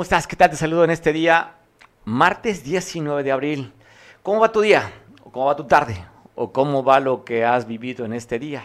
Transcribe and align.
¿Cómo 0.00 0.04
estás? 0.04 0.26
¿Qué 0.26 0.34
tal? 0.34 0.48
Te 0.48 0.56
saludo 0.56 0.82
en 0.84 0.88
este 0.88 1.12
día, 1.12 1.56
martes 2.06 2.64
19 2.64 3.22
de 3.22 3.32
abril. 3.32 3.74
¿Cómo 4.22 4.40
va 4.40 4.50
tu 4.50 4.62
día? 4.62 4.90
¿O 5.22 5.30
cómo 5.30 5.44
va 5.44 5.56
tu 5.56 5.66
tarde? 5.66 6.02
¿O 6.36 6.54
cómo 6.54 6.82
va 6.82 7.00
lo 7.00 7.22
que 7.22 7.44
has 7.44 7.66
vivido 7.66 8.06
en 8.06 8.14
este 8.14 8.38
día? 8.38 8.64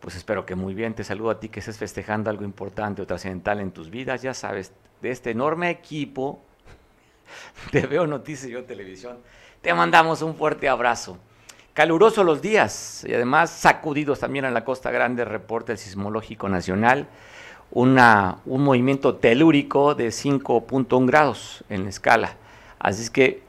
Pues 0.00 0.16
espero 0.16 0.44
que 0.44 0.56
muy 0.56 0.74
bien. 0.74 0.92
Te 0.92 1.04
saludo 1.04 1.30
a 1.30 1.38
ti 1.38 1.50
que 1.50 1.60
estés 1.60 1.78
festejando 1.78 2.30
algo 2.30 2.42
importante 2.42 3.00
o 3.00 3.06
trascendental 3.06 3.60
en 3.60 3.70
tus 3.70 3.90
vidas. 3.90 4.22
Ya 4.22 4.34
sabes, 4.34 4.72
de 5.00 5.12
este 5.12 5.30
enorme 5.30 5.70
equipo 5.70 6.42
de 7.70 7.86
Veo 7.86 8.08
Noticias 8.08 8.48
y 8.50 8.54
Yo 8.54 8.64
Televisión, 8.64 9.18
te 9.62 9.72
mandamos 9.72 10.20
un 10.20 10.34
fuerte 10.34 10.68
abrazo. 10.68 11.16
Caluroso 11.74 12.24
los 12.24 12.42
días 12.42 13.04
y 13.06 13.14
además 13.14 13.50
sacudidos 13.50 14.18
también 14.18 14.46
en 14.46 14.54
la 14.54 14.64
Costa 14.64 14.90
Grande, 14.90 15.24
reporte 15.24 15.76
Sismológico 15.76 16.48
Nacional 16.48 17.06
una, 17.70 18.38
un 18.46 18.62
movimiento 18.62 19.16
telúrico 19.16 19.94
de 19.94 20.08
5.1 20.08 21.06
grados 21.06 21.64
en 21.68 21.84
la 21.84 21.90
escala. 21.90 22.36
Así 22.78 23.02
es 23.02 23.10
que 23.10 23.42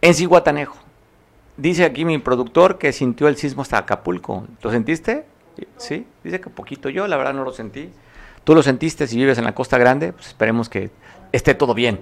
en 0.00 0.14
Ciguatanejo. 0.14 0.76
Dice 1.56 1.84
aquí 1.84 2.04
mi 2.04 2.18
productor 2.18 2.78
que 2.78 2.92
sintió 2.92 3.28
el 3.28 3.36
sismo 3.36 3.62
hasta 3.62 3.78
Acapulco. 3.78 4.46
¿Lo 4.62 4.70
sentiste? 4.70 5.26
Sí, 5.76 6.06
dice 6.24 6.40
que 6.40 6.48
poquito. 6.48 6.88
Yo 6.88 7.06
la 7.06 7.16
verdad 7.16 7.34
no 7.34 7.44
lo 7.44 7.52
sentí. 7.52 7.90
Tú 8.44 8.54
lo 8.54 8.62
sentiste 8.62 9.06
si 9.06 9.16
vives 9.16 9.36
en 9.38 9.44
la 9.44 9.54
Costa 9.54 9.76
Grande, 9.76 10.12
pues 10.12 10.28
esperemos 10.28 10.68
que 10.68 10.90
esté 11.32 11.54
todo 11.54 11.74
bien. 11.74 12.00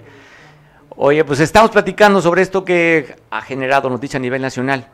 Oye, 0.90 1.24
pues 1.24 1.40
estamos 1.40 1.70
platicando 1.70 2.20
sobre 2.20 2.42
esto 2.42 2.64
que 2.64 3.16
ha 3.30 3.42
generado 3.42 3.90
noticia 3.90 4.18
a 4.18 4.20
nivel 4.20 4.42
nacional, 4.42 4.88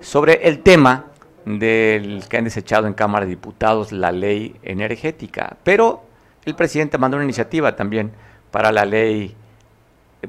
sobre 0.00 0.46
el 0.48 0.60
tema 0.60 1.06
del 1.44 2.22
que 2.28 2.36
han 2.36 2.44
desechado 2.44 2.86
en 2.86 2.94
Cámara 2.94 3.24
de 3.24 3.30
Diputados 3.30 3.92
la 3.92 4.12
ley 4.12 4.56
energética. 4.62 5.56
Pero 5.64 6.02
el 6.50 6.56
presidente 6.56 6.98
mandó 6.98 7.16
una 7.16 7.24
iniciativa 7.24 7.74
también 7.76 8.12
para 8.50 8.72
la 8.72 8.84
ley, 8.84 9.34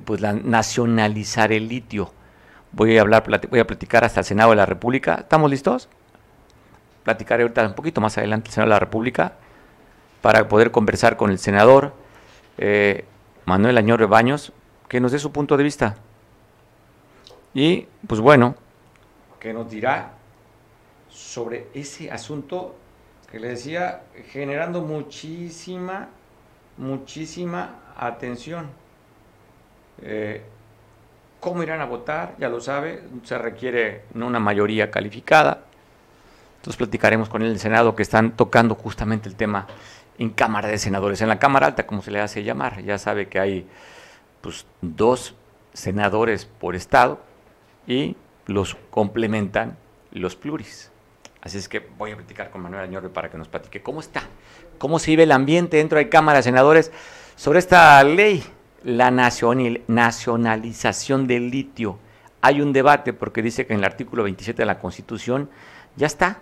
pues 0.05 0.21
la 0.21 0.33
nacionalizar 0.33 1.51
el 1.51 1.67
litio. 1.67 2.13
Voy 2.71 2.97
a 2.97 3.01
hablar, 3.01 3.23
voy 3.49 3.59
a 3.59 3.67
platicar 3.67 4.03
hasta 4.03 4.21
el 4.21 4.25
Senado 4.25 4.51
de 4.51 4.55
la 4.55 4.65
República. 4.65 5.15
¿Estamos 5.15 5.51
listos? 5.51 5.89
Platicaré 7.03 7.43
ahorita 7.43 7.67
un 7.67 7.73
poquito 7.73 7.99
más 7.99 8.17
adelante 8.17 8.49
el 8.49 8.53
Senado 8.53 8.69
de 8.69 8.75
la 8.75 8.79
República 8.79 9.33
para 10.21 10.47
poder 10.47 10.71
conversar 10.71 11.17
con 11.17 11.31
el 11.31 11.39
senador 11.39 11.93
eh, 12.57 13.05
Manuel 13.45 13.77
Añor 13.77 14.05
Baños, 14.07 14.53
que 14.87 14.99
nos 14.99 15.11
dé 15.11 15.19
su 15.19 15.31
punto 15.31 15.57
de 15.57 15.63
vista. 15.63 15.95
Y, 17.53 17.87
pues 18.07 18.21
bueno, 18.21 18.55
que 19.39 19.51
nos 19.51 19.69
dirá 19.69 20.13
sobre 21.09 21.67
ese 21.73 22.11
asunto 22.11 22.75
que 23.31 23.39
le 23.39 23.49
decía, 23.49 24.01
generando 24.31 24.81
muchísima, 24.81 26.09
muchísima 26.77 27.79
atención. 27.97 28.69
Eh, 30.01 30.43
¿Cómo 31.39 31.63
irán 31.63 31.81
a 31.81 31.85
votar? 31.85 32.35
Ya 32.37 32.49
lo 32.49 32.59
sabe, 32.59 33.03
se 33.23 33.37
requiere 33.37 34.03
una 34.13 34.39
mayoría 34.39 34.91
calificada. 34.91 35.63
Entonces 36.57 36.77
platicaremos 36.77 37.29
con 37.29 37.41
el 37.41 37.57
Senado 37.57 37.95
que 37.95 38.03
están 38.03 38.35
tocando 38.35 38.75
justamente 38.75 39.29
el 39.29 39.35
tema 39.35 39.65
en 40.19 40.29
Cámara 40.29 40.67
de 40.67 40.77
Senadores, 40.77 41.21
en 41.21 41.29
la 41.29 41.39
Cámara 41.39 41.67
Alta, 41.67 41.87
como 41.87 42.03
se 42.03 42.11
le 42.11 42.19
hace 42.19 42.43
llamar. 42.43 42.83
Ya 42.83 42.97
sabe 42.97 43.27
que 43.27 43.39
hay 43.39 43.67
pues, 44.41 44.67
dos 44.81 45.35
senadores 45.73 46.45
por 46.45 46.75
estado 46.75 47.21
y 47.87 48.15
los 48.45 48.75
complementan 48.91 49.77
los 50.11 50.35
pluris. 50.35 50.91
Así 51.41 51.57
es 51.57 51.67
que 51.67 51.79
voy 51.97 52.11
a 52.11 52.15
platicar 52.15 52.51
con 52.51 52.61
Manuel 52.61 52.83
Añorbe 52.83 53.09
para 53.09 53.31
que 53.31 53.37
nos 53.37 53.47
platique 53.47 53.81
cómo 53.81 53.99
está, 53.99 54.21
cómo 54.77 54.99
se 54.99 55.09
vive 55.11 55.23
el 55.23 55.31
ambiente 55.31 55.77
dentro 55.77 55.97
de 55.97 56.07
Cámara 56.07 56.37
de 56.37 56.43
Senadores 56.43 56.91
sobre 57.35 57.57
esta 57.57 58.03
ley, 58.03 58.43
la 58.83 59.09
nacionalización 59.09 61.25
del 61.25 61.49
litio. 61.49 61.97
Hay 62.41 62.61
un 62.61 62.73
debate 62.73 63.13
porque 63.13 63.41
dice 63.41 63.65
que 63.65 63.73
en 63.73 63.79
el 63.79 63.85
artículo 63.85 64.21
27 64.23 64.61
de 64.61 64.67
la 64.67 64.77
Constitución 64.77 65.49
ya 65.95 66.05
está, 66.05 66.41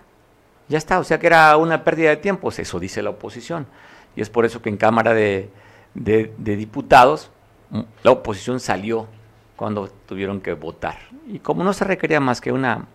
ya 0.68 0.76
está, 0.76 0.98
o 0.98 1.04
sea 1.04 1.18
que 1.18 1.28
era 1.28 1.56
una 1.56 1.82
pérdida 1.82 2.10
de 2.10 2.18
tiempo, 2.18 2.50
eso 2.50 2.78
dice 2.78 3.02
la 3.02 3.08
oposición. 3.10 3.66
Y 4.14 4.20
es 4.20 4.28
por 4.28 4.44
eso 4.44 4.60
que 4.60 4.68
en 4.68 4.76
Cámara 4.76 5.14
de, 5.14 5.48
de 5.94 6.56
Diputados 6.56 7.30
mm, 7.70 7.80
la 8.02 8.10
oposición 8.10 8.60
salió 8.60 9.06
cuando 9.56 9.88
tuvieron 9.88 10.42
que 10.42 10.52
votar. 10.52 10.98
Y 11.26 11.38
como 11.38 11.64
no 11.64 11.72
se 11.72 11.84
requería 11.84 12.20
más 12.20 12.42
que 12.42 12.52
una 12.52 12.86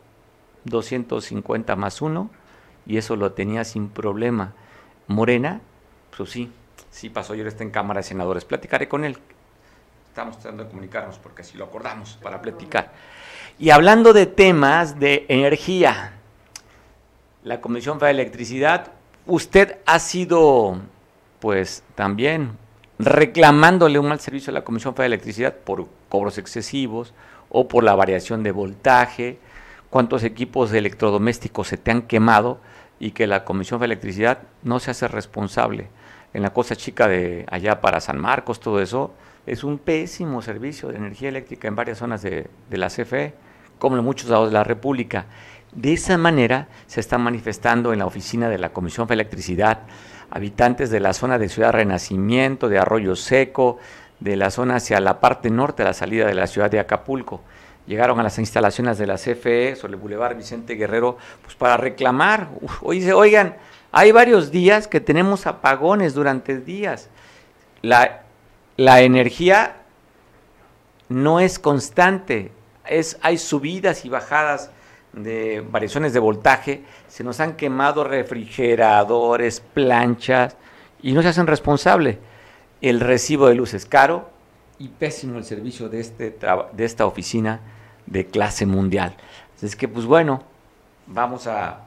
250 0.66 1.76
más 1.76 2.02
1 2.02 2.30
y 2.86 2.98
eso 2.98 3.16
lo 3.16 3.31
tenía 3.31 3.64
sin 3.64 3.90
problema. 3.90 4.53
Morena, 5.08 5.62
pues 6.16 6.31
sí, 6.31 6.52
sí 6.92 7.09
pasó, 7.09 7.34
ayer 7.34 7.48
está 7.48 7.64
en 7.64 7.72
Cámara 7.72 8.00
de 8.00 8.03
Senadores. 8.03 8.46
Platicaré 8.46 8.88
con 8.88 9.06
él. 9.06 9.18
Estamos 10.09 10.38
tratando 10.40 10.64
de 10.64 10.70
comunicarnos 10.70 11.18
porque 11.20 11.42
así 11.42 11.58
lo 11.58 11.66
acordamos 11.66 12.18
para 12.22 12.42
platicar. 12.42 12.94
Y 13.59 13.70
hablando 13.70 14.14
de 14.14 14.26
temas 14.26 15.00
de 15.00 15.26
energía, 15.30 16.14
la 17.44 17.62
Comisión 17.62 18.00
de 18.00 18.09
Electricidad, 18.09 18.92
usted 19.26 19.78
ha 19.86 20.00
sido, 20.00 20.80
pues 21.40 21.84
también 21.96 22.58
reclamándole 22.97 24.00
un 24.00 24.08
mal 24.08 24.20
servicio 24.20 24.52
a 24.52 24.53
la 24.53 24.64
Comisión 24.64 24.96
de 24.96 25.06
Electricidad 25.06 25.53
por 25.53 25.88
cobros 26.09 26.38
excesivos 26.38 27.14
o 27.50 27.68
por 27.68 27.84
la 27.84 27.96
variación 27.96 28.42
de 28.42 28.52
voltaje 28.52 29.38
cuántos 29.96 30.26
equipos 30.26 30.72
de 30.72 30.80
electrodomésticos 30.80 31.70
se 31.70 31.78
te 31.78 31.90
han 31.90 32.02
quemado 32.02 32.60
y 33.00 33.12
que 33.12 33.28
la 33.28 33.46
Comisión 33.46 33.80
de 33.80 33.86
Electricidad 33.86 34.40
no 34.62 34.82
se 34.82 34.92
hace 34.92 35.08
responsable. 35.08 35.88
En 36.34 36.42
la 36.42 36.50
cosa 36.50 36.76
chica 36.76 37.08
de 37.08 37.46
allá 37.50 37.80
para 37.80 38.02
San 38.02 38.20
Marcos, 38.20 38.60
todo 38.60 38.82
eso, 38.82 39.14
es 39.46 39.64
un 39.64 39.78
pésimo 39.78 40.42
servicio 40.42 40.90
de 40.90 40.98
energía 40.98 41.30
eléctrica 41.30 41.70
en 41.70 41.78
varias 41.78 42.00
zonas 42.00 42.22
de, 42.22 42.50
la 42.72 42.90
CFE, 42.90 43.36
como 43.80 43.96
en 43.96 44.04
muchos 44.04 44.30
lados 44.30 44.50
de 44.50 44.54
la 44.56 44.66
República. 44.66 45.28
De 45.72 45.94
esa 45.94 46.18
manera 46.18 46.68
se 46.88 47.00
está 47.00 47.18
manifestando 47.18 47.94
en 47.94 48.00
la 48.00 48.06
oficina 48.06 48.50
de 48.50 48.58
la 48.58 48.74
Comisión 48.74 49.08
de 49.08 49.14
Electricidad 49.14 49.84
habitantes 50.30 50.90
de 50.90 51.00
la 51.00 51.14
zona 51.14 51.40
de 51.40 51.48
Ciudad 51.48 51.72
Renacimiento, 51.72 52.68
de 52.68 52.80
Arroyo 52.80 53.16
Seco, 53.16 53.78
de 54.20 54.36
la 54.36 54.52
zona 54.52 54.76
hacia 54.76 55.00
la 55.00 55.22
parte 55.22 55.50
norte 55.50 55.84
de 55.84 55.88
la 55.88 55.94
salida 55.94 56.26
de 56.26 56.34
la 56.34 56.48
ciudad 56.48 56.70
de 56.70 56.82
Acapulco 56.82 57.44
llegaron 57.88 58.19
a 58.19 58.23
las 58.23 58.40
instalaciones 58.40 58.97
de 58.97 59.07
la 59.07 59.16
CFE 59.16 59.75
sobre 59.75 59.94
el 59.94 60.00
Boulevard 60.00 60.35
Vicente 60.35 60.75
Guerrero, 60.75 61.18
pues 61.41 61.56
para 61.56 61.78
reclamar. 61.78 62.50
Oigan, 62.81 63.56
hay 63.91 64.12
varios 64.12 64.51
días 64.51 64.88
que 64.88 65.00
tenemos 65.00 65.47
apagones 65.47 66.13
durante 66.13 66.59
días. 66.59 67.09
La, 67.81 68.23
la 68.78 69.01
energía 69.01 69.78
no 71.09 71.40
es 71.40 71.59
constante, 71.59 72.51
es, 72.88 73.18
hay 73.22 73.38
subidas 73.38 74.06
y 74.06 74.09
bajadas 74.09 74.72
de 75.13 75.63
variaciones 75.69 76.13
de 76.13 76.19
voltaje, 76.19 76.84
se 77.07 77.23
nos 77.23 77.40
han 77.40 77.56
quemado 77.56 78.03
refrigeradores, 78.03 79.62
planchas 79.62 80.57
y 81.02 81.13
no 81.13 81.22
se 81.22 81.29
hacen 81.29 81.47
responsable. 81.47 82.19
El 82.81 83.00
recibo 83.00 83.47
de 83.47 83.56
luz 83.56 83.73
es 83.73 83.85
caro 83.85 84.29
y 84.78 84.90
pésimo 84.90 85.38
el 85.38 85.46
servicio 85.46 85.88
de, 85.88 86.02
este, 86.02 86.38
de 86.73 86.85
esta 86.85 87.06
oficina 87.06 87.62
de 88.06 88.26
clase 88.26 88.66
mundial. 88.66 89.16
Es 89.62 89.76
que, 89.76 89.88
pues 89.88 90.06
bueno, 90.06 90.44
vamos 91.08 91.48
a, 91.48 91.82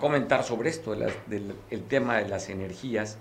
comentar 0.00 0.44
sobre 0.44 0.68
esto, 0.68 0.94
el 0.94 1.82
tema 1.88 2.16
de 2.16 2.28
las 2.28 2.48
energías, 2.50 3.18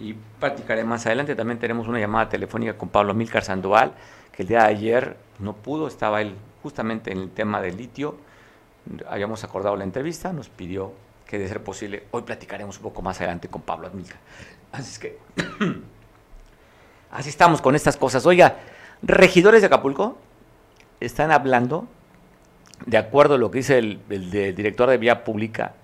y 0.00 0.14
platicaré 0.38 0.84
más 0.84 1.06
adelante. 1.06 1.34
También 1.34 1.58
tenemos 1.58 1.88
una 1.88 1.98
llamada 1.98 2.28
telefónica 2.28 2.76
con 2.76 2.88
Pablo 2.88 3.14
Milcar 3.14 3.44
Sandoval, 3.44 3.92
que 4.32 4.42
el 4.42 4.48
día 4.48 4.62
de 4.62 4.68
ayer 4.68 5.16
no 5.38 5.54
pudo, 5.54 5.88
estaba 5.88 6.20
él 6.20 6.34
justamente 6.62 7.12
en 7.12 7.18
el 7.18 7.30
tema 7.30 7.60
del 7.60 7.76
litio. 7.76 8.16
Habíamos 9.08 9.44
acordado 9.44 9.76
la 9.76 9.84
entrevista, 9.84 10.32
nos 10.32 10.48
pidió 10.48 10.92
que 11.26 11.38
de 11.38 11.46
ser 11.46 11.62
posible, 11.62 12.04
hoy 12.10 12.22
platicaremos 12.22 12.76
un 12.78 12.84
poco 12.84 13.02
más 13.02 13.18
adelante 13.18 13.48
con 13.48 13.62
Pablo 13.62 13.90
Milcar. 13.92 14.18
Así 14.72 14.90
es 14.90 14.98
que, 14.98 15.18
así 17.10 17.28
estamos 17.28 17.60
con 17.60 17.74
estas 17.74 17.96
cosas. 17.96 18.24
Oiga, 18.24 18.56
regidores 19.02 19.60
de 19.60 19.66
Acapulco, 19.66 20.16
están 21.00 21.30
hablando, 21.30 21.86
de 22.86 22.98
acuerdo 22.98 23.34
a 23.34 23.38
lo 23.38 23.50
que 23.50 23.58
dice 23.58 23.78
el, 23.78 24.00
director 24.08 24.88
de 24.90 24.98
Vía 24.98 25.24
Pública, 25.24 25.74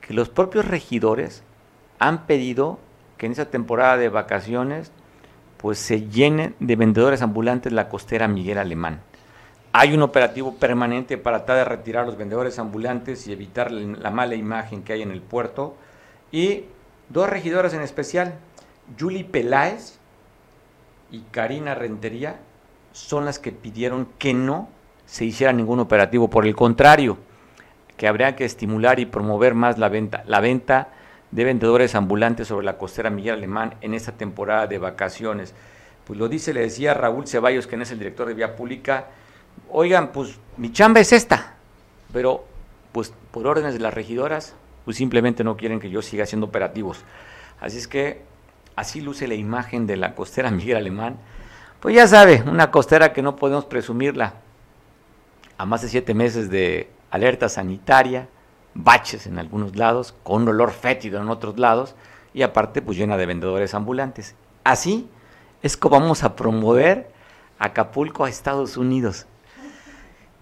que 0.00 0.14
los 0.14 0.28
propios 0.28 0.66
regidores 0.66 1.42
han 1.98 2.26
pedido 2.26 2.78
que 3.18 3.26
en 3.26 3.32
esa 3.32 3.46
temporada 3.46 3.96
de 3.96 4.08
vacaciones 4.08 4.92
pues 5.58 5.78
se 5.78 6.08
llenen 6.08 6.54
de 6.58 6.76
vendedores 6.76 7.20
ambulantes 7.20 7.72
la 7.72 7.88
costera 7.88 8.28
Miguel 8.28 8.58
Alemán. 8.58 9.02
Hay 9.72 9.92
un 9.92 10.02
operativo 10.02 10.54
permanente 10.56 11.18
para 11.18 11.44
tratar 11.44 11.56
de 11.58 11.64
retirar 11.76 12.06
los 12.06 12.16
vendedores 12.16 12.58
ambulantes 12.58 13.26
y 13.26 13.32
evitar 13.32 13.70
la 13.70 14.10
mala 14.10 14.34
imagen 14.34 14.82
que 14.82 14.94
hay 14.94 15.02
en 15.02 15.10
el 15.10 15.20
puerto. 15.20 15.76
Y 16.32 16.64
dos 17.08 17.28
regidores 17.28 17.74
en 17.74 17.82
especial, 17.82 18.34
Julie 18.98 19.24
Peláez 19.24 19.98
y 21.12 21.20
Karina 21.30 21.74
Rentería, 21.74 22.40
son 22.92 23.24
las 23.24 23.38
que 23.38 23.52
pidieron 23.52 24.08
que 24.18 24.34
no 24.34 24.68
se 25.06 25.24
hiciera 25.24 25.52
ningún 25.52 25.80
operativo. 25.80 26.28
Por 26.30 26.46
el 26.46 26.54
contrario, 26.54 27.18
que 27.96 28.08
habría 28.08 28.36
que 28.36 28.44
estimular 28.44 29.00
y 29.00 29.06
promover 29.06 29.54
más 29.54 29.78
la 29.78 29.88
venta, 29.88 30.22
la 30.26 30.40
venta 30.40 30.88
de 31.30 31.44
vendedores 31.44 31.94
ambulantes 31.94 32.48
sobre 32.48 32.66
la 32.66 32.78
costera 32.78 33.10
Miguel 33.10 33.34
Alemán 33.34 33.74
en 33.80 33.94
esta 33.94 34.12
temporada 34.12 34.66
de 34.66 34.78
vacaciones. 34.78 35.54
pues 36.04 36.18
lo 36.18 36.28
dice, 36.28 36.52
le 36.52 36.62
decía 36.62 36.94
Raúl 36.94 37.28
Ceballos, 37.28 37.66
que 37.66 37.76
es 37.76 37.90
el 37.92 37.98
director 37.98 38.26
de 38.26 38.34
Vía 38.34 38.56
Pública, 38.56 39.06
oigan, 39.70 40.12
pues 40.12 40.38
mi 40.56 40.72
chamba 40.72 41.00
es 41.00 41.12
esta, 41.12 41.54
pero 42.12 42.44
pues 42.92 43.12
por 43.30 43.46
órdenes 43.46 43.74
de 43.74 43.80
las 43.80 43.94
regidoras, 43.94 44.54
pues 44.84 44.96
simplemente 44.96 45.44
no 45.44 45.56
quieren 45.56 45.78
que 45.78 45.90
yo 45.90 46.02
siga 46.02 46.24
haciendo 46.24 46.46
operativos. 46.46 47.04
Así 47.60 47.78
es 47.78 47.86
que 47.86 48.22
así 48.76 49.00
luce 49.00 49.28
la 49.28 49.34
imagen 49.34 49.86
de 49.86 49.96
la 49.96 50.14
costera 50.14 50.50
Miguel 50.50 50.78
Alemán. 50.78 51.16
Pues 51.80 51.94
ya 51.94 52.06
sabe, 52.06 52.44
una 52.46 52.70
costera 52.70 53.14
que 53.14 53.22
no 53.22 53.36
podemos 53.36 53.64
presumirla 53.64 54.34
a 55.56 55.64
más 55.64 55.80
de 55.80 55.88
siete 55.88 56.12
meses 56.12 56.50
de 56.50 56.90
alerta 57.10 57.48
sanitaria, 57.48 58.28
baches 58.74 59.26
en 59.26 59.38
algunos 59.38 59.76
lados, 59.76 60.14
con 60.22 60.46
olor 60.46 60.72
fétido 60.72 61.22
en 61.22 61.30
otros 61.30 61.58
lados, 61.58 61.94
y 62.34 62.42
aparte 62.42 62.82
pues 62.82 62.98
llena 62.98 63.16
de 63.16 63.24
vendedores 63.24 63.72
ambulantes. 63.72 64.34
Así 64.62 65.08
es 65.62 65.78
como 65.78 65.98
vamos 65.98 66.22
a 66.22 66.36
promover 66.36 67.10
Acapulco 67.58 68.26
a 68.26 68.28
Estados 68.28 68.76
Unidos. 68.76 69.26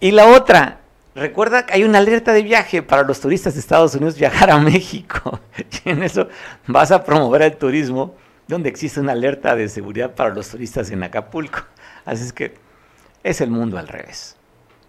Y 0.00 0.11
la 0.11 0.26
otra, 0.26 0.81
recuerda 1.14 1.67
que 1.67 1.75
hay 1.75 1.85
una 1.85 1.99
alerta 1.99 2.32
de 2.32 2.43
viaje 2.43 2.82
para 2.82 3.05
los 3.05 3.20
turistas 3.20 3.55
de 3.55 3.61
Estados 3.61 3.94
Unidos 3.94 4.17
viajar 4.19 4.50
a 4.50 4.58
México. 4.58 5.38
Y 5.85 5.90
en 5.90 6.02
eso 6.02 6.26
vas 6.67 6.90
a 6.90 7.05
promover 7.05 7.43
el 7.43 7.56
turismo 7.56 8.14
donde 8.49 8.71
existe 8.71 8.99
una 8.99 9.12
alerta 9.12 9.55
de 9.55 9.69
seguridad 9.69 10.15
para 10.15 10.35
los 10.35 10.49
turistas 10.49 10.91
en 10.91 11.03
Acapulco. 11.03 11.61
Así 12.05 12.25
es 12.25 12.33
que 12.33 12.55
es 13.23 13.41
el 13.41 13.50
mundo 13.50 13.79
al 13.79 13.87
revés. 13.87 14.37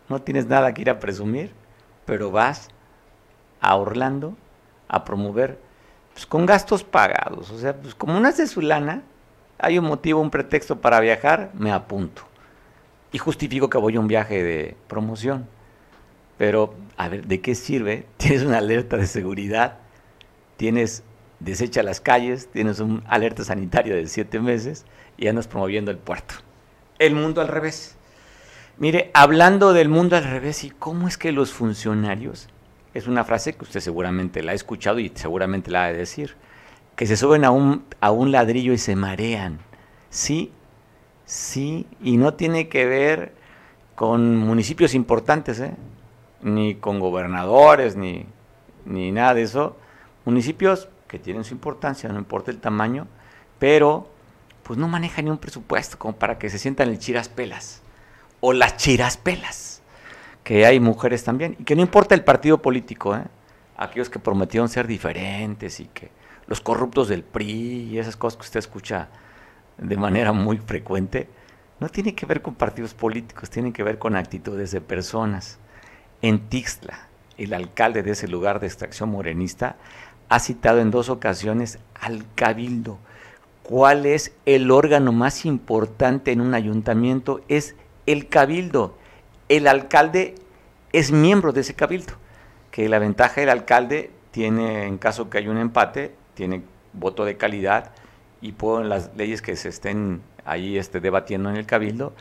No 0.07 0.21
tienes 0.21 0.47
nada 0.47 0.73
que 0.73 0.81
ir 0.81 0.89
a 0.89 0.99
presumir, 0.99 1.51
pero 2.05 2.31
vas 2.31 2.69
a 3.61 3.75
Orlando 3.75 4.35
a 4.87 5.03
promover 5.03 5.59
pues, 6.13 6.25
con 6.25 6.45
gastos 6.45 6.83
pagados. 6.83 7.51
O 7.51 7.59
sea, 7.59 7.75
pues 7.75 7.93
como 7.93 8.19
no 8.19 8.27
es 8.27 8.49
su 8.49 8.61
lana, 8.61 9.03
hay 9.59 9.77
un 9.77 9.85
motivo, 9.85 10.21
un 10.21 10.31
pretexto 10.31 10.79
para 10.79 10.99
viajar, 11.01 11.51
me 11.53 11.71
apunto. 11.71 12.23
Y 13.11 13.17
justifico 13.17 13.69
que 13.69 13.77
voy 13.77 13.97
a 13.97 13.99
un 13.99 14.07
viaje 14.07 14.41
de 14.41 14.77
promoción. 14.87 15.47
Pero, 16.37 16.73
a 16.95 17.09
ver, 17.09 17.27
¿de 17.27 17.41
qué 17.41 17.55
sirve? 17.55 18.05
Tienes 18.17 18.43
una 18.43 18.59
alerta 18.59 18.95
de 18.95 19.05
seguridad, 19.05 19.79
tienes 20.55 21.03
desecha 21.39 21.83
las 21.83 22.01
calles, 22.01 22.49
tienes 22.51 22.79
un 22.79 23.03
alerta 23.07 23.43
sanitario 23.43 23.95
de 23.95 24.07
siete 24.07 24.39
meses 24.39 24.85
y 25.17 25.27
andas 25.27 25.47
promoviendo 25.47 25.91
el 25.91 25.97
puerto. 25.97 26.35
El 26.97 27.15
mundo 27.15 27.41
al 27.41 27.47
revés. 27.47 27.95
Mire, 28.77 29.11
hablando 29.13 29.73
del 29.73 29.89
mundo 29.89 30.15
al 30.15 30.23
revés 30.23 30.63
y 30.63 30.69
cómo 30.69 31.07
es 31.07 31.17
que 31.17 31.31
los 31.31 31.51
funcionarios, 31.51 32.47
es 32.93 33.07
una 33.07 33.23
frase 33.23 33.53
que 33.53 33.63
usted 33.63 33.79
seguramente 33.81 34.41
la 34.41 34.53
ha 34.53 34.55
escuchado 34.55 34.99
y 34.99 35.11
seguramente 35.13 35.71
la 35.71 35.85
ha 35.85 35.87
de 35.87 35.97
decir, 35.97 36.35
que 36.95 37.05
se 37.05 37.17
suben 37.17 37.45
a 37.45 37.51
un, 37.51 37.85
a 38.01 38.11
un 38.11 38.31
ladrillo 38.31 38.73
y 38.73 38.77
se 38.77 38.95
marean. 38.95 39.59
Sí, 40.09 40.51
sí, 41.25 41.87
y 42.01 42.17
no 42.17 42.33
tiene 42.33 42.67
que 42.67 42.85
ver 42.85 43.33
con 43.95 44.37
municipios 44.37 44.93
importantes, 44.95 45.59
¿eh? 45.59 45.75
ni 46.41 46.75
con 46.75 46.99
gobernadores, 46.99 47.95
ni, 47.95 48.25
ni 48.85 49.11
nada 49.11 49.33
de 49.33 49.43
eso. 49.43 49.77
Municipios 50.25 50.89
que 51.09 51.19
tienen 51.19 51.43
su 51.43 51.53
importancia, 51.53 52.07
no 52.07 52.19
importa 52.19 52.51
el 52.51 52.59
tamaño, 52.59 53.07
pero 53.57 54.09
pues 54.63 54.79
no 54.79 54.87
manejan 54.87 55.25
ni 55.25 55.31
un 55.31 55.39
presupuesto 55.39 55.97
como 55.99 56.15
para 56.15 56.37
que 56.37 56.49
se 56.49 56.59
sientan 56.59 56.87
el 56.87 56.99
chiras 56.99 57.27
pelas 57.27 57.81
o 58.39 58.53
las 58.53 58.77
chiras 58.77 59.17
pelas, 59.17 59.81
que 60.45 60.65
hay 60.65 60.79
mujeres 60.79 61.25
también, 61.25 61.57
y 61.59 61.65
que 61.65 61.75
no 61.75 61.81
importa 61.81 62.15
el 62.15 62.23
partido 62.23 62.61
político, 62.61 63.15
¿eh? 63.15 63.23
aquellos 63.75 64.09
que 64.09 64.19
prometieron 64.19 64.69
ser 64.69 64.87
diferentes 64.87 65.79
y 65.79 65.87
que 65.87 66.11
los 66.47 66.61
corruptos 66.61 67.09
del 67.09 67.23
PRI 67.23 67.89
y 67.91 67.99
esas 67.99 68.15
cosas 68.15 68.37
que 68.37 68.45
usted 68.45 68.59
escucha 68.59 69.09
de 69.77 69.97
manera 69.97 70.31
muy 70.31 70.57
frecuente, 70.57 71.27
no 71.79 71.89
tiene 71.89 72.13
que 72.13 72.25
ver 72.25 72.41
con 72.41 72.55
partidos 72.55 72.93
políticos, 72.93 73.49
tienen 73.49 73.73
que 73.73 73.83
ver 73.83 73.97
con 73.97 74.15
actitudes 74.15 74.71
de 74.71 74.81
personas. 74.81 75.57
En 76.21 76.49
Tixla, 76.49 77.07
el 77.37 77.53
alcalde 77.53 78.03
de 78.03 78.11
ese 78.11 78.27
lugar 78.27 78.59
de 78.59 78.67
extracción 78.67 79.09
morenista 79.09 79.77
ha 80.29 80.39
citado 80.39 80.79
en 80.79 80.91
dos 80.91 81.09
ocasiones 81.09 81.79
al 81.99 82.23
cabildo. 82.35 82.97
¿Cuál 83.63 84.05
es 84.05 84.33
el 84.45 84.71
órgano 84.71 85.11
más 85.11 85.45
importante 85.45 86.31
en 86.31 86.41
un 86.41 86.53
ayuntamiento? 86.53 87.41
Es 87.47 87.75
el 88.05 88.27
cabildo. 88.27 88.97
El 89.47 89.67
alcalde 89.67 90.35
es 90.93 91.11
miembro 91.11 91.51
de 91.51 91.61
ese 91.61 91.73
cabildo, 91.73 92.13
que 92.71 92.89
la 92.89 92.99
ventaja 92.99 93.41
del 93.41 93.49
alcalde 93.49 94.11
tiene, 94.31 94.85
en 94.85 94.97
caso 94.97 95.29
que 95.29 95.39
haya 95.39 95.51
un 95.51 95.57
empate, 95.57 96.13
tiene 96.33 96.63
voto 96.93 97.25
de 97.25 97.37
calidad 97.37 97.91
y 98.41 98.53
por 98.53 98.85
las 98.85 99.11
leyes 99.15 99.41
que 99.41 99.55
se 99.55 99.69
estén 99.69 100.21
ahí 100.45 100.77
este, 100.77 100.99
debatiendo 100.99 101.49
en 101.49 101.57
el 101.57 101.65
cabildo, 101.65 102.13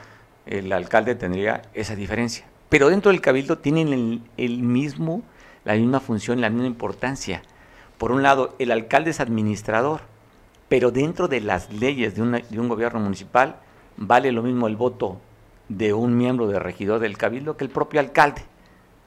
el 0.46 0.72
alcalde 0.72 1.14
tendría 1.14 1.62
esa 1.74 1.94
diferencia. 1.94 2.46
Pero 2.68 2.90
dentro 2.90 3.10
del 3.10 3.20
cabildo 3.20 3.58
tienen 3.58 4.22
el, 4.36 4.58
mismo, 4.58 5.22
la 5.64 5.74
misma 5.74 6.00
función, 6.00 6.40
la 6.40 6.50
misma 6.50 6.66
importancia. 6.66 7.42
Por 7.98 8.12
un 8.12 8.22
lado, 8.22 8.54
el 8.60 8.70
alcalde 8.70 9.10
es 9.10 9.18
administrador, 9.18 10.02
pero 10.68 10.92
dentro 10.92 11.26
de 11.26 11.40
las 11.40 11.72
leyes 11.72 12.14
de, 12.14 12.22
un 12.22 12.68
gobierno 12.68 13.00
municipal 13.00 13.56
vale 13.96 14.30
lo 14.30 14.44
mismo 14.44 14.68
el 14.68 14.76
voto 14.76 15.20
de 15.68 15.92
un 15.92 16.16
miembro 16.16 16.46
de 16.46 16.60
regidor 16.60 17.00
del 17.00 17.18
cabildo 17.18 17.56
que 17.56 17.64
el 17.64 17.70
propio 17.70 17.98
alcalde. 17.98 18.42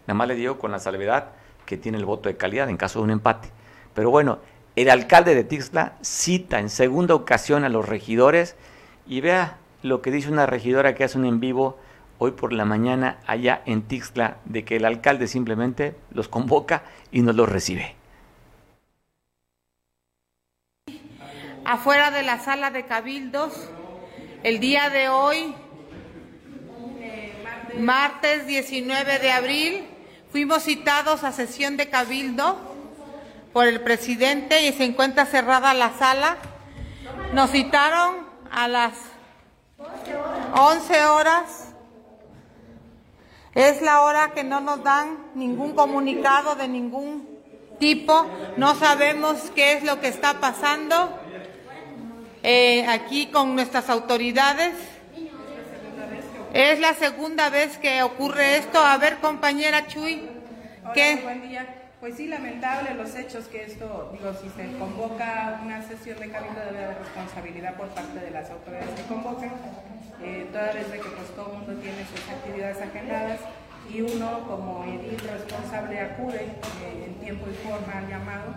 Nada 0.07 0.15
más 0.15 0.27
le 0.27 0.35
digo 0.35 0.59
con 0.59 0.71
la 0.71 0.79
salvedad 0.79 1.29
que 1.65 1.77
tiene 1.77 1.97
el 1.97 2.05
voto 2.05 2.27
de 2.27 2.35
calidad 2.35 2.69
en 2.69 2.75
caso 2.75 2.99
de 2.99 3.05
un 3.05 3.11
empate. 3.11 3.49
Pero 3.93 4.09
bueno, 4.09 4.39
el 4.75 4.89
alcalde 4.89 5.35
de 5.35 5.45
Tixla 5.45 5.93
cita 6.01 6.59
en 6.59 6.69
segunda 6.69 7.15
ocasión 7.15 7.63
a 7.63 7.69
los 7.69 7.87
regidores 7.87 8.57
y 9.07 9.21
vea 9.21 9.57
lo 9.83 10.01
que 10.01 10.11
dice 10.11 10.29
una 10.29 10.47
regidora 10.47 10.95
que 10.95 11.05
hace 11.05 11.17
un 11.17 11.25
en 11.25 11.39
vivo 11.39 11.77
hoy 12.17 12.31
por 12.31 12.51
la 12.51 12.65
mañana 12.65 13.19
allá 13.25 13.61
en 13.65 13.83
Tixla, 13.83 14.37
de 14.45 14.65
que 14.65 14.75
el 14.75 14.85
alcalde 14.85 15.27
simplemente 15.27 15.95
los 16.11 16.27
convoca 16.27 16.83
y 17.11 17.21
no 17.21 17.31
los 17.31 17.47
recibe. 17.47 18.00
Afuera 21.71 22.11
de 22.11 22.21
la 22.21 22.37
sala 22.37 22.69
de 22.69 22.85
cabildos, 22.85 23.53
el 24.43 24.59
día 24.59 24.89
de 24.89 25.07
hoy, 25.07 25.55
martes 27.79 28.45
19 28.45 29.19
de 29.19 29.31
abril, 29.31 29.87
fuimos 30.33 30.63
citados 30.63 31.23
a 31.23 31.31
sesión 31.31 31.77
de 31.77 31.89
cabildo 31.89 32.57
por 33.53 33.67
el 33.67 33.79
presidente 33.79 34.67
y 34.67 34.73
se 34.73 34.83
encuentra 34.83 35.25
cerrada 35.25 35.73
la 35.73 35.93
sala. 35.97 36.35
Nos 37.31 37.51
citaron 37.51 38.17
a 38.51 38.67
las 38.67 38.91
11 40.53 41.05
horas. 41.05 41.69
Es 43.55 43.81
la 43.81 44.01
hora 44.01 44.33
que 44.33 44.43
no 44.43 44.59
nos 44.59 44.83
dan 44.83 45.19
ningún 45.35 45.73
comunicado 45.73 46.55
de 46.55 46.67
ningún 46.67 47.29
tipo. 47.79 48.27
No 48.57 48.75
sabemos 48.75 49.37
qué 49.55 49.77
es 49.77 49.85
lo 49.85 50.01
que 50.01 50.09
está 50.09 50.41
pasando 50.41 51.20
eh, 52.43 52.85
aquí 52.87 53.27
con 53.27 53.55
nuestras 53.55 53.89
autoridades. 53.89 54.73
Es 56.53 56.79
la 56.79 56.93
segunda 56.93 57.49
vez 57.49 57.77
que 57.77 58.03
ocurre 58.03 58.57
esto. 58.57 58.79
A 58.79 58.97
ver, 58.97 59.17
compañera 59.17 59.87
Chuy, 59.87 60.27
¿qué? 60.93 61.19
Pues 62.01 62.17
sí, 62.17 62.27
lamentable 62.27 62.95
los 62.95 63.15
hechos 63.15 63.45
que 63.45 63.63
esto, 63.63 64.09
digo, 64.11 64.33
si 64.33 64.49
se 64.49 64.75
convoca 64.79 65.61
una 65.63 65.83
sesión 65.83 66.19
de 66.19 66.31
cabildo 66.31 66.59
debe 66.59 66.83
haber 66.83 66.97
responsabilidad 66.97 67.75
por 67.75 67.89
parte 67.89 68.19
de 68.19 68.31
las 68.31 68.49
autoridades 68.49 68.89
que 68.89 69.03
convocan, 69.03 69.51
eh, 70.23 70.47
toda 70.51 70.73
vez 70.73 70.91
de 70.91 70.97
que 70.97 71.09
pues 71.09 71.29
todo 71.35 71.51
el 71.51 71.57
mundo 71.59 71.73
tiene 71.79 72.03
sus 72.05 72.27
actividades 72.27 72.81
agendadas 72.81 73.41
y 73.87 74.01
uno 74.01 74.47
como 74.47 74.83
edil 74.85 75.19
responsable 75.19 75.99
acude 75.99 76.41
eh, 76.41 77.05
en 77.05 77.13
tiempo 77.23 77.45
y 77.47 77.53
forma 77.67 77.99
al 77.99 78.09
llamado, 78.09 78.55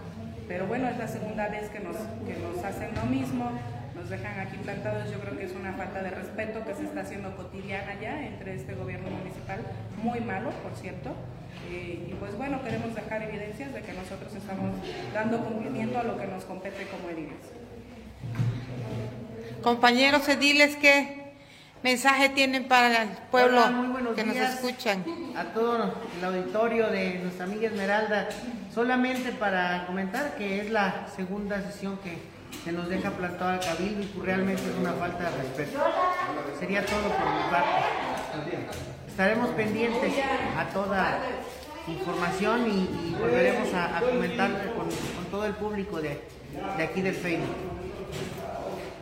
pero 0.49 0.67
bueno, 0.67 0.89
es 0.89 0.99
la 0.99 1.09
segunda 1.09 1.49
vez 1.49 1.69
que 1.71 1.81
nos, 1.81 1.97
que 1.97 2.37
nos 2.41 2.65
hacen 2.65 2.95
lo 2.95 3.07
mismo, 3.07 3.51
nos 3.95 4.11
dejan 4.11 4.39
aquí 4.41 4.57
plantados, 4.59 5.11
yo 5.11 5.19
creo 5.21 5.39
que 5.39 5.45
es 5.45 5.53
una 5.53 5.73
falta 5.73 6.03
de 6.03 6.11
respeto 6.11 6.65
que 6.65 6.75
se 6.75 6.85
está 6.85 7.01
haciendo 7.01 7.35
cotidiana 7.37 7.99
ya 8.01 8.25
entre 8.27 8.55
este 8.55 8.75
gobierno 8.75 9.09
municipal, 9.11 9.61
muy 10.03 10.21
malo, 10.21 10.51
por 10.63 10.75
cierto, 10.77 11.15
eh, 11.71 12.07
y 12.09 12.15
pues 12.15 12.37
bueno, 12.37 12.63
queremos 12.63 12.95
dejar 12.95 13.23
evidencias 13.23 13.73
de 13.73 13.81
que 13.81 13.93
nosotros 13.93 14.35
estamos 14.35 14.77
dando 15.13 15.39
cumplimiento 15.45 15.99
a 15.99 16.03
lo 16.03 16.19
que 16.19 16.27
nos 16.27 16.45
compete 16.45 16.87
como 16.87 17.09
ediles. 17.09 17.39
Compañeros 19.63 20.29
ediles, 20.29 20.77
¿qué 20.77 21.24
mensaje 21.85 22.31
tienen 22.31 22.67
para 22.67 23.03
el 23.03 23.11
pueblo 23.31 23.61
que 24.17 24.25
nos 24.25 24.37
escuchan? 24.37 25.05
A 25.37 25.45
todo 25.53 25.95
el 26.19 26.25
auditorio 26.25 26.89
de 26.89 27.19
nuestra 27.19 27.45
amiga 27.45 27.69
Esmeralda, 27.69 28.29
solamente 28.75 29.33
para 29.33 29.87
comentar 29.87 30.35
que 30.37 30.63
es 30.63 30.71
la 30.71 31.07
segunda 31.15 31.61
sesión 31.63 31.99
que 31.99 32.17
se 32.65 32.73
nos 32.73 32.89
deja 32.89 33.11
plantado 33.11 33.51
al 33.51 33.61
cabildo 33.61 34.03
y 34.03 34.21
realmente 34.25 34.63
es 34.63 34.79
una 34.81 34.95
falta 34.95 35.31
de 35.31 35.37
respeto. 35.37 35.79
Sería 36.59 36.87
todo 36.87 37.03
por 37.03 37.35
mi 37.35 37.51
parte. 37.51 38.67
Estaremos 39.07 39.51
pendientes 39.51 40.15
a 40.57 40.65
toda 40.73 41.19
información 41.87 42.67
y, 42.67 43.15
volveremos 43.21 43.69
a, 43.75 44.01
comentar 44.01 44.51
con, 44.75 44.89
todo 45.31 45.45
el 45.45 45.53
público 45.53 46.01
de, 46.01 46.19
de 46.79 46.83
aquí 46.83 47.03
del 47.03 47.15
Facebook. 47.15 47.74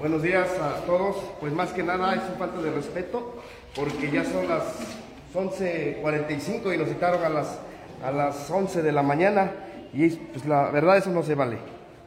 Buenos 0.03 0.21
días 0.21 0.49
a 0.59 0.85
todos. 0.85 1.15
Pues 1.39 1.53
más 1.53 1.73
que 1.73 1.85
nada 1.85 2.13
es 2.17 2.23
un 2.29 2.35
falta 2.35 2.61
de 2.61 2.73
respeto 2.73 3.41
porque 3.73 4.11
ya 4.11 4.25
son 4.25 4.49
las 4.49 4.65
11.45 5.33 6.75
y 6.75 6.77
nos 6.77 6.89
citaron 6.89 7.25
a 7.25 7.29
las, 7.29 7.61
a 8.05 8.11
las 8.11 8.51
11 8.51 8.83
de 8.83 8.91
la 8.91 9.05
mañana 9.05 9.53
y 9.93 10.09
pues 10.09 10.45
la 10.45 10.71
verdad 10.73 10.97
eso 10.97 11.11
no 11.11 11.23
se 11.23 11.37
vale. 11.37 11.59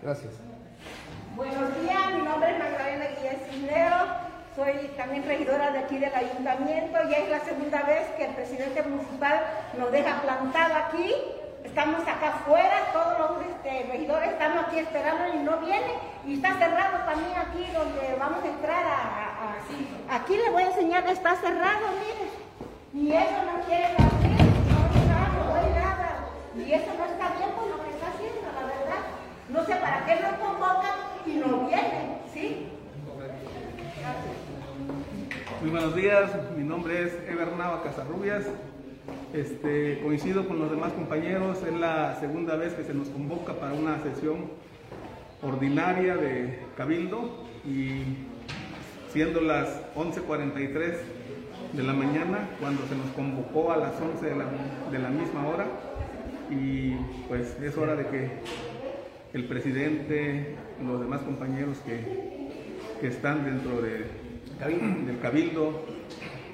Gracias. 0.03 0.33
Buenos 1.37 1.81
días, 1.81 2.13
mi 2.13 2.21
nombre 2.23 2.51
es 2.51 2.59
Magdalena 2.59 3.05
Guillén 3.15 3.39
Cisneros, 3.49 4.09
soy 4.57 4.73
también 4.97 5.23
regidora 5.25 5.71
de 5.71 5.79
aquí 5.79 5.97
del 5.97 6.13
ayuntamiento 6.13 6.97
y 7.09 7.13
es 7.13 7.29
la 7.29 7.39
segunda 7.45 7.81
vez 7.83 8.09
que 8.17 8.25
el 8.25 8.35
presidente 8.35 8.83
municipal 8.83 9.39
nos 9.79 9.89
deja 9.93 10.21
plantado 10.21 10.75
aquí. 10.75 11.13
Estamos 11.65 12.01
acá 12.07 12.27
afuera, 12.27 12.93
todos 12.93 13.17
los 13.19 13.47
este, 13.47 13.91
regidores 13.91 14.29
estamos 14.29 14.65
aquí 14.65 14.79
esperando 14.79 15.27
y 15.33 15.43
no 15.43 15.57
viene. 15.57 15.93
Y 16.25 16.35
está 16.35 16.53
cerrado 16.53 16.99
también 17.05 17.35
aquí 17.37 17.65
donde 17.73 18.15
vamos 18.19 18.43
a 18.43 18.47
entrar 18.47 18.85
a, 18.85 20.15
Aquí 20.15 20.37
les 20.37 20.51
voy 20.51 20.63
a 20.63 20.67
enseñar, 20.67 21.05
está 21.07 21.35
cerrado, 21.35 21.87
miren. 21.99 22.29
Y 22.93 23.11
eso 23.11 23.43
no 23.45 23.65
quiere 23.65 23.85
abrir, 23.85 24.45
no 24.69 25.07
nada, 25.07 25.29
no 25.43 25.55
hay 25.55 25.69
nada. 25.73 26.27
Y 26.55 26.71
eso 26.71 26.91
no 26.97 27.05
está 27.05 27.29
bien 27.35 27.51
con 27.51 27.69
lo 27.69 27.83
que 27.83 27.89
está 27.89 28.07
haciendo, 28.07 28.47
la 28.53 28.67
verdad. 28.67 29.01
No 29.49 29.65
sé 29.65 29.75
para 29.75 30.05
qué 30.05 30.15
nos 30.21 30.33
convocan 30.35 30.95
y 31.25 31.31
no 31.33 31.67
vienen, 31.67 32.19
¿sí? 32.31 32.69
Muy 35.61 35.69
buenos 35.71 35.95
días, 35.95 36.31
mi 36.55 36.63
nombre 36.63 37.03
es 37.03 37.13
Ebernaba 37.27 37.81
Casarrubias. 37.83 38.45
Este, 39.35 39.99
coincido 40.01 40.47
con 40.47 40.59
los 40.59 40.71
demás 40.71 40.93
compañeros, 40.93 41.61
es 41.61 41.77
la 41.77 42.17
segunda 42.21 42.55
vez 42.55 42.73
que 42.73 42.85
se 42.85 42.93
nos 42.93 43.09
convoca 43.09 43.53
para 43.55 43.73
una 43.73 44.01
sesión 44.01 44.45
ordinaria 45.41 46.15
de 46.15 46.59
Cabildo 46.77 47.43
y 47.65 48.03
siendo 49.11 49.41
las 49.41 49.81
11.43 49.93 50.93
de 51.73 51.83
la 51.83 51.91
mañana 51.91 52.47
cuando 52.61 52.87
se 52.87 52.95
nos 52.95 53.07
convocó 53.07 53.73
a 53.73 53.77
las 53.77 53.99
11 53.99 54.25
de 54.25 54.99
la, 54.99 55.09
misma 55.09 55.47
hora 55.49 55.65
y 56.49 56.93
pues 57.27 57.57
es 57.61 57.77
hora 57.77 57.97
de 57.97 58.07
que 58.07 58.29
el 59.33 59.49
presidente 59.49 60.55
los 60.81 61.01
demás 61.01 61.21
compañeros 61.23 61.79
que, 61.79 62.51
que 63.01 63.07
están 63.07 63.43
dentro 63.43 63.81
de, 63.81 64.05
del 65.05 65.19
cabildo 65.19 65.83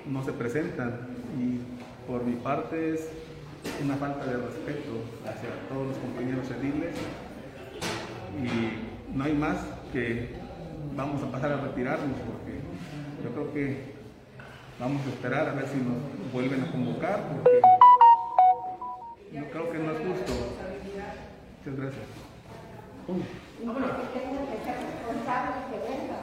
no 0.08 0.24
se 0.24 0.34
presentan 0.34 1.10
y 1.40 1.81
por 2.12 2.24
mi 2.24 2.36
parte 2.36 2.94
es 2.94 3.10
una 3.82 3.96
falta 3.96 4.26
de 4.26 4.38
respeto 4.38 4.92
hacia 5.26 5.50
todos 5.70 5.88
los 5.88 5.98
compañeros 5.98 6.46
ediles 6.52 6.96
y 8.38 9.18
no 9.18 9.24
hay 9.24 9.34
más 9.34 9.58
que 9.94 10.36
vamos 10.96 11.24
a 11.24 11.32
pasar 11.32 11.54
a 11.54 11.62
retirarnos 11.62 12.18
porque 12.20 12.60
yo 13.24 13.30
creo 13.32 13.54
que 13.54 14.02
Vamos 14.82 15.06
a 15.06 15.10
esperar 15.10 15.48
a 15.48 15.54
ver 15.54 15.68
si 15.68 15.78
nos 15.78 16.34
vuelven 16.34 16.64
a 16.64 16.72
convocar, 16.72 17.20
porque 17.32 17.62
yo 19.32 19.52
creo 19.52 19.72
que 19.72 19.78
no 19.78 19.92
es 19.92 19.98
justo. 20.00 20.34
Muchas 21.60 21.80
gracias. 21.80 22.06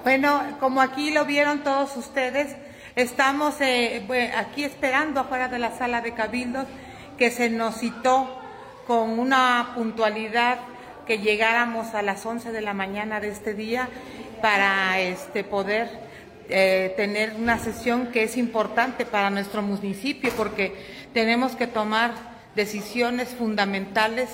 Bueno, 0.02 0.42
como 0.58 0.80
aquí 0.80 1.12
lo 1.12 1.24
vieron 1.24 1.62
todos 1.62 1.96
ustedes, 1.96 2.56
estamos 2.98 3.60
eh, 3.60 4.02
aquí 4.36 4.64
esperando 4.64 5.20
afuera 5.20 5.46
de 5.46 5.60
la 5.60 5.70
sala 5.78 6.00
de 6.00 6.14
cabildos 6.14 6.66
que 7.16 7.30
se 7.30 7.48
nos 7.48 7.76
citó 7.76 8.40
con 8.88 9.20
una 9.20 9.70
puntualidad 9.76 10.58
que 11.06 11.18
llegáramos 11.18 11.94
a 11.94 12.02
las 12.02 12.26
11 12.26 12.50
de 12.50 12.60
la 12.60 12.74
mañana 12.74 13.20
de 13.20 13.28
este 13.28 13.54
día 13.54 13.88
para 14.42 14.98
este, 14.98 15.44
poder 15.44 15.88
eh, 16.48 16.92
tener 16.96 17.34
una 17.34 17.60
sesión 17.60 18.08
que 18.08 18.24
es 18.24 18.36
importante 18.36 19.06
para 19.06 19.30
nuestro 19.30 19.62
municipio 19.62 20.32
porque 20.36 20.74
tenemos 21.14 21.54
que 21.54 21.68
tomar 21.68 22.10
decisiones 22.56 23.28
fundamentales 23.28 24.28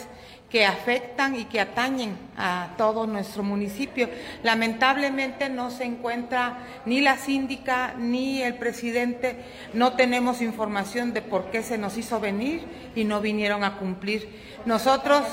que 0.54 0.64
afectan 0.64 1.34
y 1.34 1.46
que 1.46 1.58
atañen 1.58 2.16
a 2.37 2.75
todo 2.78 3.08
nuestro 3.08 3.42
municipio. 3.42 4.08
Lamentablemente 4.44 5.49
no 5.49 5.73
se 5.73 5.82
encuentra 5.82 6.58
ni 6.84 7.00
la 7.00 7.16
síndica 7.16 7.94
ni 7.99 8.40
el 8.40 8.54
presidente, 8.54 9.34
no 9.73 9.94
tenemos 9.94 10.40
información 10.40 11.12
de 11.12 11.23
por 11.23 11.50
qué 11.50 11.64
se 11.64 11.76
nos 11.76 11.99
hizo 11.99 12.20
venir 12.20 12.62
y 12.94 13.02
no 13.02 13.20
vinieron 13.20 13.64
a 13.64 13.78
cumplir. 13.78 14.28
Nosotros 14.64 15.25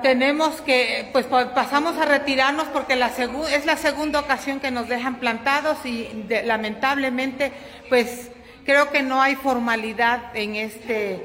tenemos 0.00 0.60
que, 0.60 1.08
pues 1.12 1.26
pasamos 1.26 1.98
a 1.98 2.04
retirarnos 2.04 2.68
porque 2.68 2.94
la 2.94 3.08
es 3.08 3.66
la 3.66 3.76
segunda 3.76 4.20
ocasión 4.20 4.60
que 4.60 4.70
nos 4.70 4.88
dejan 4.88 5.16
plantados 5.16 5.84
y 5.84 6.24
lamentablemente, 6.44 7.50
pues 7.88 8.30
creo 8.64 8.92
que 8.92 9.02
no 9.02 9.20
hay 9.20 9.34
formalidad 9.34 10.36
en 10.36 10.54
este 10.54 11.20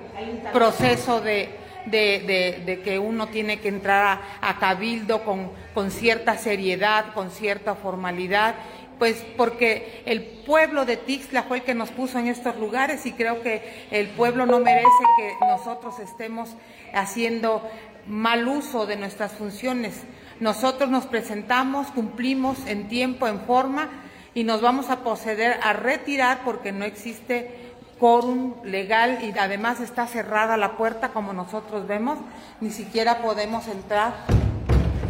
proceso 0.51 1.21
de, 1.21 1.58
de, 1.89 2.81
que 2.83 2.99
uno 2.99 3.27
tiene 3.27 3.59
que 3.59 3.69
entrar 3.69 4.21
a, 4.41 4.59
cabildo 4.59 5.23
con, 5.23 5.51
con 5.73 5.91
cierta 5.91 6.37
seriedad, 6.37 7.13
con 7.13 7.31
cierta 7.31 7.75
formalidad 7.75 8.55
pues 8.99 9.23
porque 9.37 10.03
el 10.05 10.21
pueblo 10.45 10.85
de 10.85 10.97
Tixla 10.97 11.43
fue 11.43 11.59
el 11.59 11.63
que 11.63 11.73
nos 11.73 11.89
puso 11.89 12.19
en 12.19 12.27
estos 12.27 12.57
lugares 12.57 13.05
y 13.05 13.13
creo 13.13 13.41
que 13.41 13.87
el 13.91 14.09
pueblo 14.09 14.45
no 14.45 14.59
merece 14.59 14.85
que 15.17 15.33
nosotros 15.47 15.99
estemos 15.99 16.55
haciendo 16.93 17.63
mal 18.05 18.47
uso 18.47 18.85
de 18.85 18.97
nuestras 18.97 19.31
funciones. 19.31 20.03
Nosotros 20.41 20.89
nos 20.89 21.05
presentamos, 21.05 21.87
cumplimos 21.87 22.65
en 22.67 22.89
tiempo, 22.89 23.27
en 23.27 23.39
forma 23.41 23.89
y 24.33 24.43
nos 24.43 24.61
vamos 24.61 24.89
a 24.89 25.01
proceder 25.01 25.57
a 25.63 25.73
retirar 25.73 26.41
porque 26.43 26.71
no 26.71 26.85
existe 26.85 27.68
quórum 27.99 28.53
legal 28.63 29.19
y 29.21 29.37
además 29.37 29.81
está 29.81 30.07
cerrada 30.07 30.57
la 30.57 30.77
puerta 30.77 31.09
como 31.09 31.33
nosotros 31.33 31.85
vemos, 31.87 32.17
ni 32.61 32.71
siquiera 32.71 33.21
podemos 33.21 33.67
entrar 33.67 34.13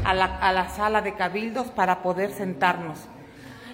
a 0.04 0.14
la, 0.14 0.70
sala 0.70 1.02
de 1.02 1.14
cabildos 1.14 1.68
para 1.68 2.02
poder 2.02 2.32
sentarnos. 2.32 2.98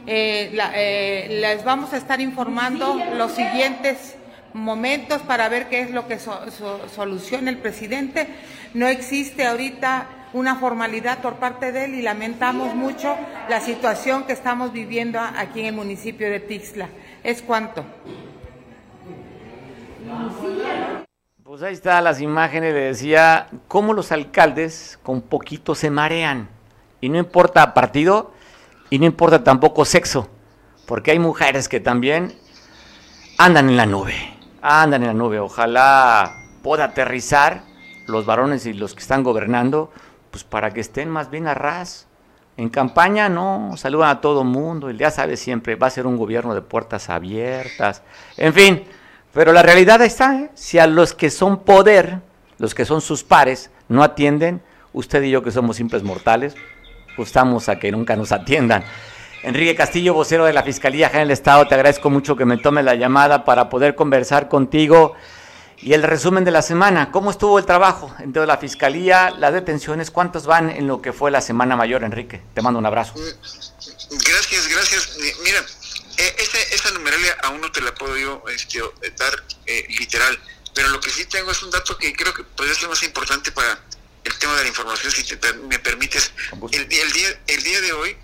Eh, 0.07 0.55
eh, 0.75 1.27
les 1.41 1.63
vamos 1.63 1.93
a 1.93 1.98
estar 1.98 2.19
informando 2.19 3.00
los 3.15 3.31
siguientes 3.31 4.17
momentos 4.53 5.22
para 5.22 5.50
ver 5.50 5.67
qué 5.69 5.81
es 5.81 5.91
lo 5.91 6.07
que 6.07 6.19
soluciona 6.19 7.50
el 7.50 7.57
presidente. 7.57 8.27
No 8.74 8.88
existe 8.88 9.45
ahorita 9.45 10.07
una 10.34 10.57
formalidad 10.57 11.19
por 11.19 11.36
parte 11.36 11.72
de 11.72 11.86
él 11.86 11.95
y 11.95 12.01
lamentamos 12.01 12.75
mucho 12.75 13.15
la 13.50 13.62
situación 13.62 14.25
que 14.25 14.34
estamos 14.34 14.74
viviendo 14.74 15.19
aquí 15.19 15.62
en 15.62 15.67
el 15.67 15.74
municipio 15.74 16.29
de 16.29 16.41
Tixla. 16.41 16.89
¿Es 17.24 17.41
cuánto? 17.41 17.86
Pues 21.43 21.62
ahí 21.62 21.74
están 21.74 22.03
las 22.03 22.22
imágenes, 22.22 22.74
le 22.74 22.81
decía, 22.81 23.48
cómo 23.67 23.93
los 23.93 24.12
alcaldes 24.12 25.00
con 25.03 25.22
poquito 25.22 25.75
se 25.75 25.89
marean. 25.89 26.50
Y 27.01 27.10
no 27.10 27.17
importa 27.17 27.74
partido 27.74 28.34
y 28.89 29.00
no 29.00 29.05
importa 29.05 29.43
tampoco 29.43 29.86
sexo, 29.86 30.29
porque 30.88 31.12
hay 31.12 31.19
mujeres 31.19 31.69
que 31.69 31.79
también 31.79 32.34
andan 33.38 33.69
en 33.69 33.77
la 33.77 33.86
nube 33.86 34.36
andan 34.65 35.03
en 35.03 35.07
la 35.07 35.13
nube. 35.13 35.39
Ojalá 35.39 36.36
pueda 36.63 36.86
aterrizar 36.86 37.63
los 38.07 38.25
varones 38.25 38.65
y 38.65 38.74
los 38.74 38.93
que 38.93 39.01
están 39.01 39.24
gobernando, 39.24 39.91
pues 40.31 40.43
para 40.43 40.72
que 40.72 40.81
estén 40.81 41.10
más 41.10 41.29
bien 41.29 41.48
a 41.48 41.53
ras. 41.53 42.07
En 42.57 42.69
campaña 42.69 43.27
no, 43.29 43.74
saludan 43.75 44.10
a 44.10 44.22
todo 44.22 44.43
mundo, 44.43 44.89
el 44.89 44.98
ya 44.98 45.12
sabe 45.12 45.36
siempre, 45.36 45.75
va 45.75 45.88
a 45.88 45.89
ser 45.89 46.07
un 46.07 46.17
gobierno 46.17 46.55
de 46.55 46.62
puertas 46.62 47.10
abiertas, 47.10 48.01
en 48.38 48.53
fin, 48.53 48.84
pero 49.35 49.51
la 49.51 49.61
realidad 49.61 50.01
está, 50.01 50.33
¿eh? 50.39 50.49
si 50.55 50.79
a 50.79 50.87
los 50.87 51.13
que 51.13 51.29
son 51.29 51.65
poder, 51.65 52.21
los 52.57 52.73
que 52.73 52.85
son 52.85 53.01
sus 53.01 53.25
pares, 53.25 53.69
no 53.89 54.01
atienden, 54.01 54.63
usted 54.93 55.21
y 55.23 55.29
yo 55.29 55.43
que 55.43 55.51
somos 55.51 55.75
simples 55.75 56.03
mortales, 56.03 56.55
gustamos 57.17 57.67
a 57.67 57.77
que 57.77 57.91
nunca 57.91 58.15
nos 58.15 58.31
atiendan. 58.31 58.85
Enrique 59.43 59.75
Castillo, 59.75 60.13
vocero 60.13 60.45
de 60.45 60.53
la 60.53 60.63
Fiscalía 60.63 61.09
General 61.09 61.27
del 61.27 61.33
Estado, 61.33 61.67
te 61.67 61.75
agradezco 61.75 62.09
mucho 62.09 62.37
que 62.37 62.45
me 62.45 62.55
tome 62.55 62.81
la 62.81 62.95
llamada 62.95 63.43
para 63.43 63.67
poder 63.67 63.93
conversar 63.93 64.47
contigo. 64.47 65.15
Y 65.79 65.91
el 65.91 66.03
resumen 66.03 66.45
de 66.45 66.51
la 66.51 66.61
semana, 66.61 67.11
¿cómo 67.11 67.29
estuvo 67.29 67.59
el 67.59 67.65
trabajo 67.65 68.15
dentro 68.19 68.41
de 68.41 68.47
la 68.47 68.55
Fiscalía, 68.57 69.31
las 69.31 69.51
detenciones, 69.51 70.11
cuántos 70.11 70.45
van 70.45 70.69
en 70.69 70.87
lo 70.87 71.01
que 71.01 71.11
fue 71.11 71.29
la 71.29 71.41
Semana 71.41 71.75
Mayor, 71.75 72.05
Enrique? 72.05 72.41
Te 72.53 72.61
mando 72.61 72.79
un 72.79 72.85
abrazo. 72.85 73.15
Gracias, 73.15 74.69
gracias. 74.69 75.17
Mira, 75.43 75.59
eh, 76.17 76.36
esa, 76.72 76.91
numeralia 76.91 77.38
aún 77.43 77.62
no 77.62 77.72
te 77.72 77.81
la 77.81 77.93
puedo 77.93 78.17
yo 78.17 78.43
este, 78.50 78.81
dar 79.17 79.43
eh, 79.65 79.86
literal, 79.89 80.39
pero 80.74 80.89
lo 80.89 81.00
que 81.00 81.10
sí 81.10 81.25
tengo 81.25 81.51
es 81.51 81.63
un 81.63 81.72
dato 81.72 81.98
que 81.98 82.13
creo 82.13 82.34
que 82.34 82.43
podría 82.43 82.75
ser 82.75 82.89
más 82.89 83.01
importante 83.03 83.51
para 83.51 83.79
el 84.24 84.38
tema 84.39 84.55
de 84.55 84.63
la 84.63 84.67
información, 84.69 85.12
si 85.12 85.24
me 85.67 85.79
permites. 85.79 86.31
El, 86.72 86.81
el, 86.81 87.12
día, 87.13 87.41
el 87.48 87.63
día 87.63 87.81
de 87.81 87.93
hoy 87.93 88.17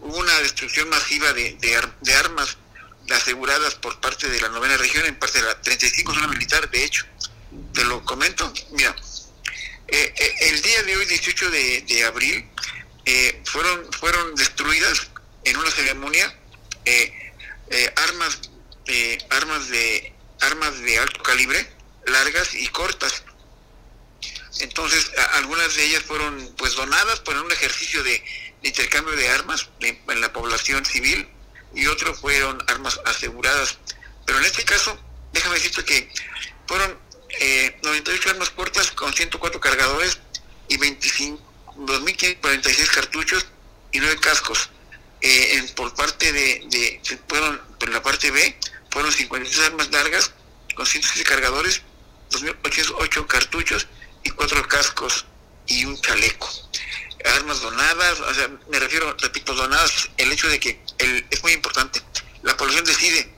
hubo 0.00 0.16
una 0.18 0.38
destrucción 0.40 0.88
masiva 0.88 1.32
de, 1.32 1.56
de, 1.60 2.14
armas 2.14 2.56
aseguradas 3.10 3.74
por 3.76 4.00
parte 4.00 4.28
de 4.28 4.40
la 4.40 4.48
novena 4.48 4.76
región, 4.76 5.04
en 5.04 5.18
parte 5.18 5.40
de 5.40 5.46
la 5.46 5.60
35 5.60 6.14
zona 6.14 6.28
militar, 6.28 6.68
de 6.70 6.84
hecho. 6.84 7.06
Te 7.72 7.84
lo 7.84 8.04
comento, 8.04 8.52
mira, 8.72 8.94
eh, 9.88 10.14
eh, 10.16 10.34
el 10.40 10.62
día 10.62 10.82
de 10.82 10.96
hoy, 10.96 11.04
18 11.06 11.50
de, 11.50 12.04
abril, 12.04 12.48
eh, 13.04 13.42
fueron, 13.44 13.92
fueron 13.92 14.34
destruidas 14.34 15.08
en 15.44 15.56
una 15.56 15.70
ceremonia 15.70 16.34
eh, 17.74 17.84
eh, 17.84 17.92
armas, 17.96 18.40
eh, 18.86 19.18
armas 19.30 19.68
de 19.68 20.14
armas 20.40 20.78
de 20.80 20.98
alto 20.98 21.22
calibre, 21.22 21.66
largas 22.06 22.54
y 22.54 22.68
cortas. 22.68 23.24
Entonces, 24.60 25.10
algunas 25.32 25.74
de 25.74 25.84
ellas 25.84 26.02
fueron 26.02 26.54
pues 26.56 26.74
donadas 26.74 27.20
por 27.20 27.36
un 27.36 27.50
ejercicio 27.50 28.02
de, 28.04 28.22
intercambio 28.62 29.14
de 29.16 29.28
armas 29.28 29.68
en 29.80 30.20
la 30.20 30.32
población 30.32 30.84
civil 30.86 31.28
y 31.74 31.86
otros 31.86 32.18
fueron 32.18 32.62
armas 32.68 33.00
aseguradas. 33.04 33.78
Pero 34.24 34.38
en 34.38 34.44
este 34.44 34.64
caso, 34.64 34.96
déjame 35.32 35.56
decirte 35.56 35.84
que 35.84 36.12
fueron 36.66 36.98
98 37.82 38.30
armas 38.30 38.50
cortas 38.50 38.90
con 38.92 39.12
104 39.12 39.60
cargadores 39.60 40.18
y 40.68 40.76
25 40.76 41.54
2.546 41.76 42.94
cartuchos 42.94 43.46
y 43.92 43.98
9 43.98 44.18
cascos. 44.20 44.70
Eh, 45.26 45.72
por 45.74 45.94
parte 45.94 46.30
de, 46.34 46.66
de, 46.68 47.00
fueron, 47.26 47.58
por 47.80 47.88
la 47.88 48.02
parte 48.02 48.30
B, 48.30 48.58
fueron 48.90 49.10
53 49.10 49.58
armas 49.68 49.90
largas 49.90 50.32
con 50.74 50.84
106 50.84 51.24
cargadores, 51.26 51.80
2.808 52.30 53.26
cartuchos 53.26 53.86
y 54.22 54.28
4 54.28 54.68
cascos 54.68 55.24
y 55.66 55.86
un 55.86 55.98
chaleco. 55.98 56.46
Armas 57.36 57.62
donadas, 57.62 58.20
o 58.20 58.34
sea, 58.34 58.50
me 58.70 58.78
refiero, 58.78 59.16
repito, 59.18 59.54
donadas, 59.54 60.10
el 60.18 60.30
hecho 60.30 60.46
de 60.48 60.60
que 60.60 60.78
el, 60.98 61.26
es 61.30 61.42
muy 61.42 61.52
importante. 61.52 62.02
La 62.42 62.54
población 62.58 62.84
decide 62.84 63.34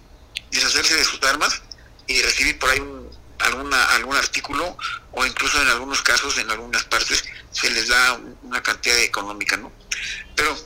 deshacerse 0.50 0.96
de 0.96 1.04
sus 1.04 1.22
armas 1.22 1.62
y 2.08 2.20
recibir 2.20 2.58
por 2.58 2.70
ahí 2.70 2.80
un, 2.80 3.08
alguna, 3.38 3.84
algún 3.94 4.16
artículo 4.16 4.76
o 5.12 5.24
incluso 5.24 5.62
en 5.62 5.68
algunos 5.68 6.02
casos, 6.02 6.36
en 6.38 6.50
algunas 6.50 6.82
partes, 6.82 7.22
se 7.52 7.70
les 7.70 7.86
da 7.86 8.20
una 8.42 8.60
cantidad 8.60 8.98
económica, 8.98 9.56
¿no? 9.56 9.70
Pero 10.34 10.56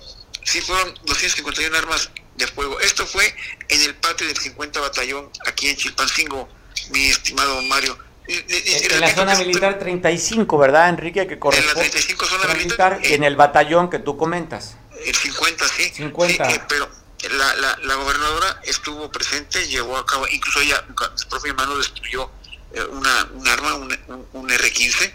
sí 0.51 0.61
fueron 0.61 0.93
251 1.05 1.77
armas 1.77 2.11
de 2.37 2.47
fuego. 2.49 2.81
Esto 2.81 3.07
fue 3.07 3.33
en 3.69 3.81
el 3.83 3.95
patio 3.95 4.27
del 4.27 4.37
50 4.37 4.81
Batallón, 4.81 5.31
aquí 5.47 5.69
en 5.69 5.77
Chilpancingo, 5.77 6.49
mi 6.91 7.07
estimado 7.07 7.63
Mario. 7.63 7.97
En, 8.27 9.01
la 9.01 9.15
zona 9.15 9.35
militar 9.37 9.79
35, 9.79 10.59
¿verdad, 10.59 10.89
Enrique? 10.89 11.27
Que 11.27 11.39
corresponde. 11.39 11.73
En 11.73 11.87
la 11.87 11.91
35 11.91 12.27
zona 12.27 12.55
militar. 12.55 13.01
en 13.03 13.25
el 13.25 13.37
batallón 13.37 13.91
que 13.91 13.99
tú 13.99 14.17
comentas. 14.17 14.77
El 15.05 15.15
50, 15.15 15.69
sí. 15.69 15.91
50. 15.95 16.51
Sí, 16.51 16.57
eh, 16.57 16.61
pero 16.69 16.89
la, 17.31 17.55
la, 17.57 17.77
la, 17.83 17.95
gobernadora 17.95 18.61
estuvo 18.65 19.11
presente, 19.11 19.67
llevó 19.67 19.97
a 19.97 20.07
cabo, 20.07 20.29
incluso 20.29 20.61
ella, 20.61 20.85
con 20.95 21.17
su 21.19 21.29
propia 21.29 21.55
mano, 21.55 21.77
destruyó 21.77 22.31
eh, 22.73 22.83
una, 22.83 23.29
un 23.35 23.49
arma, 23.49 23.75
un, 23.75 24.27
un, 24.33 24.51
R-15, 24.51 25.13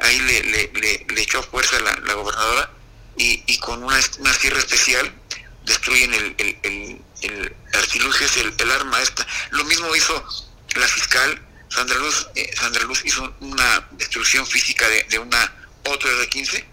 ahí 0.00 0.18
le, 0.20 0.42
le, 0.44 1.06
le, 1.14 1.22
echó 1.22 1.42
fuerza 1.42 1.78
la, 1.80 1.94
la 2.04 2.14
gobernadora 2.14 2.70
y, 3.16 3.42
y, 3.46 3.58
con 3.58 3.82
una, 3.82 3.98
una 4.18 4.32
sierra 4.34 4.58
especial 4.58 5.12
destruyen 5.64 6.12
el, 6.14 6.34
el, 6.38 7.00
el, 7.22 7.56
artilugio, 7.74 8.26
el, 8.36 8.54
el, 8.58 8.70
arma 8.70 9.02
esta. 9.02 9.26
Lo 9.50 9.64
mismo 9.64 9.94
hizo 9.96 10.24
la 10.76 10.86
fiscal 10.86 11.42
Sandra 11.68 11.98
Luz, 11.98 12.28
eh, 12.34 12.50
Sandra 12.56 12.84
Luz 12.84 13.02
hizo 13.04 13.34
una 13.40 13.88
destrucción 13.92 14.46
física 14.46 14.88
de, 14.88 15.04
de 15.04 15.18
una 15.18 15.52
otro 15.84 16.10
R-15 16.10 16.64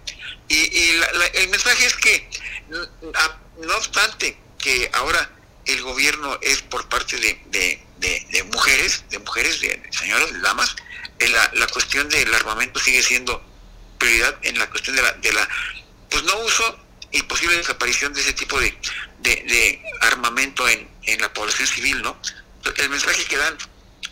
y, 0.47 0.55
y 0.55 1.01
el 1.33 1.47
mensaje 1.49 1.85
es 1.85 1.95
que 1.95 2.29
no 2.69 3.75
obstante 3.75 4.37
que 4.57 4.89
ahora 4.93 5.29
el 5.65 5.81
gobierno 5.81 6.37
es 6.41 6.61
por 6.61 6.87
parte 6.89 7.17
de, 7.17 7.41
de, 7.47 8.27
de, 8.31 8.43
mujeres, 8.43 9.03
de 9.09 9.19
mujeres, 9.19 9.61
de, 9.61 9.81
señoras, 9.91 10.31
de 10.31 10.39
damas, 10.39 10.75
en 11.19 11.31
la, 11.31 11.51
la, 11.53 11.67
cuestión 11.67 12.09
del 12.09 12.33
armamento 12.33 12.79
sigue 12.79 13.01
siendo 13.01 13.41
prioridad 13.97 14.37
en 14.41 14.59
la 14.59 14.69
cuestión 14.69 14.95
de 14.95 15.01
la, 15.01 15.13
de 15.13 15.31
la 15.31 15.47
pues 16.13 16.23
no 16.25 16.37
uso 16.45 16.77
y 17.11 17.23
posible 17.23 17.57
desaparición 17.57 18.13
de 18.13 18.21
ese 18.21 18.33
tipo 18.33 18.59
de, 18.59 18.77
de, 19.21 19.83
armamento 20.01 20.67
en, 20.67 20.87
en 21.03 21.21
la 21.21 21.33
población 21.33 21.67
civil, 21.67 22.01
¿no? 22.03 22.15
El 22.77 22.89
mensaje 22.89 23.25
que 23.25 23.35
dan 23.35 23.57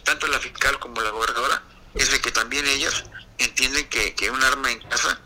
tanto 0.03 0.27
la 0.27 0.39
fiscal 0.39 0.79
como 0.79 0.99
la 1.01 1.11
gobernadora 1.11 1.61
es 1.93 2.11
de 2.11 2.19
que 2.19 2.31
también 2.31 2.65
ellas 2.65 3.03
entienden 3.37 3.87
que, 3.87 4.15
que 4.15 4.31
un 4.31 4.43
arma 4.43 4.71
en 4.71 4.79
casa 4.79 5.19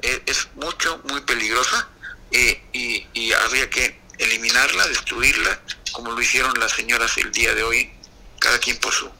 es, 0.00 0.22
es 0.24 0.48
mucho, 0.54 1.02
muy 1.08 1.20
peligrosa 1.20 1.88
eh, 2.30 2.62
y, 2.72 3.06
y 3.12 3.32
habría 3.32 3.68
que 3.68 4.00
eliminarla, 4.18 4.86
destruirla, 4.88 5.60
como 5.92 6.12
lo 6.12 6.20
hicieron 6.20 6.58
las 6.58 6.72
señoras 6.72 7.16
el 7.18 7.30
día 7.30 7.54
de 7.54 7.62
hoy, 7.62 7.90
cada 8.38 8.58
quien 8.58 8.78
por 8.78 8.92
su, 8.92 9.10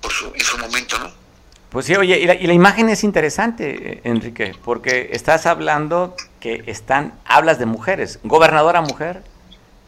por 0.00 0.10
su, 0.10 0.32
en 0.34 0.44
su 0.44 0.56
momento, 0.56 0.98
¿no? 0.98 1.26
Pues 1.70 1.84
sí, 1.84 1.94
oye, 1.94 2.18
y 2.18 2.26
la, 2.26 2.34
y 2.34 2.46
la 2.46 2.54
imagen 2.54 2.88
es 2.88 3.04
interesante, 3.04 4.00
Enrique, 4.04 4.54
porque 4.64 5.10
estás 5.12 5.44
hablando 5.44 6.16
que 6.46 6.70
están, 6.70 7.12
hablas 7.24 7.58
de 7.58 7.66
mujeres, 7.66 8.20
gobernadora 8.22 8.80
mujer, 8.80 9.24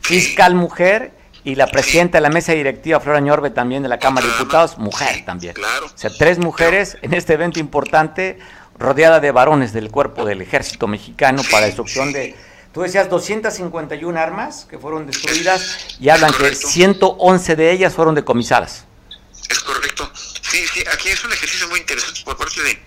fiscal 0.01 0.57
mujer 0.57 1.13
y 1.45 1.55
la 1.55 1.69
presidenta 1.69 2.19
de 2.19 2.23
la 2.23 2.31
mesa 2.31 2.53
directiva, 2.53 2.99
Flora 2.99 3.21
Ñorbe, 3.21 3.51
también 3.51 3.85
de 3.85 3.89
la 3.89 4.01
Cámara 4.01 4.27
de 4.27 4.33
Diputados, 4.33 4.77
mujer 4.77 5.25
también. 5.25 5.55
Claro. 5.55 5.87
O 5.87 5.93
sea, 5.95 6.11
tres 6.11 6.41
mujeres 6.41 6.99
en 7.03 7.15
este 7.15 7.35
evento 7.35 7.61
importante, 7.61 8.41
rodeada 8.77 9.21
de 9.21 9.31
varones 9.31 9.73
del 9.73 9.89
cuerpo 9.93 10.25
del 10.25 10.43
ejército 10.43 10.89
mexicano 10.89 11.43
para 11.49 11.67
destrucción 11.67 12.13
de 12.13 12.35
Tú 12.73 12.83
decías 12.83 13.09
251 13.09 14.19
armas 14.19 14.67
que 14.69 14.79
fueron 14.79 15.07
destruidas 15.07 15.97
y 16.01 16.09
hablan 16.09 16.33
que 16.33 16.55
111 16.55 17.57
de 17.57 17.71
ellas 17.71 17.95
fueron 17.95 18.17
decomisadas. 18.17 18.85
Es 19.49 19.61
correcto. 19.61 20.11
Sí, 20.15 20.65
sí, 20.75 20.83
aquí 20.93 21.09
es 21.09 21.25
un 21.25 21.33
ejercicio 21.33 21.69
muy 21.69 21.79
interesante 21.79 22.21
por 22.25 22.37
parte 22.37 22.61
de, 22.63 22.79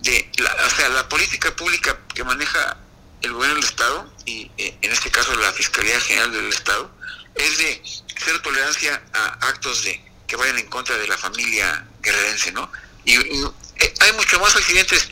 de 0.00 0.30
la, 0.42 0.52
o 0.66 0.70
sea, 0.70 0.88
la 0.88 1.08
política 1.08 1.54
pública 1.54 1.98
que 2.14 2.24
maneja 2.24 2.78
el 3.22 3.32
gobierno 3.32 3.56
del 3.56 3.64
Estado 3.64 4.12
y 4.24 4.50
eh, 4.58 4.76
en 4.82 4.92
este 4.92 5.10
caso 5.10 5.34
la 5.36 5.52
Fiscalía 5.52 6.00
General 6.00 6.32
del 6.32 6.48
Estado 6.48 6.90
es 7.34 7.58
de 7.58 7.82
cero 8.16 8.40
tolerancia 8.42 9.02
a 9.12 9.48
actos 9.48 9.84
de 9.84 10.02
que 10.26 10.36
vayan 10.36 10.58
en 10.58 10.66
contra 10.66 10.96
de 10.96 11.08
la 11.08 11.18
familia 11.18 11.86
guerrerense, 12.02 12.52
¿no? 12.52 12.70
Y, 13.04 13.16
eh, 13.16 13.94
hay 14.00 14.12
mucho 14.12 14.38
más 14.40 14.54
accidentes 14.54 15.08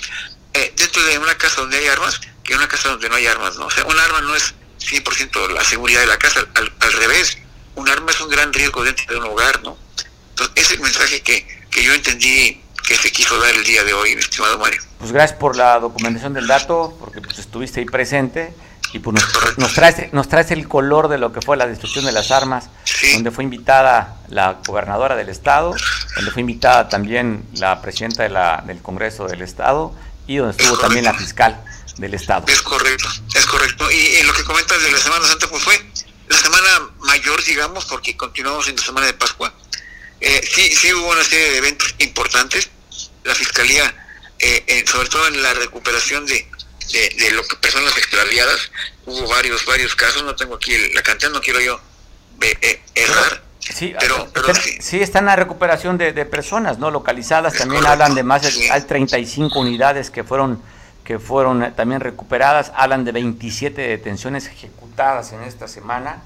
eh, 0.55 0.73
dentro 0.77 1.03
de 1.05 1.19
una 1.19 1.37
casa 1.37 1.61
donde 1.61 1.79
hay 1.79 1.89
armas 1.89 2.21
que 2.45 2.55
una 2.55 2.69
casa 2.69 2.91
donde 2.91 3.09
no 3.09 3.17
hay 3.17 3.27
armas, 3.27 3.57
¿no? 3.57 3.69
Sea, 3.71 3.85
un 3.85 3.99
arma 3.99 4.21
no 4.23 4.35
es 4.35 4.55
100% 4.81 5.51
la 5.51 5.65
seguridad 5.65 6.01
de 6.01 6.07
la 6.07 6.19
casa, 6.19 6.47
al, 6.55 6.93
revés, 6.93 7.39
un 7.75 7.89
arma 7.89 8.11
es 8.11 8.21
un 8.21 8.31
gran 8.31 8.53
riesgo 8.53 8.85
dentro 8.85 9.07
de 9.07 9.17
un 9.21 9.27
hogar, 9.27 9.63
¿no? 9.63 9.79
Entonces, 10.31 10.55
ese 10.57 10.79
mensaje 10.79 11.21
que, 11.21 11.47
que 11.71 11.83
yo 11.85 11.93
entendí 11.93 12.63
que 12.89 12.97
se 12.97 13.13
quiso 13.13 13.39
dar 13.39 13.55
el 13.55 13.65
día 13.65 13.85
de 13.85 13.93
hoy, 13.93 14.13
estimado 14.13 14.59
Mario. 14.59 14.81
Pues 14.99 15.13
gracias 15.13 15.39
por 15.39 15.57
la 15.57 15.79
documentación 15.79 16.33
del 16.33 16.47
dato, 16.47 16.97
porque 16.99 17.21
pues 17.21 17.39
estuviste 17.39 17.81
ahí 17.81 17.87
presente 17.87 18.55
y 18.95 18.99
pues 19.01 19.15
nos, 19.15 19.59
nos, 19.59 19.75
traes, 19.75 20.11
nos 20.15 20.27
traes 20.29 20.51
el 20.53 20.67
color 20.67 21.09
de 21.09 21.19
lo 21.19 21.31
que 21.31 21.43
fue 21.43 21.59
la 21.59 21.67
destrucción 21.67 22.07
de 22.07 22.13
las 22.13 22.31
armas, 22.31 22.71
donde 23.13 23.31
fue 23.31 23.45
invitada 23.45 24.17
la 24.31 24.57
gobernadora 24.67 25.17
del 25.17 25.29
estado, 25.29 25.75
donde 26.17 26.31
fue 26.31 26.41
invitada 26.41 26.89
también 26.89 27.45
la 27.57 27.83
presidenta 27.83 28.23
de 28.23 28.31
la, 28.31 28.65
del 28.67 28.81
Congreso 28.81 29.27
del 29.27 29.43
estado 29.43 29.95
y 30.27 30.37
donde 30.37 30.57
estuvo 30.57 30.79
también 30.79 31.05
la 31.05 31.13
fiscal 31.13 31.63
del 31.99 32.15
Estado. 32.15 32.47
Es 32.49 32.63
correcto, 32.63 33.09
es 33.35 33.45
correcto. 33.45 33.91
Y 33.91 34.17
en 34.17 34.27
lo 34.27 34.33
que 34.33 34.45
comentas 34.45 34.83
de 34.83 34.91
la 34.91 34.99
Semana 34.99 35.27
Santa, 35.27 35.47
pues 35.49 35.63
fue 35.63 35.79
la 36.29 36.37
semana 36.39 36.69
mayor, 37.01 37.43
digamos, 37.45 37.85
porque 37.85 38.17
continuamos 38.17 38.67
en 38.69 38.77
la 38.77 38.83
semana 38.83 39.07
de 39.07 39.15
Pascua. 39.15 39.53
Eh, 40.21 40.41
sí, 40.51 40.75
sí 40.75 40.93
hubo 40.95 41.11
una 41.11 41.25
serie 41.25 41.51
de 41.51 41.59
eventos 41.59 41.95
importantes. 41.99 42.71
La 43.25 43.35
Fiscalía, 43.35 43.95
eh, 44.39 44.85
sobre 44.87 45.09
todo 45.09 45.27
en 45.29 45.43
la 45.43 45.53
recuperación 45.55 46.27
de, 46.27 46.47
de, 46.93 47.31
lo 47.33 47.43
que 47.43 47.57
personas 47.57 47.97
extraviadas, 47.97 48.71
hubo 49.07 49.29
varios, 49.29 49.65
varios 49.67 49.95
casos, 49.95 50.23
no 50.23 50.35
tengo 50.37 50.55
aquí 50.55 50.73
la 50.95 51.03
cantidad, 51.03 51.31
no 51.31 51.41
quiero 51.41 51.61
yo 51.61 51.81
eh, 52.41 52.81
errar. 52.95 53.43
Sí, 53.61 53.95
pero, 53.99 54.29
pero 54.33 54.55
sí. 54.55 55.01
está 55.01 55.19
en 55.19 55.27
la 55.27 55.37
recuperación 55.37 55.99
de, 55.99 56.13
de 56.13 56.25
personas 56.25 56.79
no 56.79 56.91
localizadas, 56.91 57.55
también 57.55 57.85
hablan 57.85 58.15
de 58.15 58.23
más 58.23 58.43
de 58.43 58.71
hay 58.71 58.83
35 58.83 59.59
unidades 59.59 60.11
que 60.11 60.25
fueron 60.25 60.63
que 61.05 61.19
fueron 61.19 61.63
eh, 61.63 61.73
también 61.75 62.01
recuperadas, 62.01 62.73
hablan 62.75 63.05
de 63.05 63.13
27 63.13 63.81
detenciones 63.81 64.47
ejecutadas 64.47 65.33
en 65.33 65.43
esta 65.43 65.67
semana 65.67 66.23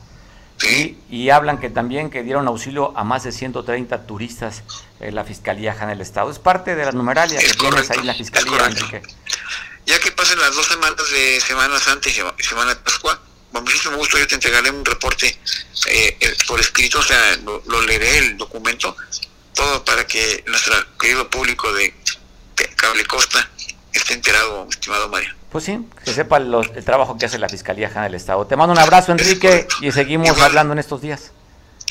y, 0.64 0.96
y, 1.11 1.31
hablan 1.31 1.59
que 1.59 1.70
también 1.70 2.11
que 2.11 2.22
dieron 2.22 2.46
auxilio 2.46 2.96
a 2.96 3.05
más 3.05 3.25
de 3.25 3.33
130 3.33 4.07
turistas 4.07 4.62
en 5.01 5.14
la 5.14 5.25
Fiscalía 5.25 5.72
General 5.72 5.98
del 5.98 6.07
Estado. 6.07 6.31
Es 6.31 6.38
parte 6.38 6.75
de 6.75 6.85
la 6.85 6.92
numeralia 6.92 7.40
que 7.40 7.55
tienes 7.55 7.90
ahí 7.90 7.98
en 7.98 8.07
la 8.07 8.14
Fiscalía, 8.14 8.66
Enrique. 8.66 9.03
Ya 9.87 9.98
que 9.98 10.12
pasen 10.12 10.38
las 10.38 10.55
dos 10.55 10.66
semanas 10.66 11.11
de 11.11 11.40
Semana 11.40 11.79
Santa 11.79 12.09
y 12.09 12.12
Semana 12.42 12.75
de 12.75 12.77
Pascua, 12.77 13.20
con 13.53 13.64
muchísimo 13.64 13.96
gusto 13.96 14.18
yo 14.18 14.27
te 14.27 14.37
entregaré 14.37 14.70
un 14.70 14.85
reporte 14.85 15.27
eh, 15.88 16.16
eh, 16.20 16.37
por 16.46 16.61
escrito, 16.61 17.01
o 17.01 17.03
sea, 17.03 17.37
lo, 17.44 17.62
lo, 17.66 17.83
leeré 17.83 18.18
el 18.18 18.37
documento, 18.37 18.96
todo 19.55 19.85
para 19.85 20.07
que 20.07 20.44
nuestro 20.46 20.75
querido 20.96 21.29
público 21.29 21.72
de 21.72 21.92
Cable 22.77 23.05
Costa 23.07 23.51
esté 23.92 24.14
enterado, 24.14 24.66
estimado 24.70 25.09
Mario. 25.09 25.41
Pues 25.53 25.65
sí, 25.65 25.87
que 26.03 26.12
sepa 26.15 26.38
los, 26.38 26.69
el 26.75 26.83
trabajo 26.83 27.19
que 27.19 27.27
hace 27.27 27.38
la 27.38 27.49
Fiscalía 27.49 27.88
General 27.88 28.11
del 28.11 28.17
Estado. 28.17 28.47
Te 28.47 28.57
mando 28.57 28.73
un 28.73 28.79
abrazo, 28.79 29.12
Enrique, 29.12 29.69
y 29.83 29.93
seguimos 29.93 30.41
hablando 30.41 30.73
en 30.73 30.79
estos 30.79 31.03
días. 31.03 31.31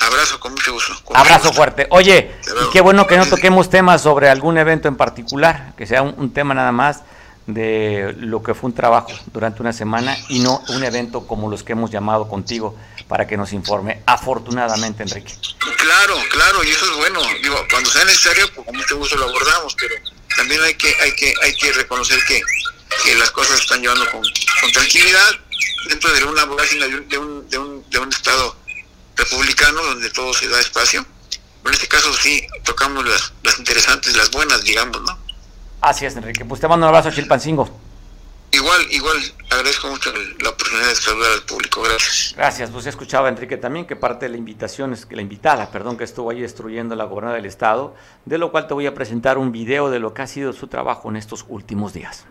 Abrazo, 0.02 0.39
con 0.39 0.54
mucho 0.54 0.74
gusto. 0.74 0.93
abrazo 1.13 1.54
fuerte. 1.54 1.86
Oye, 1.91 2.32
y 2.43 2.71
qué 2.71 2.82
bueno 2.82 3.06
que 3.06 3.17
no 3.17 3.28
toquemos 3.28 3.69
temas 3.69 4.02
sobre 4.02 4.30
algún 4.30 4.58
evento 4.58 4.88
en 4.88 4.95
particular, 4.95 5.74
que 5.78 5.86
sea 5.86 6.02
un, 6.02 6.34
tema 6.34 6.56
nada 6.56 6.71
más 6.71 7.04
de 7.45 8.15
lo 8.17 8.41
que 8.41 8.56
fue 8.56 8.69
un 8.69 8.76
trabajo 8.76 9.12
durante 9.32 9.62
una 9.62 9.74
semana 9.74 10.17
y 10.30 10.39
no 10.39 10.63
un 10.69 10.84
evento 10.84 11.28
como 11.28 11.47
los 11.47 11.62
que 11.63 11.74
hemos 11.74 11.91
llamado 11.91 12.28
contigo 12.28 12.76
para 13.08 13.28
que 13.28 13.38
nos 13.38 13.54
informe. 13.54 14.02
Afortunadamente, 14.08 15.04
Enrique. 15.04 15.36
Claro, 15.78 16.15
claro, 16.32 16.63
y 16.63 16.69
eso 16.69 16.86
es 16.86 16.97
bueno. 16.97 17.19
Digo, 17.43 17.58
cuando 17.69 17.91
sea 17.91 18.06
necesario, 18.06 18.52
pues 18.56 18.65
con 18.65 18.76
mucho 18.76 18.97
gusto 18.97 19.17
lo 19.17 19.26
abordamos, 19.26 19.76
pero 19.80 19.93
también 20.36 20.62
hay 20.63 20.74
que, 20.74 20.95
hay 21.00 21.12
que, 21.13 21.34
hay 21.43 21.54
que 21.54 21.74
reconocer 21.74 22.17
que, 22.28 22.41
que 23.03 23.15
las 23.15 23.31
cosas 23.31 23.59
están 23.59 23.81
llevando 23.81 24.09
con, 24.11 24.21
con 24.21 24.71
tranquilidad 24.71 25.29
dentro 25.89 26.11
de 26.13 26.23
una 26.25 26.45
vorágine 26.45 26.87
de 26.87 26.95
un, 26.95 27.09
de 27.09 27.17
un, 27.17 27.49
de 27.49 27.57
un, 27.57 27.89
de 27.89 27.99
un 27.99 28.09
Estado 28.09 28.55
republicano 29.15 29.81
donde 29.83 30.09
todo 30.09 30.33
se 30.33 30.47
da 30.47 30.59
espacio. 30.59 31.05
Pero 31.63 31.69
en 31.69 31.73
este 31.73 31.87
caso 31.87 32.13
sí 32.13 32.45
tocamos 32.63 33.07
las, 33.07 33.33
las 33.43 33.59
interesantes, 33.59 34.15
las 34.15 34.31
buenas, 34.31 34.63
digamos, 34.63 35.01
¿no? 35.01 35.17
Así 35.81 36.05
es, 36.05 36.15
Enrique. 36.15 36.45
Pues 36.45 36.61
te 36.61 36.67
mando 36.67 36.85
un 36.85 36.93
abrazo, 36.93 37.11
Chilpancingo. 37.11 37.69
Igual, 38.53 38.81
igual, 38.91 39.17
agradezco 39.49 39.87
mucho 39.87 40.11
la 40.41 40.49
oportunidad 40.49 40.89
de 40.89 40.95
saludar 40.95 41.31
al 41.31 41.43
público. 41.43 41.81
Gracias. 41.83 42.33
Gracias. 42.35 42.69
Pues 42.69 42.85
escuchaba 42.85 43.29
Enrique 43.29 43.57
también 43.57 43.85
que 43.85 43.95
parte 43.95 44.25
de 44.25 44.29
la 44.29 44.37
invitación 44.37 44.91
es 44.91 45.05
que 45.05 45.15
la 45.15 45.21
invitada, 45.21 45.71
perdón, 45.71 45.97
que 45.97 46.03
estuvo 46.03 46.29
ahí 46.29 46.41
destruyendo 46.41 46.95
la 46.95 47.05
gobernadora 47.05 47.37
del 47.37 47.45
estado, 47.45 47.95
de 48.25 48.37
lo 48.37 48.51
cual 48.51 48.67
te 48.67 48.73
voy 48.73 48.87
a 48.87 48.93
presentar 48.93 49.37
un 49.37 49.51
video 49.51 49.89
de 49.89 49.99
lo 49.99 50.13
que 50.13 50.23
ha 50.23 50.27
sido 50.27 50.51
su 50.51 50.67
trabajo 50.67 51.09
en 51.09 51.15
estos 51.15 51.45
últimos 51.47 51.93
días. 51.93 52.25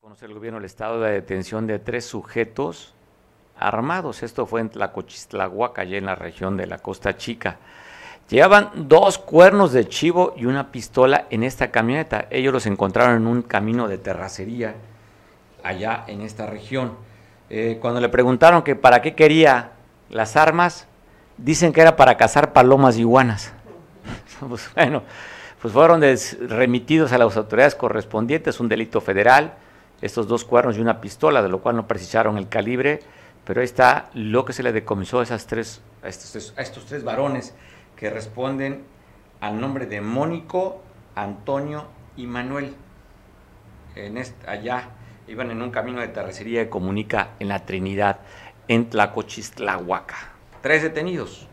Conoce 0.00 0.26
el 0.26 0.34
gobierno 0.34 0.58
del 0.58 0.66
estado 0.66 1.00
de 1.00 1.12
detención 1.12 1.68
de 1.68 1.78
tres 1.78 2.04
sujetos 2.06 2.92
armados. 3.56 4.24
Esto 4.24 4.46
fue 4.46 4.60
en 4.62 4.70
Tlacochistlahuaca, 4.70 5.82
allá 5.82 5.96
en 5.96 6.06
la 6.06 6.16
región 6.16 6.56
de 6.56 6.66
la 6.66 6.78
Costa 6.78 7.16
Chica. 7.16 7.58
Llevaban 8.28 8.88
dos 8.88 9.18
cuernos 9.18 9.72
de 9.72 9.88
chivo 9.88 10.34
y 10.36 10.46
una 10.46 10.72
pistola 10.72 11.26
en 11.30 11.44
esta 11.44 11.70
camioneta. 11.70 12.26
Ellos 12.30 12.52
los 12.52 12.66
encontraron 12.66 13.16
en 13.16 13.26
un 13.28 13.42
camino 13.42 13.86
de 13.86 13.98
terracería 13.98 14.74
allá 15.62 16.04
en 16.06 16.20
esta 16.22 16.46
región. 16.46 16.96
Eh, 17.48 17.78
cuando 17.80 18.00
le 18.00 18.08
preguntaron 18.08 18.62
que 18.62 18.76
para 18.76 19.02
qué 19.02 19.14
quería 19.14 19.72
las 20.08 20.36
armas, 20.36 20.86
dicen 21.36 21.72
que 21.72 21.80
era 21.80 21.96
para 21.96 22.16
cazar 22.16 22.52
palomas 22.52 22.96
y 22.96 23.00
iguanas. 23.00 23.52
pues 24.48 24.70
bueno, 24.74 25.02
pues 25.60 25.74
fueron 25.74 26.02
remitidos 26.48 27.12
a 27.12 27.18
las 27.18 27.36
autoridades 27.36 27.74
correspondientes, 27.74 28.60
un 28.60 28.68
delito 28.68 29.00
federal, 29.00 29.54
estos 30.00 30.28
dos 30.28 30.44
cuernos 30.44 30.76
y 30.76 30.80
una 30.80 31.00
pistola, 31.00 31.42
de 31.42 31.48
lo 31.48 31.60
cual 31.60 31.76
no 31.76 31.86
precisaron 31.86 32.38
el 32.38 32.48
calibre, 32.48 33.00
pero 33.44 33.60
ahí 33.60 33.64
está 33.64 34.10
lo 34.14 34.44
que 34.44 34.52
se 34.52 34.62
le 34.62 34.72
decomisó 34.72 35.20
a, 35.20 35.22
esas 35.22 35.46
tres, 35.46 35.82
a, 36.02 36.08
estos, 36.08 36.54
a 36.56 36.62
estos 36.62 36.86
tres 36.86 37.04
varones 37.04 37.54
que 37.96 38.10
responden 38.10 38.84
al 39.40 39.60
nombre 39.60 39.86
de 39.86 40.00
Mónico, 40.00 40.82
Antonio 41.14 41.86
y 42.16 42.26
Manuel. 42.26 42.74
En 43.96 44.22
allá 44.46 44.88
iban 45.30 45.52
en 45.52 45.62
un 45.62 45.70
camino 45.70 46.00
de 46.00 46.08
terracería 46.08 46.64
que 46.64 46.70
comunica 46.70 47.30
en 47.38 47.48
la 47.48 47.64
Trinidad, 47.64 48.18
en 48.66 48.90
Tlacochistlahuaca. 48.90 50.16
Tres 50.60 50.82
detenidos. 50.82 51.46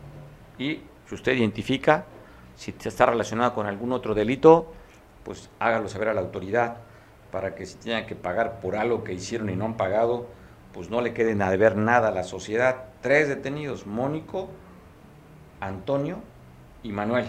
Y 0.58 0.80
si 1.06 1.14
usted 1.14 1.32
identifica, 1.32 2.04
si 2.56 2.74
está 2.82 3.06
relacionado 3.06 3.54
con 3.54 3.66
algún 3.66 3.92
otro 3.92 4.14
delito, 4.14 4.72
pues 5.22 5.48
hágalo 5.60 5.88
saber 5.88 6.08
a 6.08 6.14
la 6.14 6.20
autoridad 6.20 6.78
para 7.30 7.54
que 7.54 7.66
si 7.66 7.76
tengan 7.76 8.06
que 8.06 8.16
pagar 8.16 8.58
por 8.60 8.74
algo 8.74 9.04
que 9.04 9.12
hicieron 9.12 9.48
y 9.48 9.54
no 9.54 9.66
han 9.66 9.76
pagado, 9.76 10.26
pues 10.72 10.90
no 10.90 11.00
le 11.00 11.14
queden 11.14 11.40
a 11.40 11.50
deber 11.50 11.76
nada 11.76 12.08
a 12.08 12.12
la 12.12 12.24
sociedad. 12.24 12.86
Tres 13.00 13.28
detenidos, 13.28 13.86
Mónico, 13.86 14.48
Antonio 15.60 16.18
y 16.82 16.90
Manuel, 16.90 17.26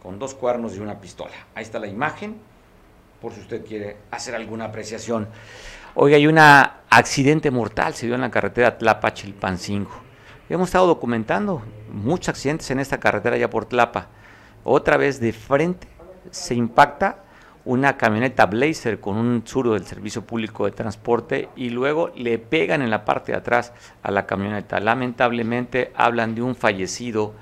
con 0.00 0.20
dos 0.20 0.34
cuernos 0.34 0.76
y 0.76 0.78
una 0.78 1.00
pistola. 1.00 1.34
Ahí 1.56 1.64
está 1.64 1.80
la 1.80 1.88
imagen, 1.88 2.36
por 3.20 3.32
si 3.32 3.40
usted 3.40 3.66
quiere 3.66 3.96
hacer 4.12 4.36
alguna 4.36 4.66
apreciación. 4.66 5.28
Oiga, 6.00 6.16
hay 6.16 6.28
un 6.28 6.38
accidente 6.38 7.50
mortal, 7.50 7.92
se 7.92 8.06
dio 8.06 8.14
en 8.14 8.20
la 8.20 8.30
carretera 8.30 8.78
Tlapa-Chilpancingo. 8.78 9.90
Hemos 10.48 10.68
estado 10.68 10.86
documentando 10.86 11.60
muchos 11.90 12.28
accidentes 12.28 12.70
en 12.70 12.78
esta 12.78 13.00
carretera 13.00 13.36
ya 13.36 13.50
por 13.50 13.64
Tlapa. 13.64 14.06
Otra 14.62 14.96
vez 14.96 15.18
de 15.18 15.32
frente 15.32 15.88
se 16.30 16.54
impacta 16.54 17.24
una 17.64 17.96
camioneta 17.96 18.46
Blazer 18.46 19.00
con 19.00 19.16
un 19.16 19.44
suro 19.44 19.72
del 19.72 19.86
Servicio 19.86 20.22
Público 20.22 20.66
de 20.66 20.70
Transporte 20.70 21.48
y 21.56 21.70
luego 21.70 22.12
le 22.14 22.38
pegan 22.38 22.80
en 22.80 22.90
la 22.90 23.04
parte 23.04 23.32
de 23.32 23.38
atrás 23.38 23.72
a 24.04 24.12
la 24.12 24.24
camioneta. 24.24 24.78
Lamentablemente 24.78 25.90
hablan 25.96 26.36
de 26.36 26.42
un 26.42 26.54
fallecido 26.54 27.34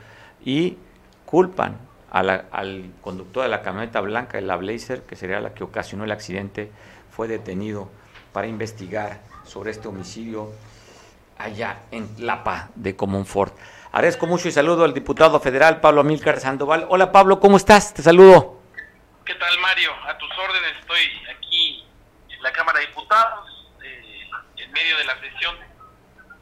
y 0.42 0.78
culpan 1.26 1.76
al 2.10 2.90
conductor 3.02 3.42
de 3.42 3.50
la 3.50 3.60
camioneta 3.60 4.00
blanca, 4.00 4.38
de 4.38 4.46
la 4.46 4.56
Blazer, 4.56 5.02
que 5.02 5.14
sería 5.14 5.40
la 5.40 5.52
que 5.52 5.62
ocasionó 5.62 6.04
el 6.04 6.12
accidente, 6.12 6.70
fue 7.10 7.28
detenido 7.28 7.90
para 8.36 8.48
investigar 8.48 9.22
sobre 9.46 9.70
este 9.70 9.88
homicidio 9.88 10.52
allá 11.38 11.84
en 11.90 12.06
Lapa 12.18 12.68
de 12.74 12.94
Comonfort. 12.94 13.56
Agradezco 13.92 14.26
mucho 14.26 14.46
y 14.46 14.52
saludo 14.52 14.84
al 14.84 14.92
diputado 14.92 15.40
federal 15.40 15.80
Pablo 15.80 16.02
Amílcar 16.02 16.38
Sandoval. 16.38 16.84
Hola 16.90 17.10
Pablo, 17.12 17.40
¿cómo 17.40 17.56
estás? 17.56 17.94
Te 17.94 18.02
saludo. 18.02 18.60
¿Qué 19.24 19.34
tal 19.36 19.58
Mario? 19.60 19.90
A 20.06 20.18
tus 20.18 20.28
órdenes, 20.36 20.76
estoy 20.78 21.00
aquí 21.34 21.86
en 22.28 22.42
la 22.42 22.52
Cámara 22.52 22.78
de 22.80 22.88
Diputados, 22.88 23.72
eh, 23.82 24.28
en 24.58 24.70
medio 24.70 24.98
de 24.98 25.04
la 25.06 25.18
sesión, 25.18 25.56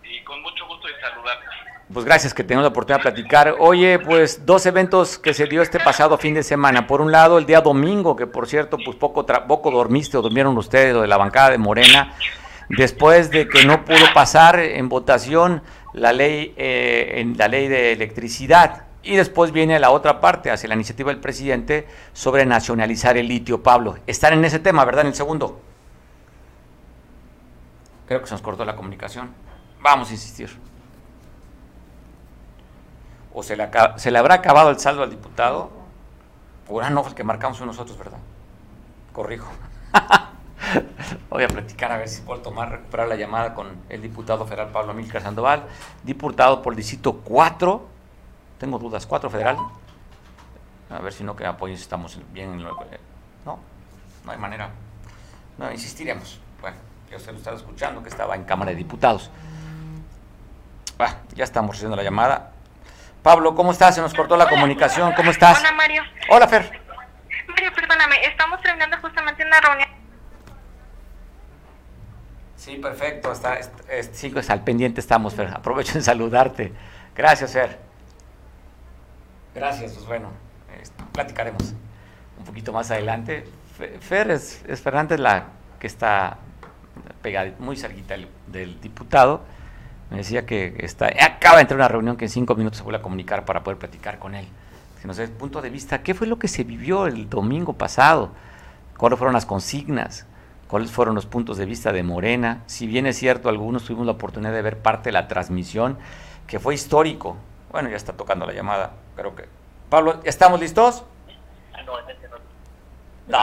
y 0.02 0.20
con 0.24 0.42
mucho 0.42 0.66
gusto 0.66 0.88
de 0.88 1.00
saludarte. 1.00 1.46
Pues 1.92 2.06
gracias 2.06 2.32
que 2.32 2.42
tenemos 2.42 2.62
la 2.62 2.70
oportunidad 2.70 3.04
de 3.04 3.10
platicar. 3.10 3.56
Oye, 3.58 3.98
pues 3.98 4.46
dos 4.46 4.64
eventos 4.64 5.18
que 5.18 5.34
se 5.34 5.44
dio 5.46 5.60
este 5.60 5.78
pasado 5.78 6.16
fin 6.16 6.32
de 6.32 6.42
semana. 6.42 6.86
Por 6.86 7.02
un 7.02 7.12
lado, 7.12 7.36
el 7.36 7.44
día 7.44 7.60
domingo, 7.60 8.16
que 8.16 8.26
por 8.26 8.48
cierto, 8.48 8.78
pues 8.82 8.96
poco, 8.96 9.26
poco 9.26 9.70
dormiste 9.70 10.16
o 10.16 10.22
durmieron 10.22 10.56
ustedes, 10.56 10.94
lo 10.94 11.02
de 11.02 11.08
la 11.08 11.18
bancada 11.18 11.50
de 11.50 11.58
Morena, 11.58 12.14
después 12.70 13.30
de 13.30 13.46
que 13.48 13.66
no 13.66 13.84
pudo 13.84 14.12
pasar 14.14 14.58
en 14.60 14.88
votación 14.88 15.62
la 15.92 16.14
ley, 16.14 16.54
eh, 16.56 17.16
en 17.16 17.36
la 17.36 17.48
ley 17.48 17.68
de 17.68 17.92
electricidad. 17.92 18.84
Y 19.02 19.16
después 19.16 19.52
viene 19.52 19.78
la 19.78 19.90
otra 19.90 20.22
parte, 20.22 20.50
hacia 20.50 20.70
la 20.70 20.76
iniciativa 20.76 21.10
del 21.10 21.20
presidente 21.20 21.86
sobre 22.14 22.46
nacionalizar 22.46 23.18
el 23.18 23.28
litio, 23.28 23.62
Pablo. 23.62 23.98
Están 24.06 24.32
en 24.32 24.46
ese 24.46 24.58
tema, 24.58 24.86
¿verdad? 24.86 25.02
En 25.02 25.08
el 25.08 25.14
segundo. 25.14 25.60
Creo 28.08 28.22
que 28.22 28.26
se 28.26 28.32
nos 28.32 28.40
cortó 28.40 28.64
la 28.64 28.74
comunicación. 28.74 29.30
Vamos 29.82 30.08
a 30.08 30.12
insistir. 30.12 30.73
O 33.34 33.42
se 33.42 33.56
le, 33.56 33.68
se 33.96 34.16
habrá 34.16 34.36
acabado 34.36 34.70
el 34.70 34.78
saldo 34.78 35.02
al 35.02 35.10
diputado. 35.10 35.70
O 36.68 36.80
no, 36.80 37.06
el 37.06 37.14
que 37.14 37.24
marcamos 37.24 37.60
nosotros, 37.60 37.98
¿verdad? 37.98 38.18
Corrijo. 39.12 39.50
Voy 41.30 41.42
a 41.42 41.48
platicar 41.48 41.92
a 41.92 41.98
ver 41.98 42.08
si 42.08 42.22
puedo 42.22 42.40
tomar, 42.40 42.70
recuperar 42.70 43.08
la 43.08 43.16
llamada 43.16 43.54
con 43.54 43.68
el 43.88 44.00
diputado 44.00 44.46
federal 44.46 44.70
Pablo 44.70 44.92
Amílcar 44.92 45.22
Sandoval, 45.22 45.64
diputado 46.02 46.62
por 46.62 46.72
el 46.72 46.76
distrito 46.76 47.20
4. 47.24 47.86
Tengo 48.58 48.78
dudas, 48.78 49.06
4 49.06 49.28
federal. 49.28 49.58
A 50.90 50.98
ver 51.00 51.12
si 51.12 51.24
no 51.24 51.34
que 51.34 51.44
apoyo 51.44 51.74
estamos 51.74 52.18
bien 52.32 52.52
en 52.52 52.62
lo, 52.62 52.76
No, 53.44 53.58
no 54.24 54.32
hay 54.32 54.38
manera. 54.38 54.70
No, 55.58 55.70
insistiremos. 55.70 56.40
Bueno, 56.60 56.76
ya 57.10 57.16
usted 57.16 57.32
lo 57.32 57.38
estaba 57.38 57.56
escuchando 57.56 58.02
que 58.02 58.08
estaba 58.08 58.36
en 58.36 58.44
Cámara 58.44 58.70
de 58.70 58.76
Diputados. 58.76 59.30
Ah, 60.98 61.16
ya 61.34 61.44
estamos 61.44 61.72
recibiendo 61.72 61.96
la 61.96 62.04
llamada. 62.04 62.53
Pablo, 63.24 63.54
¿cómo 63.54 63.72
estás? 63.72 63.94
Se 63.94 64.02
nos 64.02 64.12
cortó 64.12 64.36
la 64.36 64.46
comunicación. 64.46 65.14
¿Cómo 65.14 65.30
estás? 65.30 65.58
Hola, 65.58 65.72
Mario. 65.72 66.02
Hola, 66.28 66.46
Fer. 66.46 66.78
Mario, 67.48 67.72
perdóname, 67.74 68.16
estamos 68.26 68.60
terminando 68.60 68.98
justamente 69.00 69.42
una 69.46 69.60
reunión. 69.62 69.88
Sí, 72.54 72.76
perfecto. 72.76 73.32
Está, 73.32 73.58
sí, 74.12 74.28
pues, 74.28 74.50
al 74.50 74.62
pendiente 74.62 75.00
estamos, 75.00 75.32
Fer. 75.32 75.48
Aprovecho 75.54 75.96
en 75.96 76.04
saludarte. 76.04 76.74
Gracias, 77.16 77.54
Fer. 77.54 77.78
Gracias, 79.54 79.94
pues 79.94 80.04
bueno, 80.04 80.30
platicaremos 81.12 81.72
un 82.38 82.44
poquito 82.44 82.74
más 82.74 82.90
adelante. 82.90 83.44
Fer 84.00 84.32
es, 84.32 84.62
es 84.68 84.82
Fernández 84.82 85.18
la 85.18 85.46
que 85.80 85.86
está 85.86 86.36
pegada, 87.22 87.52
muy 87.58 87.76
cerquita 87.78 88.16
del, 88.48 88.80
diputado. 88.82 89.46
Me 90.10 90.18
decía 90.18 90.46
que 90.46 90.74
está, 90.78 91.06
acaba 91.06 91.56
de 91.56 91.62
entrar 91.62 91.80
a 91.80 91.84
una 91.84 91.88
reunión 91.88 92.16
que 92.16 92.26
en 92.26 92.30
cinco 92.30 92.54
minutos 92.54 92.78
se 92.78 92.84
vuelve 92.84 92.98
a 92.98 93.02
comunicar 93.02 93.44
para 93.44 93.62
poder 93.64 93.78
platicar 93.78 94.18
con 94.18 94.34
él. 94.34 94.46
Si 95.00 95.06
nos 95.06 95.18
el 95.18 95.30
punto 95.30 95.60
de 95.60 95.70
vista, 95.70 96.02
¿qué 96.02 96.14
fue 96.14 96.26
lo 96.26 96.38
que 96.38 96.48
se 96.48 96.64
vivió 96.64 97.06
el 97.06 97.28
domingo 97.28 97.72
pasado? 97.72 98.30
¿Cuáles 98.96 99.18
fueron 99.18 99.34
las 99.34 99.46
consignas? 99.46 100.26
¿Cuáles 100.68 100.90
fueron 100.90 101.14
los 101.14 101.26
puntos 101.26 101.56
de 101.56 101.66
vista 101.66 101.92
de 101.92 102.02
Morena? 102.02 102.62
Si 102.66 102.86
bien 102.86 103.06
es 103.06 103.18
cierto, 103.18 103.48
algunos 103.48 103.84
tuvimos 103.84 104.06
la 104.06 104.12
oportunidad 104.12 104.52
de 104.52 104.62
ver 104.62 104.78
parte 104.78 105.08
de 105.10 105.12
la 105.12 105.28
transmisión, 105.28 105.98
que 106.46 106.58
fue 106.58 106.74
histórico. 106.74 107.36
Bueno, 107.70 107.90
ya 107.90 107.96
está 107.96 108.12
tocando 108.12 108.46
la 108.46 108.52
llamada, 108.52 108.92
creo 109.16 109.34
que... 109.34 109.46
Pablo, 109.90 110.20
¿estamos 110.24 110.60
listos? 110.60 111.04
No. 113.26 113.38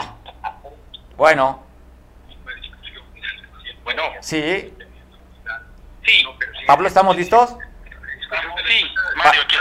Bueno. 1.18 1.60
Bueno. 3.84 4.04
Sí. 4.20 4.74
Sí. 6.06 6.24
Pablo, 6.68 6.88
¿estamos 6.88 7.16
listos? 7.16 7.56
Sí, 8.68 8.86
Mario, 9.18 9.42
aquí 9.44 9.56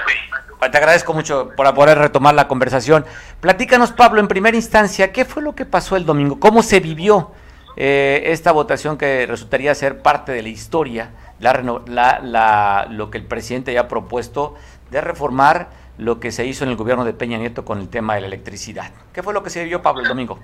Te 0.71 0.79
agradezco 0.79 1.13
mucho 1.13 1.51
por 1.57 1.73
poder 1.75 1.99
retomar 1.99 2.35
la 2.35 2.47
conversación. 2.47 3.05
Platícanos, 3.41 3.93
Pablo, 3.93 4.21
en 4.21 4.29
primera 4.29 4.57
instancia, 4.57 5.13
¿qué 5.13 5.25
fue 5.25 5.43
lo 5.43 5.55
que 5.55 5.65
pasó 5.65 5.97
el 5.97 6.07
domingo? 6.07 6.39
¿Cómo 6.39 6.63
se 6.63 6.81
vivió 6.81 7.33
eh, 7.77 8.23
esta 8.27 8.53
votación 8.53 8.97
que 8.97 9.27
resultaría 9.27 9.75
ser 9.75 10.03
parte 10.03 10.33
de 10.33 10.43
la 10.43 10.49
historia, 10.49 11.11
la, 11.39 12.21
la, 12.23 12.87
lo 12.91 13.11
que 13.11 13.19
el 13.19 13.25
presidente 13.25 13.73
ya 13.73 13.83
ha 13.83 13.89
propuesto 13.89 14.57
de 14.91 15.01
reformar 15.01 15.71
lo 15.99 16.21
que 16.21 16.33
se 16.33 16.47
hizo 16.47 16.65
en 16.65 16.71
el 16.71 16.77
gobierno 16.77 17.05
de 17.05 17.13
Peña 17.13 17.39
Nieto 17.39 17.65
con 17.65 17.81
el 17.81 17.89
tema 17.89 18.15
de 18.15 18.23
la 18.23 18.27
electricidad? 18.29 18.93
¿Qué 19.13 19.23
fue 19.23 19.35
lo 19.35 19.43
que 19.43 19.51
se 19.51 19.63
vivió, 19.63 19.83
Pablo, 19.83 20.03
el 20.03 20.09
domingo? 20.09 20.39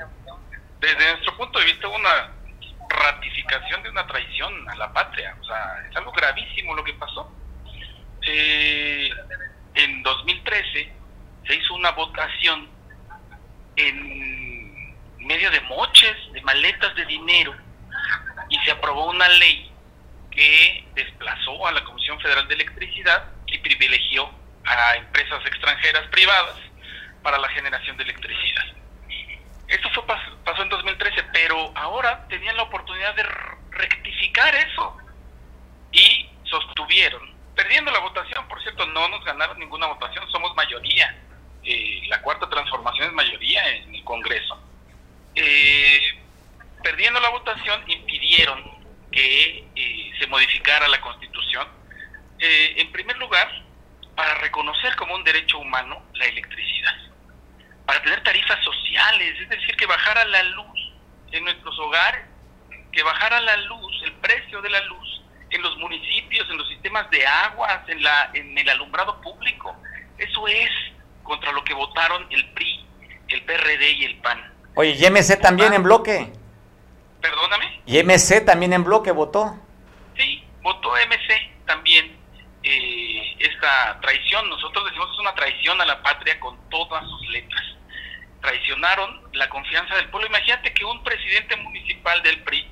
Desde 0.80 1.12
nuestro 1.12 1.36
punto 1.36 1.58
de 1.58 1.64
vista, 1.66 1.88
una 1.88 2.35
ratificación 2.96 3.82
de 3.82 3.90
una 3.90 4.06
traición 4.06 4.68
a 4.68 4.76
la 4.76 4.92
patria. 4.92 5.36
O 5.40 5.44
sea, 5.44 5.86
es 5.88 5.96
algo 5.96 6.12
gravísimo 6.12 6.74
lo 6.74 6.84
que 6.84 6.94
pasó. 6.94 7.32
Eh, 8.26 9.10
en 9.74 10.02
2013 10.02 10.92
se 11.46 11.54
hizo 11.54 11.74
una 11.74 11.92
votación 11.92 12.68
en 13.76 14.96
medio 15.18 15.50
de 15.50 15.60
moches, 15.62 16.16
de 16.32 16.40
maletas 16.42 16.94
de 16.94 17.04
dinero, 17.04 17.54
y 18.48 18.58
se 18.64 18.70
aprobó 18.70 19.10
una 19.10 19.28
ley 19.28 19.70
que 20.30 20.86
desplazó 20.94 21.66
a 21.66 21.72
la 21.72 21.84
Comisión 21.84 22.20
Federal 22.20 22.46
de 22.48 22.54
Electricidad 22.54 23.30
y 23.46 23.58
privilegió 23.58 24.30
a 24.64 24.96
empresas 24.96 25.44
extranjeras 25.46 26.06
privadas 26.08 26.56
para 27.22 27.38
la 27.38 27.48
generación 27.48 27.96
de 27.96 28.04
electricidad. 28.04 28.64
Esto 29.68 29.88
fue, 29.90 30.04
pasó 30.44 30.62
en 30.62 30.68
2013, 30.68 31.24
pero 31.32 31.72
ahora 31.74 32.26
tenían 32.28 32.56
la 32.56 32.64
oportunidad 32.64 33.14
de 33.16 33.24
rectificar 33.70 34.54
eso 34.54 34.96
y 35.90 36.28
sostuvieron, 36.44 37.34
perdiendo 37.54 37.90
la 37.90 37.98
votación, 37.98 38.46
por 38.48 38.62
cierto, 38.62 38.86
no 38.86 39.08
nos 39.08 39.24
ganaron 39.24 39.58
ninguna 39.58 39.86
votación, 39.86 40.28
somos 40.30 40.54
mayoría, 40.54 41.18
eh, 41.64 42.02
la 42.08 42.22
cuarta 42.22 42.48
transformación 42.48 43.08
es 43.08 43.12
mayoría 43.12 43.68
en 43.76 43.94
el 43.94 44.04
Congreso. 44.04 44.62
Eh, 45.34 46.00
perdiendo 46.82 47.18
la 47.20 47.30
votación 47.30 47.82
impidieron 47.90 48.62
que 49.10 49.66
eh, 49.74 50.12
se 50.18 50.26
modificara 50.28 50.86
la 50.88 51.00
Constitución, 51.00 51.66
en 52.38 52.92
primer 52.92 53.16
lugar, 53.16 53.50
para 54.14 54.34
reconocer 54.34 54.94
como 54.96 55.14
un 55.14 55.24
derecho 55.24 55.58
humano 55.58 56.02
la 56.12 56.26
electricidad 56.26 56.76
para 57.86 58.02
tener 58.02 58.22
tarifas 58.24 58.62
sociales, 58.64 59.40
es 59.40 59.48
decir, 59.48 59.76
que 59.76 59.86
bajara 59.86 60.24
la 60.24 60.42
luz 60.42 60.92
en 61.30 61.44
nuestros 61.44 61.78
hogares, 61.78 62.24
que 62.92 63.02
bajara 63.02 63.40
la 63.40 63.56
luz, 63.58 64.02
el 64.04 64.12
precio 64.14 64.60
de 64.60 64.70
la 64.70 64.80
luz 64.82 65.22
en 65.50 65.62
los 65.62 65.76
municipios, 65.78 66.48
en 66.50 66.58
los 66.58 66.68
sistemas 66.68 67.08
de 67.10 67.24
aguas, 67.24 67.88
en, 67.88 68.02
la, 68.02 68.30
en 68.34 68.58
el 68.58 68.68
alumbrado 68.68 69.20
público. 69.20 69.76
Eso 70.18 70.48
es 70.48 70.70
contra 71.22 71.52
lo 71.52 71.62
que 71.62 71.74
votaron 71.74 72.26
el 72.30 72.52
PRI, 72.52 72.84
el 73.28 73.42
PRD 73.44 73.92
y 73.92 74.04
el 74.04 74.16
PAN. 74.18 74.52
Oye, 74.74 74.96
¿y 74.98 75.10
MC 75.10 75.40
también 75.40 75.72
en 75.72 75.82
bloque? 75.84 76.32
Perdóname. 77.20 77.82
¿Y 77.86 78.02
MC 78.02 78.44
también 78.44 78.72
en 78.72 78.82
bloque 78.82 79.12
votó? 79.12 79.56
Sí, 80.16 80.44
votó 80.62 80.90
MC 80.90 81.66
también 81.66 82.16
eh, 82.62 83.36
esta 83.38 84.00
traición. 84.00 84.48
Nosotros 84.48 84.84
decimos 84.86 85.06
que 85.06 85.12
es 85.14 85.20
una 85.20 85.34
traición 85.34 85.80
a 85.80 85.86
la 85.86 86.02
patria 86.02 86.38
con 86.40 86.58
todas 86.68 87.04
sus 87.04 87.28
letras 87.28 87.75
traicionaron 88.46 89.22
la 89.32 89.48
confianza 89.48 89.96
del 89.96 90.08
pueblo. 90.08 90.28
Imagínate 90.28 90.72
que 90.72 90.84
un 90.84 91.02
presidente 91.02 91.56
municipal 91.56 92.22
del 92.22 92.44
PRI 92.44 92.64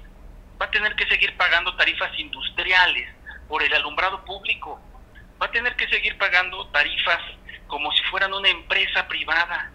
va 0.60 0.66
a 0.66 0.70
tener 0.70 0.94
que 0.94 1.04
seguir 1.06 1.36
pagando 1.36 1.74
tarifas 1.74 2.16
industriales 2.16 3.08
por 3.48 3.60
el 3.60 3.74
alumbrado 3.74 4.24
público, 4.24 4.80
va 5.42 5.46
a 5.46 5.50
tener 5.50 5.74
que 5.74 5.88
seguir 5.88 6.16
pagando 6.16 6.68
tarifas 6.68 7.20
como 7.66 7.90
si 7.90 8.04
fueran 8.04 8.32
una 8.32 8.48
empresa 8.48 9.08
privada, 9.08 9.72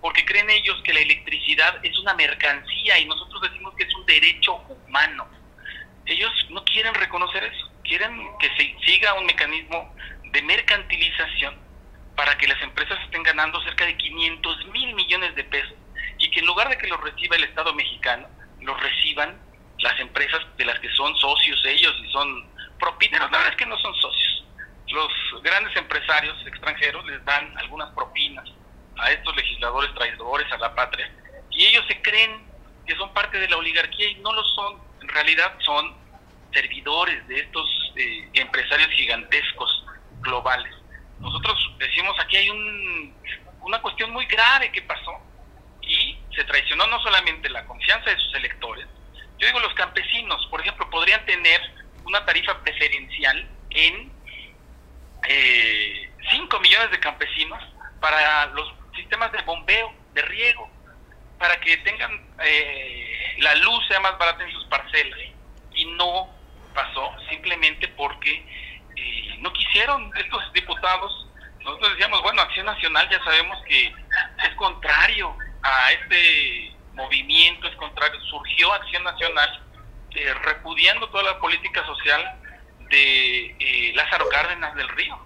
porque 0.00 0.24
creen 0.24 0.48
ellos 0.48 0.80
que 0.84 0.94
la 0.94 1.00
electricidad 1.00 1.84
es 1.84 1.98
una 1.98 2.14
mercancía 2.14 2.98
y 2.98 3.04
nosotros 3.04 3.42
decimos 3.42 3.74
que 3.74 3.84
es 3.84 3.94
un 3.94 4.06
derecho 4.06 4.54
humano. 4.54 5.28
Ellos 6.06 6.32
no 6.48 6.64
quieren 6.64 6.94
reconocer 6.94 7.44
eso, 7.44 7.70
quieren 7.84 8.26
que 8.40 8.48
se 8.56 8.74
siga 8.86 9.12
un 9.14 9.26
mecanismo 9.26 9.94
de 10.32 10.40
mercantilización 10.40 11.71
para 12.16 12.36
que 12.36 12.46
las 12.46 12.60
empresas 12.62 12.98
estén 13.04 13.22
ganando 13.22 13.60
cerca 13.62 13.86
de 13.86 13.96
500 13.96 14.66
mil 14.66 14.94
millones 14.94 15.34
de 15.34 15.44
pesos 15.44 15.74
y 16.18 16.30
que 16.30 16.40
en 16.40 16.46
lugar 16.46 16.68
de 16.68 16.78
que 16.78 16.86
los 16.86 17.00
reciba 17.00 17.36
el 17.36 17.44
Estado 17.44 17.72
mexicano, 17.74 18.28
los 18.60 18.80
reciban 18.80 19.40
las 19.78 19.98
empresas 19.98 20.40
de 20.56 20.64
las 20.64 20.78
que 20.78 20.88
son 20.90 21.14
socios 21.16 21.60
ellos 21.66 21.94
y 22.04 22.10
son 22.12 22.48
propineros. 22.78 23.30
La 23.30 23.38
verdad 23.38 23.52
es 23.52 23.58
que 23.58 23.66
no 23.66 23.78
son 23.78 23.94
socios. 23.96 24.44
Los 24.88 25.42
grandes 25.42 25.74
empresarios 25.76 26.36
extranjeros 26.46 27.04
les 27.06 27.24
dan 27.24 27.56
algunas 27.58 27.90
propinas 27.94 28.48
a 28.98 29.10
estos 29.10 29.34
legisladores 29.34 29.92
traidores 29.94 30.50
a 30.52 30.58
la 30.58 30.74
patria 30.74 31.10
y 31.50 31.64
ellos 31.66 31.84
se 31.88 32.00
creen 32.02 32.46
que 32.86 32.94
son 32.96 33.12
parte 33.14 33.38
de 33.38 33.48
la 33.48 33.56
oligarquía 33.56 34.10
y 34.10 34.14
no 34.16 34.32
lo 34.32 34.44
son. 34.44 34.78
En 35.00 35.08
realidad 35.08 35.54
son 35.60 35.94
servidores 36.52 37.26
de 37.28 37.40
estos 37.40 37.92
eh, 37.96 38.28
empresarios 38.34 38.90
gigantescos 38.90 39.84
globales. 40.20 40.74
Nosotros 41.22 41.74
decimos 41.78 42.14
aquí 42.20 42.36
hay 42.36 42.50
un, 42.50 43.14
una 43.62 43.80
cuestión 43.80 44.10
muy 44.10 44.26
grave 44.26 44.70
que 44.70 44.82
pasó 44.82 45.18
y 45.80 46.18
se 46.34 46.44
traicionó 46.44 46.86
no 46.88 47.00
solamente 47.00 47.48
la 47.48 47.64
confianza 47.64 48.10
de 48.10 48.18
sus 48.18 48.34
electores, 48.34 48.86
yo 49.42 49.48
digo 49.48 49.58
los 49.58 49.74
campesinos, 49.74 50.46
por 50.46 50.60
ejemplo, 50.60 50.88
podrían 50.88 51.24
tener 51.24 51.60
una 52.04 52.24
tarifa 52.24 52.62
preferencial 52.62 53.48
en 53.70 54.12
eh, 55.28 56.10
5 56.30 56.60
millones 56.60 56.92
de 56.92 57.00
campesinos 57.00 57.60
para 58.00 58.46
los 58.46 58.72
sistemas 58.94 59.32
de 59.32 59.42
bombeo, 59.42 59.92
de 60.14 60.22
riego, 60.22 60.70
para 61.40 61.58
que 61.58 61.76
tengan 61.78 62.24
eh, 62.44 63.34
la 63.38 63.56
luz 63.56 63.84
sea 63.88 63.98
más 63.98 64.16
barata 64.16 64.44
en 64.44 64.52
sus 64.52 64.64
parcelas. 64.66 65.18
Y 65.74 65.86
no 65.86 66.30
simplemente 67.28 67.88
porque 67.88 68.46
eh, 68.96 69.36
no 69.38 69.52
quisieron 69.52 70.10
estos 70.16 70.52
diputados. 70.52 71.26
Nosotros 71.60 71.92
decíamos, 71.92 72.22
bueno, 72.22 72.42
Acción 72.42 72.66
Nacional 72.66 73.08
ya 73.10 73.22
sabemos 73.24 73.58
que 73.68 73.86
es 73.86 74.54
contrario 74.56 75.36
a 75.62 75.92
este 75.92 76.72
movimiento, 76.94 77.68
es 77.68 77.76
contrario, 77.76 78.20
surgió 78.22 78.72
Acción 78.72 79.04
Nacional 79.04 79.62
eh, 80.14 80.34
repudiando 80.42 81.08
toda 81.08 81.22
la 81.24 81.38
política 81.38 81.84
social 81.86 82.38
de 82.90 83.56
eh, 83.58 83.92
Lázaro 83.94 84.28
Cárdenas 84.28 84.74
del 84.74 84.88
Río. 84.88 85.18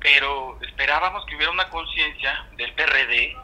Pero 0.00 0.58
esperábamos 0.62 1.24
que 1.26 1.36
hubiera 1.36 1.52
una 1.52 1.68
conciencia 1.70 2.46
del 2.56 2.72
PRD, 2.72 3.36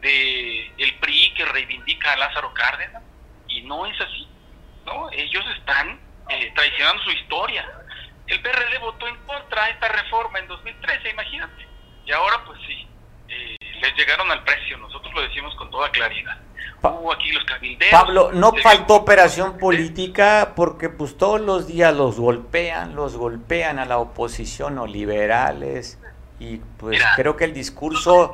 de 0.00 0.72
el 0.78 0.94
PRI 0.98 1.34
que 1.34 1.44
reivindica 1.44 2.12
a 2.12 2.16
Lázaro 2.16 2.52
Cárdenas, 2.54 3.02
y 3.48 3.62
no 3.62 3.86
es 3.86 4.00
así. 4.00 4.28
¿no? 4.86 5.10
Ellos 5.10 5.44
están 5.56 6.00
eh, 6.28 6.52
traicionando 6.54 7.02
su 7.02 7.10
historia. 7.10 7.68
El 8.30 8.40
PRD 8.40 8.78
votó 8.78 9.08
en 9.08 9.16
contra 9.26 9.64
de 9.64 9.72
esta 9.72 9.88
reforma 9.88 10.38
en 10.38 10.46
2013, 10.46 11.10
imagínate. 11.10 11.66
Y 12.06 12.12
ahora, 12.12 12.42
pues 12.46 12.60
sí, 12.64 12.86
eh, 13.28 13.56
les 13.80 13.94
llegaron 13.96 14.30
al 14.30 14.44
precio, 14.44 14.78
nosotros 14.78 15.12
lo 15.12 15.22
decimos 15.22 15.54
con 15.56 15.68
toda 15.70 15.90
claridad. 15.90 16.38
Hubo 16.80 17.12
aquí 17.12 17.32
los 17.32 17.44
cabilderos. 17.44 18.00
Pablo, 18.00 18.30
no 18.32 18.52
faltó 18.54 18.94
operación 18.94 19.58
política 19.58 20.52
porque 20.54 20.88
pues 20.88 21.18
todos 21.18 21.40
los 21.40 21.66
días 21.66 21.92
los 21.94 22.18
golpean, 22.18 22.94
los 22.94 23.16
golpean 23.16 23.80
a 23.80 23.84
la 23.84 23.98
oposición 23.98 24.78
o 24.78 24.86
liberales 24.86 25.98
y 26.38 26.56
pues 26.78 27.02
creo 27.16 27.36
que 27.36 27.44
el 27.44 27.52
discurso 27.52 28.32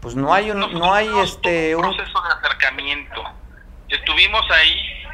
pues 0.00 0.14
no 0.14 0.32
hay 0.32 0.50
un, 0.50 0.72
no, 0.72 0.94
hay 0.94 1.10
este 1.18 1.76
un 1.76 1.82
proceso 1.82 2.22
de 2.22 2.28
acercamiento. 2.38 3.22
Estuvimos 3.88 4.42
ahí 4.50 5.04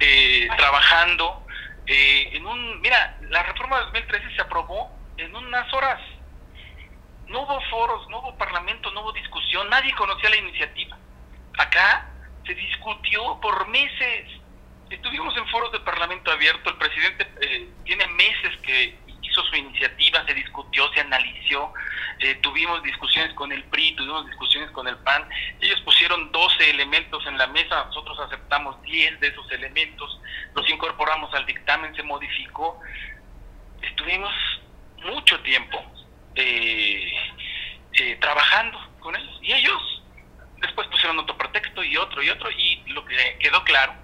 eh, 0.00 0.48
trabajando 0.56 1.41
eh, 1.86 2.30
en 2.32 2.46
un 2.46 2.80
mira, 2.80 3.18
la 3.28 3.42
reforma 3.42 3.78
de 3.78 3.84
2013 3.84 4.34
se 4.34 4.42
aprobó 4.42 4.90
en 5.16 5.34
unas 5.34 5.72
horas. 5.72 6.00
No 7.26 7.42
hubo 7.42 7.60
foros, 7.70 8.08
no 8.10 8.18
hubo 8.18 8.36
parlamento, 8.36 8.90
no 8.90 9.00
hubo 9.02 9.12
discusión, 9.12 9.68
nadie 9.70 9.94
conocía 9.94 10.28
la 10.30 10.36
iniciativa 10.36 10.98
Acá 11.58 12.10
se 12.46 12.54
discutió 12.54 13.38
por 13.40 13.68
meses. 13.68 14.30
Estuvimos 14.90 15.36
en 15.36 15.46
foros 15.48 15.72
de 15.72 15.80
Parlamento 15.80 16.30
abierto, 16.30 16.70
el 16.70 16.76
presidente 16.76 17.26
eh, 17.40 17.68
tiene 17.84 18.06
meses 18.08 18.56
que 18.62 18.98
hizo 19.32 19.42
su 19.44 19.56
iniciativa, 19.56 20.24
se 20.26 20.34
discutió, 20.34 20.92
se 20.92 21.00
analizó, 21.00 21.72
eh, 22.18 22.34
tuvimos 22.36 22.82
discusiones 22.82 23.32
con 23.34 23.50
el 23.50 23.64
PRI, 23.64 23.96
tuvimos 23.96 24.26
discusiones 24.26 24.70
con 24.70 24.86
el 24.86 24.96
PAN, 24.98 25.26
ellos 25.60 25.80
pusieron 25.80 26.30
12 26.30 26.70
elementos 26.70 27.26
en 27.26 27.38
la 27.38 27.46
mesa, 27.46 27.84
nosotros 27.86 28.18
aceptamos 28.20 28.80
10 28.82 29.20
de 29.20 29.28
esos 29.28 29.50
elementos, 29.50 30.20
los 30.54 30.68
incorporamos 30.68 31.32
al 31.34 31.46
dictamen, 31.46 31.94
se 31.96 32.02
modificó, 32.02 32.78
estuvimos 33.80 34.32
mucho 35.04 35.40
tiempo 35.40 35.82
eh, 36.34 37.12
trabajando 38.20 38.78
con 39.00 39.16
ellos 39.16 39.38
y 39.42 39.52
ellos 39.52 40.02
después 40.58 40.86
pusieron 40.88 41.18
otro 41.18 41.36
pretexto 41.36 41.82
y 41.82 41.96
otro 41.96 42.22
y 42.22 42.30
otro, 42.30 42.50
y 42.50 42.82
lo 42.86 43.04
que 43.04 43.38
quedó 43.40 43.64
claro, 43.64 43.94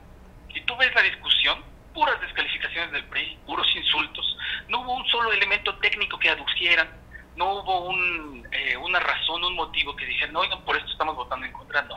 si 0.52 0.60
tú 0.62 0.76
ves 0.76 0.92
la 0.94 1.02
discusión, 1.02 1.62
puras 1.98 2.20
descalificaciones 2.20 2.92
del 2.92 3.04
PRI, 3.06 3.36
puros 3.44 3.66
insultos, 3.74 4.36
no 4.68 4.82
hubo 4.82 4.94
un 4.94 5.06
solo 5.08 5.32
elemento 5.32 5.74
técnico 5.78 6.16
que 6.16 6.30
aducieran, 6.30 6.88
no 7.34 7.54
hubo 7.54 7.88
un, 7.88 8.46
eh, 8.52 8.76
una 8.76 9.00
razón, 9.00 9.42
un 9.42 9.56
motivo 9.56 9.96
que 9.96 10.06
dijeran, 10.06 10.32
no, 10.32 10.64
por 10.64 10.76
esto 10.76 10.92
estamos 10.92 11.16
votando 11.16 11.44
en 11.44 11.52
contra, 11.52 11.82
no. 11.82 11.96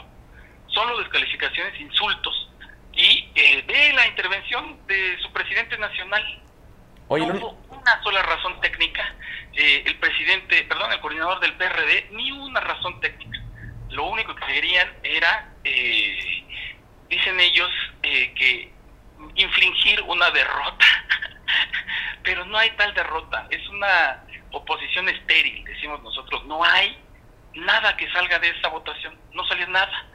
Solo 0.65 0.97
descalificaciones, 0.97 1.79
insultos, 1.79 2.49
y 2.93 3.29
eh, 3.35 3.63
ve 3.67 3.93
la 3.93 4.07
intervención 4.07 4.79
de 4.87 5.19
su 5.21 5.31
presidente 5.33 5.77
nacional. 5.77 6.41
no 7.07 7.15
hubo 7.17 7.51
una 7.69 8.01
sola 8.01 8.23
razón 8.23 8.59
técnica. 8.59 9.03
Eh, 9.53 9.83
el 9.85 9.99
presidente, 9.99 10.63
perdón, 10.63 10.93
el 10.93 10.99
coordinador 10.99 11.39
del 11.41 11.53
PRD, 11.53 12.09
ni 12.13 12.31
una 12.31 12.59
razón 12.59 12.99
técnica 13.01 13.39
lo 13.89 14.05
único 14.05 14.33
que 14.33 14.45
querían 14.45 14.87
era, 15.03 15.53
eh, 15.65 16.45
dicen 17.09 17.37
ellos, 17.41 17.69
que 18.01 18.71
infligir 19.35 20.01
una 20.03 20.29
derrota. 20.31 20.85
Pero 22.23 22.45
no 22.45 22.57
hay 22.57 22.69
tal 22.71 22.93
derrota, 22.93 23.47
es 23.49 23.67
una 23.69 24.23
oposición 24.51 25.09
estéril, 25.09 25.63
decimos 25.65 26.01
nosotros. 26.03 26.45
No 26.45 26.63
hay 26.63 26.97
nada 27.53 27.97
que 27.97 28.11
salga 28.11 28.39
de 28.39 28.49
esa 28.49 28.69
votación, 28.69 29.17
no 29.33 29.45
salió 29.45 29.67
nada, 29.67 30.05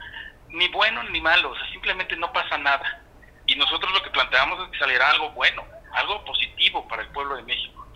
ni 0.49 0.67
bueno 0.69 1.03
ni 1.03 1.21
malo, 1.21 1.51
o 1.51 1.55
sea, 1.55 1.69
simplemente 1.71 2.15
no 2.15 2.31
pasa 2.31 2.57
nada. 2.57 3.01
Y 3.45 3.55
nosotros 3.55 3.91
lo 3.93 4.01
que 4.03 4.09
planteamos 4.09 4.59
es 4.63 4.71
que 4.71 4.79
saliera 4.79 5.09
algo 5.09 5.31
bueno, 5.31 5.65
algo 5.93 6.23
positivo 6.25 6.87
para 6.87 7.01
el 7.01 7.09
pueblo 7.09 7.35
de 7.35 7.43
México. 7.43 7.87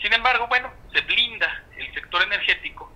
Sin 0.00 0.12
embargo, 0.12 0.46
bueno, 0.46 0.72
se 0.92 1.00
blinda 1.02 1.62
el 1.76 1.92
sector 1.92 2.22
energético 2.22 2.90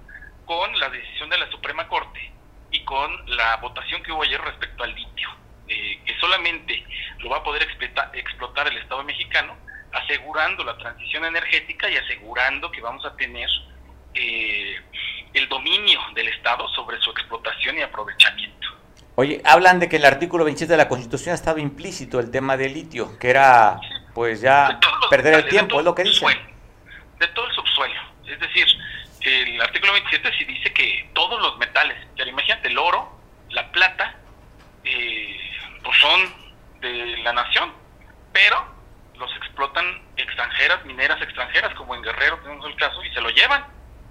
con 0.45 0.79
la 0.79 0.89
decisión 0.89 1.31
de 1.31 1.39
la 1.39 1.51
Suprema 1.51 1.89
Corte 1.89 2.33
y 2.71 2.85
con 2.85 3.37
la 3.37 3.57
votación 3.57 4.03
que 4.03 4.13
hubo 4.13 4.23
ayer 4.23 4.41
respecto 4.41 4.85
al 4.85 4.95
litio, 4.95 5.29
eh, 5.69 5.99
que 6.05 6.15
solamente 6.21 6.85
lo 7.19 7.31
va 7.31 7.39
a 7.39 7.43
poder 7.43 7.63
explotar 8.13 8.69
el 8.69 8.77
Estado 8.79 9.03
mexicano, 9.05 9.57
asegurando 9.93 10.65
la 10.65 10.77
transición 10.77 11.25
energética 11.25 11.89
y 11.89 11.97
asegurando 11.97 12.71
que 12.71 12.81
vamos 12.81 13.05
a 13.05 13.17
tener 13.17 13.49
eh, 14.15 14.77
el 15.33 15.49
dominio 15.49 16.01
del 16.15 16.29
Estado 16.29 16.69
sobre 16.69 16.99
su 17.01 17.11
explotación 17.11 17.79
y 17.79 17.83
aprovechamiento. 17.83 18.69
Oye, 19.17 19.41
hablan 19.45 19.79
de 19.79 19.89
que 19.89 19.97
el 19.97 20.05
artículo 20.05 20.45
27 20.45 20.73
de 20.73 20.77
la 20.77 20.89
Constitución 20.89 21.35
estaba 21.35 21.61
implícito 21.61 22.19
el 22.19 22.31
tema 22.31 22.57
del 22.57 22.75
litio, 22.75 23.17
que 23.19 23.31
era 23.31 23.79
pues 24.13 24.41
ya 24.41 24.81
perder 25.09 25.35
el 25.35 25.49
tiempo, 25.49 25.79
es 25.79 25.85
lo 25.85 25.95
que 25.95 26.03
dicen. 26.03 26.29
De 27.19 27.27
todo 27.29 27.47
el 27.47 27.55
subsuelo, 27.55 28.01
es 28.27 28.39
decir, 28.41 28.67
el 29.21 29.61
artículo 29.61 29.93
27 29.93 30.31
sí 30.37 30.45
dice 30.45 30.73
que 30.73 31.09
todos 31.15 31.41
los 31.41 31.57
metales, 31.59 31.97
ya 32.17 32.25
imagínate, 32.25 32.69
el 32.69 32.79
oro, 32.79 33.19
la 33.51 33.71
plata, 33.71 34.17
eh, 34.85 35.44
pues 35.85 35.99
son 35.99 36.35
de 36.81 37.19
la 37.19 37.33
nación, 37.33 37.73
pero 38.33 38.75
los 39.17 39.35
explotan 39.37 40.03
extranjeras, 40.17 40.85
mineras 40.85 41.21
extranjeras, 41.23 41.75
como 41.75 41.95
en 41.95 42.03
Guerrero 42.03 42.39
tenemos 42.39 42.67
el 42.67 42.77
caso, 42.77 43.03
y 43.05 43.13
se 43.13 43.21
lo 43.21 43.31
llevan, 43.31 43.65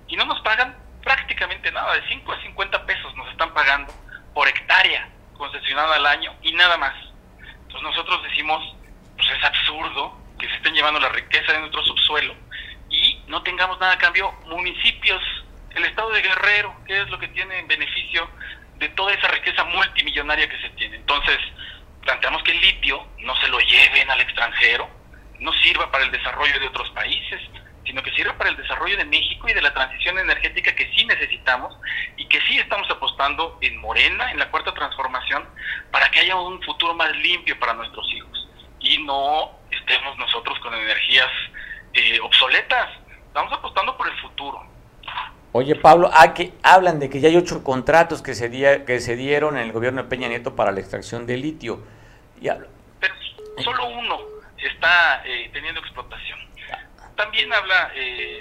y 0.08 0.16
no 0.16 0.26
nos 0.26 0.40
pagan 0.42 0.78
prácticamente 1.04 1.72
nada, 1.72 1.94
de 1.96 2.08
5 2.08 2.32
a 2.32 2.42
50 2.42 2.86
pesos 2.86 3.16
nos 3.16 3.30
están 3.30 3.54
pagando 3.54 3.94
por 4.34 4.48
hectárea 4.48 5.10
concesionada 5.38 5.96
al 5.96 6.06
año 6.06 6.34
y 6.42 6.54
nada 6.54 6.78
más. 6.78 6.94
Entonces 7.40 7.82
nosotros 7.82 8.24
decimos, 8.24 8.76
pues 9.18 9.30
es 9.30 9.44
absurdo 9.44 10.18
que 10.40 10.48
se 10.48 10.56
estén 10.56 10.74
llevando 10.74 11.00
la 11.00 11.10
riqueza 11.10 11.52
de 11.52 11.60
nuestro 11.60 11.84
subsuelo 11.84 12.34
y 12.90 13.22
no 13.28 13.44
tengamos 13.44 13.80
nada 13.80 13.94
a 13.94 13.98
cambio, 13.98 14.32
municipios, 14.46 15.22
el 15.72 15.86
estado 15.86 16.12
de 16.12 16.22
Guerrero, 16.22 16.76
que 16.86 17.02
es 17.02 17.10
lo 17.10 17.20
que 17.20 17.28
tiene 17.30 17.60
en 17.60 17.68
beneficio 17.68 18.30
de 18.84 18.90
toda 18.90 19.14
esa 19.14 19.28
riqueza 19.30 19.64
multimillonaria 19.64 20.50
que 20.50 20.62
se 20.62 20.70
tiene. 20.72 20.98
Entonces, 20.98 21.38
planteamos 22.02 22.44
que 22.44 22.52
el 22.52 22.62
litio 22.62 23.08
no 23.20 23.36
se 23.38 23.48
lo 23.48 23.60
lleven 23.60 24.12
al 24.12 24.20
extranjero, 24.22 24.90
no 25.40 25.54
sirva 25.54 25.90
para 25.92 26.04
el 26.04 26.12
desarrollo 26.12 26.60
de 26.60 26.68
otros 26.68 26.90
países, 26.92 27.42
sino 27.86 28.04
que 28.04 28.12
sirva 28.12 28.38
para 28.38 28.50
el 28.50 28.58
desarrollo 28.58 28.98
de 28.98 29.06
México 29.06 29.48
y 29.50 29.54
de 29.54 29.62
la 29.62 29.74
transición 29.74 30.20
energética 30.20 30.76
que 30.76 30.92
sí 30.96 31.06
necesitamos 31.06 31.76
y 32.18 32.28
que 32.28 32.42
sí 32.42 32.58
estamos 32.58 32.90
apostando 32.90 33.58
en 33.62 33.78
Morena, 33.78 34.32
en 34.32 34.40
la 34.40 34.50
cuarta 34.52 34.74
transformación, 34.74 35.48
para 35.92 36.10
que 36.12 36.20
haya 36.20 36.36
un 36.36 36.62
futuro 36.64 36.94
más 36.94 37.12
limpio 37.18 37.58
para 37.60 37.74
nuestros 37.74 38.06
hijos 38.14 38.50
y 38.84 38.98
no 39.04 39.60
estemos 39.72 40.18
nosotros 40.18 40.60
con 40.60 40.74
energías 40.74 41.30
eh, 41.94 42.20
obsoletas. 42.22 42.90
Estamos 43.28 43.54
apostando 43.54 43.98
por 43.98 44.08
el 44.08 44.18
futuro. 44.20 44.62
Oye, 45.56 45.76
Pablo, 45.76 46.10
ah, 46.12 46.34
que 46.34 46.54
hablan 46.64 47.00
de 47.00 47.12
que 47.12 47.20
ya 47.20 47.30
hay 47.30 47.38
ocho 47.38 47.64
contratos 47.64 48.24
que 48.24 48.34
se, 48.34 48.50
que 48.86 49.00
se 49.00 49.16
dieron 49.16 49.56
en 49.56 49.64
el 49.64 49.72
gobierno 49.72 50.02
de 50.02 50.10
Peña 50.10 50.28
Nieto 50.28 50.56
para 50.56 50.72
la 50.72 50.80
extracción 50.80 51.28
de 51.28 51.38
litio. 51.38 51.84
Y 52.42 52.50
Pero 53.00 53.16
solo 53.64 53.88
uno 53.90 54.18
está 54.58 55.22
eh, 55.24 55.52
teniendo 55.54 55.80
explotación. 55.80 56.40
También 57.16 57.54
habla, 57.54 57.92
eh, 57.96 58.40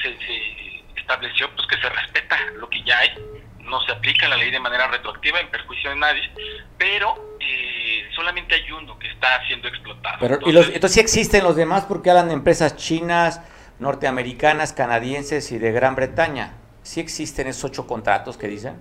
se, 0.00 1.00
estableció 1.00 1.50
pues 1.56 1.66
que 1.66 1.76
se 1.76 1.88
respeta 1.88 2.38
lo 2.54 2.70
que 2.70 2.84
ya 2.84 2.98
hay, 3.00 3.10
no 3.58 3.80
se 3.82 3.90
aplica 3.90 4.28
la 4.28 4.36
ley 4.36 4.52
de 4.52 4.60
manera 4.60 4.86
retroactiva 4.86 5.40
en 5.40 5.48
perjuicio 5.48 5.90
de 5.90 5.96
nadie, 5.96 6.30
pero 6.78 7.36
eh, 7.40 8.08
solamente 8.14 8.54
hay 8.54 8.70
uno 8.70 8.96
que 9.00 9.08
está 9.08 9.44
siendo 9.48 9.66
explotado. 9.66 10.18
Pero, 10.20 10.34
entonces, 10.34 10.52
¿y 10.52 10.56
los, 10.56 10.66
entonces 10.68 10.94
sí 10.94 11.00
existen 11.00 11.42
los 11.42 11.56
demás 11.56 11.84
porque 11.84 12.10
hablan 12.10 12.28
de 12.28 12.34
empresas 12.34 12.76
chinas, 12.76 13.40
norteamericanas, 13.78 14.72
canadienses 14.72 15.50
y 15.52 15.58
de 15.58 15.72
Gran 15.72 15.94
Bretaña. 15.94 16.54
¿Sí 16.82 17.00
existen 17.00 17.46
esos 17.46 17.64
ocho 17.64 17.86
contratos 17.86 18.36
que 18.36 18.48
dicen? 18.48 18.80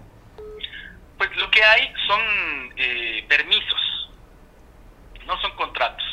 Pues 1.18 1.36
lo 1.38 1.50
que 1.52 1.64
hay 1.64 1.94
son 2.08 2.74
eh, 2.76 3.26
permisos, 3.28 4.10
no 5.26 5.40
son 5.42 5.56
contratos. 5.56 6.04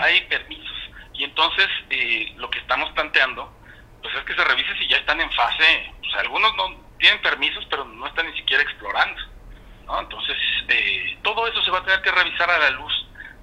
Hay 0.00 0.22
permisos. 0.22 0.76
Y 1.14 1.24
entonces 1.24 1.68
eh, 1.90 2.32
lo 2.36 2.48
que 2.50 2.58
estamos 2.58 2.90
planteando 2.92 3.52
pues 4.02 4.14
es 4.14 4.22
que 4.22 4.34
se 4.34 4.44
revise 4.44 4.74
si 4.78 4.88
ya 4.88 4.96
están 4.96 5.20
en 5.20 5.30
fase, 5.32 5.92
pues 6.00 6.14
algunos 6.16 6.54
no 6.56 6.88
tienen 6.98 7.20
permisos 7.20 7.66
pero 7.68 7.84
no 7.84 8.06
están 8.06 8.26
ni 8.26 8.36
siquiera 8.38 8.62
explorando. 8.62 9.20
Entonces, 10.00 10.36
eh, 10.68 11.18
todo 11.22 11.46
eso 11.46 11.62
se 11.62 11.70
va 11.70 11.78
a 11.78 11.84
tener 11.84 12.02
que 12.02 12.10
revisar 12.10 12.50
a 12.50 12.58
la 12.58 12.70
luz 12.70 12.92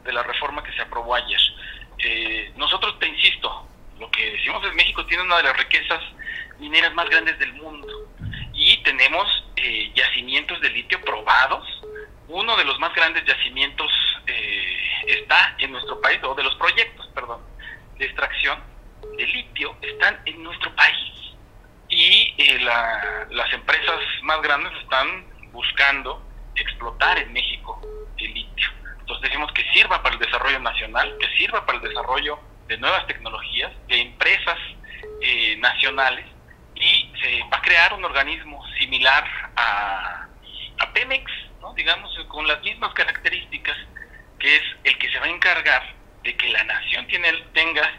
de 0.04 0.14
la 0.14 0.22
reforma 0.22 0.64
que 0.64 0.72
se 0.74 0.82
aprobó 0.82 1.16
ayer. 1.16 1.40
Eh, 1.98 2.54
nosotros, 2.56 3.00
te 3.00 3.08
insisto, 3.08 3.68
lo 4.00 4.10
que 4.12 4.32
decimos 4.32 4.66
es 4.66 4.74
México 4.74 5.06
tiene 5.06 5.24
una 5.24 5.38
de 5.38 5.44
las 5.44 5.58
riquezas 5.58 6.02
mineras 6.60 6.94
más 6.94 7.10
grandes 7.10 7.38
del 7.40 7.54
mundo 7.54 7.88
y 8.54 8.78
tenemos 8.84 9.26
eh, 9.58 9.92
yacimientos 9.96 10.60
de 10.62 10.70
litio 10.70 11.00
probados. 11.02 11.66
Uno 12.28 12.56
de 12.58 12.66
los 12.66 12.80
más 12.80 12.94
grandes 12.96 13.24
yacimientos 13.26 13.92
eh, 14.28 14.78
está 15.08 15.56
en 15.60 15.72
nuestro 15.72 16.00
país, 16.02 16.20
o 16.24 16.34
de 16.36 16.44
los 16.44 16.56
proyectos, 16.56 17.08
perdón, 17.14 17.42
de 17.98 18.06
extracción 18.06 18.60
de 19.18 19.28
litio 19.28 19.76
están 19.82 20.20
en 20.26 20.44
nuestro 20.44 20.74
país. 20.76 21.36
Y 21.90 22.34
eh, 22.38 22.60
la- 22.62 23.28
las 23.30 23.54
empresas 23.54 24.00
más 24.24 24.42
grandes 24.42 24.74
están 24.82 25.26
buscando 25.52 26.22
explotar 26.56 27.18
en 27.20 27.32
México 27.32 27.80
el 28.18 28.34
litio. 28.34 28.70
Entonces 29.00 29.30
decimos 29.30 29.52
que 29.54 29.64
sirva 29.74 30.02
para 30.02 30.16
el 30.16 30.20
desarrollo 30.22 30.60
nacional, 30.60 31.16
que 31.20 31.28
sirva 31.38 31.66
para 31.66 31.78
el 31.78 31.84
desarrollo 31.88 32.40
de 32.68 32.78
nuevas 32.78 33.06
tecnologías, 33.08 33.72
de 33.88 34.02
empresas 34.02 34.58
eh, 35.22 35.56
nacionales 35.58 36.26
y 36.76 37.12
se 37.22 37.40
va 37.52 37.58
a 37.58 37.62
crear 37.62 37.94
un 37.94 38.04
organismo 38.04 38.62
similar 38.80 39.24
a, 39.56 40.28
a 40.80 40.94
Pemex, 40.94 41.32
¿no? 41.62 41.74
digamos, 41.74 42.12
con 42.28 42.48
las 42.48 42.62
mismas 42.64 42.94
características, 42.94 43.78
que 44.40 44.56
es 44.56 44.64
el 44.84 44.98
que 44.98 45.10
se 45.10 45.20
va 45.20 45.26
a 45.26 45.30
encargar 45.30 45.96
de 46.24 46.36
que 46.36 46.50
la 46.50 46.64
nación 46.64 47.08
tiene, 47.08 47.32
tenga 47.54 47.90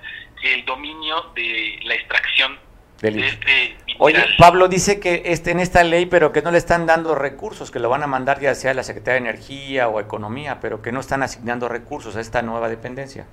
el 0.42 0.64
dominio 0.64 1.32
de 1.34 1.80
la 1.84 1.94
extracción 1.94 2.58
Del 3.00 3.14
de 3.14 3.28
este 3.28 3.76
Oye. 3.98 4.22
Pablo 4.38 4.68
dice 4.68 5.00
que 5.00 5.22
esté 5.26 5.52
en 5.52 5.60
esta 5.60 5.82
ley, 5.82 6.06
pero 6.06 6.32
que 6.32 6.42
no 6.42 6.50
le 6.50 6.58
están 6.58 6.86
dando 6.86 7.14
recursos, 7.14 7.70
que 7.70 7.78
lo 7.78 7.88
van 7.88 8.02
a 8.02 8.06
mandar 8.06 8.40
ya 8.40 8.54
sea 8.54 8.72
a 8.72 8.74
la 8.74 8.82
Secretaría 8.82 9.20
de 9.20 9.28
Energía 9.30 9.88
o 9.88 10.00
Economía, 10.00 10.58
pero 10.60 10.82
que 10.82 10.92
no 10.92 11.00
están 11.00 11.22
asignando 11.22 11.68
recursos 11.68 12.16
a 12.16 12.20
esta 12.20 12.42
nueva 12.42 12.68
dependencia. 12.68 13.26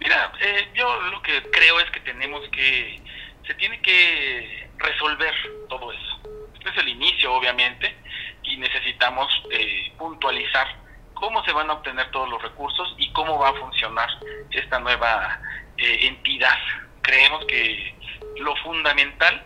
Mira, 0.00 0.32
eh, 0.40 0.68
yo 0.74 1.00
lo 1.10 1.22
que 1.22 1.42
creo 1.50 1.80
es 1.80 1.90
que 1.90 2.00
tenemos 2.00 2.46
que, 2.50 3.00
se 3.46 3.54
tiene 3.54 3.80
que 3.80 4.68
resolver 4.78 5.34
todo 5.68 5.92
eso. 5.92 6.20
Este 6.54 6.70
es 6.70 6.76
el 6.78 6.88
inicio, 6.88 7.32
obviamente, 7.32 7.96
y 8.42 8.56
necesitamos 8.56 9.28
eh, 9.50 9.92
puntualizar 9.98 10.66
cómo 11.14 11.44
se 11.44 11.52
van 11.52 11.70
a 11.70 11.74
obtener 11.74 12.10
todos 12.10 12.28
los 12.28 12.42
recursos 12.42 12.94
y 12.98 13.10
cómo 13.12 13.38
va 13.38 13.50
a 13.50 13.54
funcionar 13.54 14.08
esta 14.50 14.78
nueva 14.80 15.40
eh, 15.78 16.06
entidad. 16.06 16.58
Creemos 17.02 17.44
que 17.46 17.94
lo 18.38 18.54
fundamental 18.56 19.42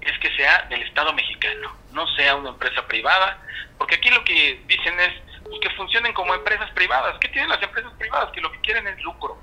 es 0.00 0.18
que 0.20 0.34
sea 0.36 0.62
del 0.70 0.82
Estado 0.82 1.12
mexicano, 1.12 1.76
no 1.92 2.06
sea 2.16 2.36
una 2.36 2.50
empresa 2.50 2.86
privada, 2.86 3.42
porque 3.76 3.96
aquí 3.96 4.10
lo 4.10 4.22
que 4.24 4.62
dicen 4.66 4.98
es 5.00 5.12
pues, 5.42 5.60
que 5.60 5.70
funcionen 5.70 6.12
como 6.12 6.34
empresas 6.34 6.70
privadas. 6.70 7.16
¿Qué 7.20 7.28
tienen 7.28 7.50
las 7.50 7.62
empresas 7.62 7.92
privadas? 7.98 8.30
Que 8.32 8.40
lo 8.40 8.52
que 8.52 8.60
quieren 8.60 8.86
es 8.86 9.00
lucro 9.02 9.38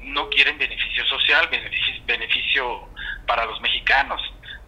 no 0.00 0.28
quieren 0.30 0.58
beneficio 0.58 1.04
social, 1.06 1.48
beneficio, 1.48 2.02
beneficio 2.06 2.88
para 3.26 3.44
los 3.44 3.60
mexicanos. 3.60 4.20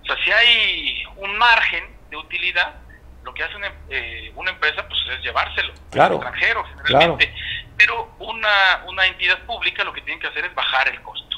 O 0.03 0.05
sea, 0.05 0.17
si 0.25 0.31
hay 0.31 1.05
un 1.17 1.37
margen 1.37 1.85
de 2.11 2.17
utilidad, 2.17 2.75
lo 3.23 3.35
que 3.35 3.45
hace 3.45 3.57
una, 3.57 3.73
eh, 3.89 4.33
una 4.35 4.51
empresa 4.51 4.87
pues 4.89 5.01
es 5.11 5.23
llevárselo 5.23 5.73
Claro, 5.91 6.17
al 6.17 6.23
extranjero, 6.23 6.65
generalmente. 6.85 7.35
Pero 7.77 8.15
una, 8.19 8.85
una 8.87 9.07
entidad 9.07 9.39
pública 9.45 9.85
lo 9.85 9.93
que 9.93 10.03
tiene 10.03 10.21
que 10.21 10.27
hacer 10.27 10.45
es 10.45 10.55
bajar 10.55 10.89
el 10.89 11.01
costo. 11.03 11.37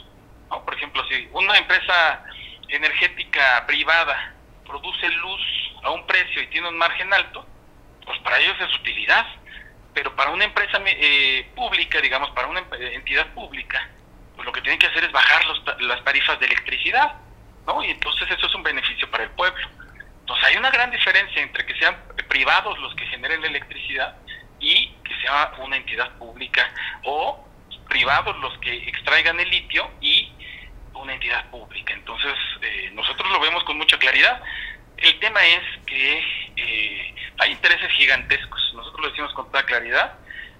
¿no? 0.50 0.64
Por 0.64 0.74
ejemplo, 0.74 1.04
si 1.08 1.28
una 1.32 1.56
empresa 1.56 2.24
energética 2.68 3.64
privada 3.66 4.34
produce 4.64 5.08
luz 5.08 5.40
a 5.82 5.90
un 5.90 6.06
precio 6.06 6.42
y 6.42 6.46
tiene 6.48 6.68
un 6.68 6.78
margen 6.78 7.12
alto, 7.12 7.46
pues 8.04 8.18
para 8.20 8.38
ellos 8.38 8.56
es 8.60 8.74
utilidad 8.80 9.26
pero 9.94 10.14
para 10.16 10.30
una 10.30 10.44
empresa 10.44 10.80
eh, 10.86 11.50
pública, 11.54 12.00
digamos, 12.00 12.30
para 12.30 12.48
una 12.48 12.60
emp- 12.60 12.94
entidad 12.94 13.26
pública, 13.34 13.88
pues 14.34 14.46
lo 14.46 14.52
que 14.52 14.60
tienen 14.62 14.78
que 14.78 14.86
hacer 14.86 15.04
es 15.04 15.12
bajar 15.12 15.44
los 15.44 15.62
las 15.80 16.02
tarifas 16.04 16.38
de 16.40 16.46
electricidad, 16.46 17.14
¿no? 17.66 17.82
Y 17.84 17.90
entonces 17.90 18.30
eso 18.30 18.46
es 18.46 18.54
un 18.54 18.62
beneficio 18.62 19.10
para 19.10 19.24
el 19.24 19.30
pueblo. 19.30 19.68
Entonces 20.20 20.44
hay 20.48 20.56
una 20.56 20.70
gran 20.70 20.90
diferencia 20.90 21.42
entre 21.42 21.66
que 21.66 21.74
sean 21.74 21.96
privados 22.28 22.78
los 22.78 22.94
que 22.94 23.06
generen 23.06 23.40
la 23.42 23.48
electricidad 23.48 24.16
y 24.60 24.88
que 25.04 25.14
sea 25.22 25.52
una 25.58 25.76
entidad 25.76 26.10
pública 26.18 26.72
o 27.04 27.46
privados 27.88 28.38
los 28.38 28.56
que 28.58 28.72
extraigan 28.88 29.38
el 29.40 29.50
litio 29.50 29.90
y 30.00 30.32
una 30.94 31.14
entidad 31.14 31.50
pública. 31.50 31.92
Entonces 31.92 32.34
eh, 32.62 32.90
nosotros 32.94 33.30
lo 33.30 33.40
vemos 33.40 33.64
con 33.64 33.76
mucha 33.76 33.98
claridad. 33.98 34.40
El 35.02 35.18
tema 35.18 35.44
es 35.44 35.62
que 35.84 36.18
eh, 36.56 37.14
hay 37.38 37.50
intereses 37.50 37.90
gigantescos. 37.90 38.72
Nosotros 38.74 39.00
lo 39.00 39.08
decimos 39.10 39.34
con 39.34 39.46
toda 39.50 39.64
claridad. 39.64 40.14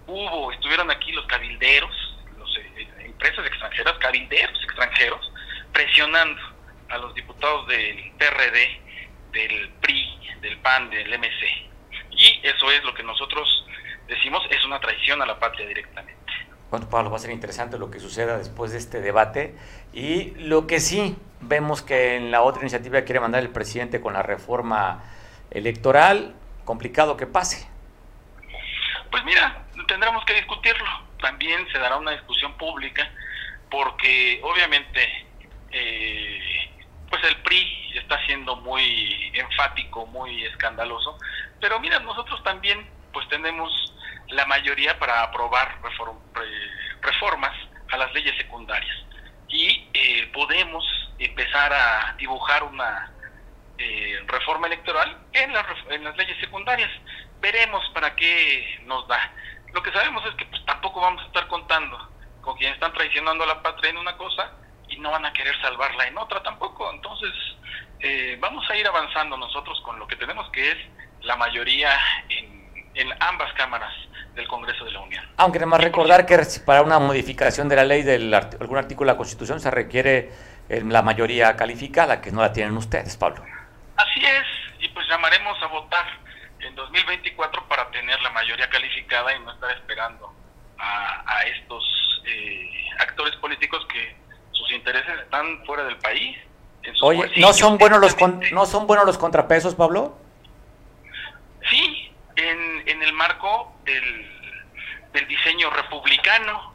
Hubo, 0.09 0.51
estuvieron 0.51 0.91
aquí 0.91 1.13
los 1.13 1.25
cabilderos, 1.27 1.95
los, 2.37 2.57
eh, 2.57 2.89
empresas 3.05 3.47
extranjeras, 3.47 3.97
cabilderos 3.99 4.61
extranjeros, 4.65 5.33
presionando 5.73 6.41
a 6.89 6.99
los 6.99 7.15
diputados 7.15 7.69
del 7.69 8.13
PRD, 8.19 8.81
del 9.31 9.71
PRI, 9.81 10.19
del 10.41 10.59
PAN, 10.59 10.91
del 10.91 11.17
MC. 11.19 11.71
Y 12.11 12.41
eso 12.43 12.71
es 12.73 12.83
lo 12.83 12.93
que 12.95 13.05
nosotros 13.05 13.65
decimos, 14.09 14.43
es 14.51 14.65
una 14.65 14.81
traición 14.81 15.23
a 15.23 15.27
la 15.27 15.39
patria 15.39 15.69
directamente. 15.69 16.21
Bueno, 16.69 16.91
Pablo, 16.91 17.11
va 17.11 17.17
a 17.17 17.21
ser 17.21 17.31
interesante 17.31 17.79
lo 17.79 17.93
que 17.93 18.01
suceda 18.01 18.39
después 18.39 18.73
de 18.73 18.79
este 18.79 19.01
debate. 19.01 19.55
Y 19.93 20.31
lo 20.37 20.67
que 20.67 20.81
sí 20.81 21.17
vemos 21.43 21.83
que 21.83 22.17
en 22.17 22.31
la 22.31 22.43
otra 22.43 22.63
iniciativa 22.63 23.03
quiere 23.03 23.21
mandar 23.21 23.43
el 23.43 23.51
presidente 23.51 24.01
con 24.01 24.15
la 24.15 24.23
reforma 24.23 25.03
electoral, 25.51 26.35
complicado 26.65 27.17
que 27.17 27.27
pase. 27.27 27.69
Pues 29.11 29.25
mira, 29.25 29.65
tendremos 29.87 30.25
que 30.25 30.35
discutirlo. 30.35 30.89
También 31.21 31.67
se 31.71 31.79
dará 31.79 31.97
una 31.97 32.13
discusión 32.13 32.57
pública 32.57 33.09
porque 33.71 34.41
obviamente 34.43 35.27
eh, 35.71 36.41
pues 37.09 37.23
el 37.25 37.37
PRI 37.43 37.93
está 37.99 38.25
siendo 38.27 38.57
muy 38.57 39.31
enfático, 39.35 40.07
muy 40.07 40.45
escandaloso. 40.45 41.19
Pero 41.61 41.79
mira, 41.81 41.99
nosotros 42.01 42.43
también 42.43 42.87
pues 43.13 43.29
tenemos 43.29 43.71
la 44.29 44.47
mayoría 44.47 44.99
para 44.99 45.23
aprobar 45.23 45.79
re- 45.83 47.01
reformas 47.03 47.53
a 47.93 47.97
las 47.99 48.13
leyes 48.15 48.35
secundarias 48.39 48.97
y 49.53 49.87
eh, 49.93 50.31
podemos 50.33 50.83
empezar 51.19 51.73
a 51.73 52.15
dibujar 52.19 52.65
una 52.65 53.13
eh, 53.79 54.19
reforma 54.27 54.67
electoral 54.67 55.17
en, 55.33 55.53
las 55.53 55.67
en 55.91 56.03
las 56.03 56.17
leyes 56.17 56.39
secundarias. 56.41 56.91
Veremos 57.41 57.85
para 57.93 58.17
qué 58.17 58.81
nos 58.85 59.07
da. 59.07 59.31
Lo 59.73 59.83
que 59.83 59.93
sabemos 59.93 60.25
es 60.27 60.35
que 60.37 60.47
pues, 60.47 60.65
tampoco 60.65 61.01
vamos 61.01 61.23
a 61.23 61.27
estar 61.27 61.47
contando 61.49 62.11
con 62.41 62.57
quienes 62.57 62.75
están 62.75 62.95
traicionando 62.95 63.45
a 63.45 63.49
la 63.49 63.63
patria 63.63 63.91
en 63.91 63.99
una 63.99 64.17
cosa 64.17 64.53
y 64.89 64.97
no 64.99 65.11
van 65.11 65.27
a 65.27 65.33
querer 65.33 65.55
salvarla 65.61 66.07
en 66.07 66.17
otra 66.17 66.43
tampoco. 66.43 66.91
Entonces, 66.91 67.33
eh, 68.01 68.37
vamos 68.41 68.69
a 68.71 68.77
ir 68.77 68.87
avanzando 68.87 69.37
nosotros 69.37 69.81
con 69.83 69.99
lo 69.99 70.07
que 70.07 70.17
tenemos 70.17 70.49
que 70.51 70.73
es 70.73 70.79
la 71.21 71.37
mayoría 71.37 71.99
en, 72.29 72.91
en 72.95 73.23
ambas 73.23 73.53
cámaras 73.53 73.93
del 74.35 74.49
Congreso 74.49 74.85
de 74.85 74.91
la 74.93 75.01
Unión. 75.01 75.25
Aunque 75.37 75.59
además 75.59 75.81
recordar 75.83 76.25
que 76.27 76.39
para 76.65 76.83
una 76.83 76.99
modificación 76.99 77.69
de 77.69 77.77
la 77.77 77.85
ley 77.85 78.03
de 78.03 78.15
algún 78.61 78.79
artículo 78.79 79.09
de 79.09 79.15
la 79.15 79.17
Constitución 79.19 79.61
se 79.61 79.71
requiere 79.71 80.31
eh, 80.69 80.83
la 80.87 81.03
mayoría 81.03 81.55
calificada, 81.57 82.21
que 82.21 82.33
no 82.33 82.41
la 82.41 82.53
tienen 82.53 82.77
ustedes, 82.77 83.17
Pablo. 83.17 83.45
Así 83.97 84.25
es, 84.25 84.45
y 84.85 84.89
pues 84.89 85.07
llamaremos 85.09 85.61
a 85.63 85.67
votar 85.67 86.07
en 86.61 86.75
2024 86.75 87.69
para 87.69 87.91
tener 87.91 88.21
la 88.23 88.31
mayoría 88.31 88.69
calificada 88.71 89.35
y 89.37 89.41
no 89.41 89.53
estar 89.53 89.71
esperando 89.73 90.33
a, 90.79 91.23
a 91.27 91.43
estos 91.43 92.23
eh, 92.27 92.71
actores 93.01 93.35
políticos 93.37 93.87
que 93.93 94.17
sus 94.53 94.71
intereses 94.73 95.19
están 95.21 95.65
fuera 95.67 95.85
del 95.85 95.97
país. 95.99 96.39
Oye, 97.03 97.31
¿no 97.37 97.53
son 97.53 97.79
buenos 97.79 98.01
los 98.01 98.15
con- 98.15 98.41
no 98.53 98.65
son 98.67 98.87
buenos 98.87 99.05
los 99.07 99.19
contrapesos, 99.19 99.75
Pablo? 99.75 100.17
Sí, 101.71 102.12
en, 102.37 102.89
en 102.89 103.03
el 103.03 103.13
marco 103.13 103.79
del, 103.85 105.11
del 105.13 105.29
diseño 105.29 105.71
republicano, 105.71 106.75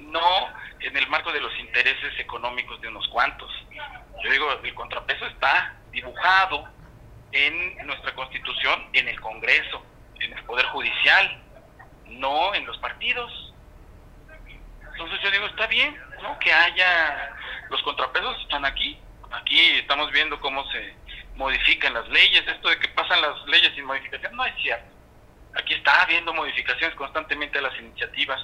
no 0.00 0.48
en 0.80 0.96
el 0.96 1.06
marco 1.08 1.32
de 1.32 1.40
los 1.40 1.56
intereses 1.58 2.18
económicos 2.18 2.80
de 2.80 2.88
unos 2.88 3.06
cuantos. 3.08 3.50
Yo 4.22 4.30
digo, 4.30 4.52
el 4.52 4.74
contrapeso 4.74 5.26
está 5.26 5.76
dibujado 5.90 6.68
en 7.32 7.86
nuestra 7.86 8.14
constitución, 8.14 8.88
en 8.92 9.08
el 9.08 9.20
Congreso, 9.20 9.84
en 10.20 10.36
el 10.36 10.44
Poder 10.44 10.66
Judicial, 10.66 11.42
no 12.06 12.54
en 12.54 12.66
los 12.66 12.76
partidos. 12.78 13.52
Entonces 14.92 15.20
yo 15.22 15.30
digo, 15.30 15.46
está 15.46 15.66
bien, 15.66 15.98
¿no? 16.22 16.38
Que 16.38 16.52
haya, 16.52 17.34
los 17.70 17.82
contrapesos 17.82 18.38
están 18.42 18.64
aquí, 18.64 18.98
aquí 19.30 19.60
estamos 19.78 20.10
viendo 20.12 20.38
cómo 20.40 20.68
se 20.70 20.94
modifican 21.40 21.94
las 21.94 22.06
leyes, 22.10 22.46
esto 22.46 22.68
de 22.68 22.78
que 22.78 22.88
pasan 22.88 23.22
las 23.22 23.42
leyes 23.46 23.74
sin 23.74 23.86
modificación, 23.86 24.36
no 24.36 24.44
es 24.44 24.54
cierto. 24.60 24.90
Aquí 25.54 25.72
está 25.72 26.02
habiendo 26.02 26.34
modificaciones 26.34 26.94
constantemente 26.96 27.58
a 27.58 27.62
las 27.62 27.76
iniciativas 27.80 28.38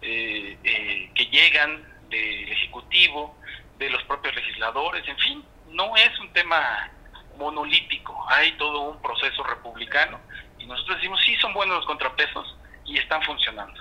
eh, 0.00 0.58
eh, 0.64 1.10
que 1.14 1.26
llegan 1.26 1.86
del 2.10 2.50
Ejecutivo, 2.50 3.38
de 3.78 3.88
los 3.90 4.02
propios 4.04 4.34
legisladores, 4.34 5.06
en 5.06 5.16
fin, 5.18 5.44
no 5.68 5.96
es 5.96 6.18
un 6.18 6.32
tema 6.32 6.90
monolítico, 7.38 8.26
hay 8.28 8.50
todo 8.58 8.80
un 8.90 9.00
proceso 9.00 9.44
republicano 9.44 10.20
y 10.58 10.66
nosotros 10.66 10.96
decimos, 10.96 11.20
sí 11.24 11.36
son 11.36 11.54
buenos 11.54 11.76
los 11.76 11.86
contrapesos 11.86 12.56
y 12.84 12.98
están 12.98 13.22
funcionando. 13.22 13.80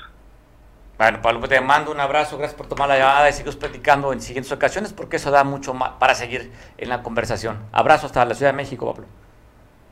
Bueno, 1.02 1.20
Pablo, 1.20 1.48
te 1.48 1.60
mando 1.60 1.90
un 1.90 2.00
abrazo, 2.00 2.38
gracias 2.38 2.56
por 2.56 2.68
tomar 2.68 2.88
la 2.88 2.96
llamada 2.96 3.28
y 3.28 3.34
seguimos 3.34 3.56
platicando 3.56 4.14
en 4.14 4.22
siguientes 4.22 4.52
ocasiones 4.52 4.94
porque 4.94 5.16
eso 5.16 5.32
da 5.32 5.44
mucho 5.44 5.74
más 5.74 5.94
para 5.94 6.14
seguir 6.14 6.52
en 6.78 6.90
la 6.90 7.02
conversación. 7.02 7.58
Abrazo 7.72 8.06
hasta 8.06 8.24
la 8.24 8.36
Ciudad 8.36 8.52
de 8.52 8.58
México, 8.58 8.86
Pablo. 8.86 9.08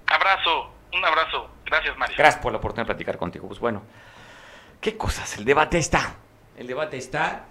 Abrazo, 0.06 0.70
un 0.94 1.04
abrazo. 1.04 1.50
Gracias, 1.66 1.98
Mario. 1.98 2.16
Gracias 2.16 2.40
por 2.40 2.52
la 2.52 2.60
oportunidad 2.60 2.84
de 2.84 2.94
platicar 2.94 3.18
contigo. 3.18 3.48
Pues 3.48 3.60
bueno, 3.60 3.82
qué 4.80 4.98
cosas, 4.98 5.36
el 5.40 5.46
debate 5.46 5.80
está. 5.80 6.14
El 6.56 6.68
debate 6.68 6.98
está. 6.98 7.46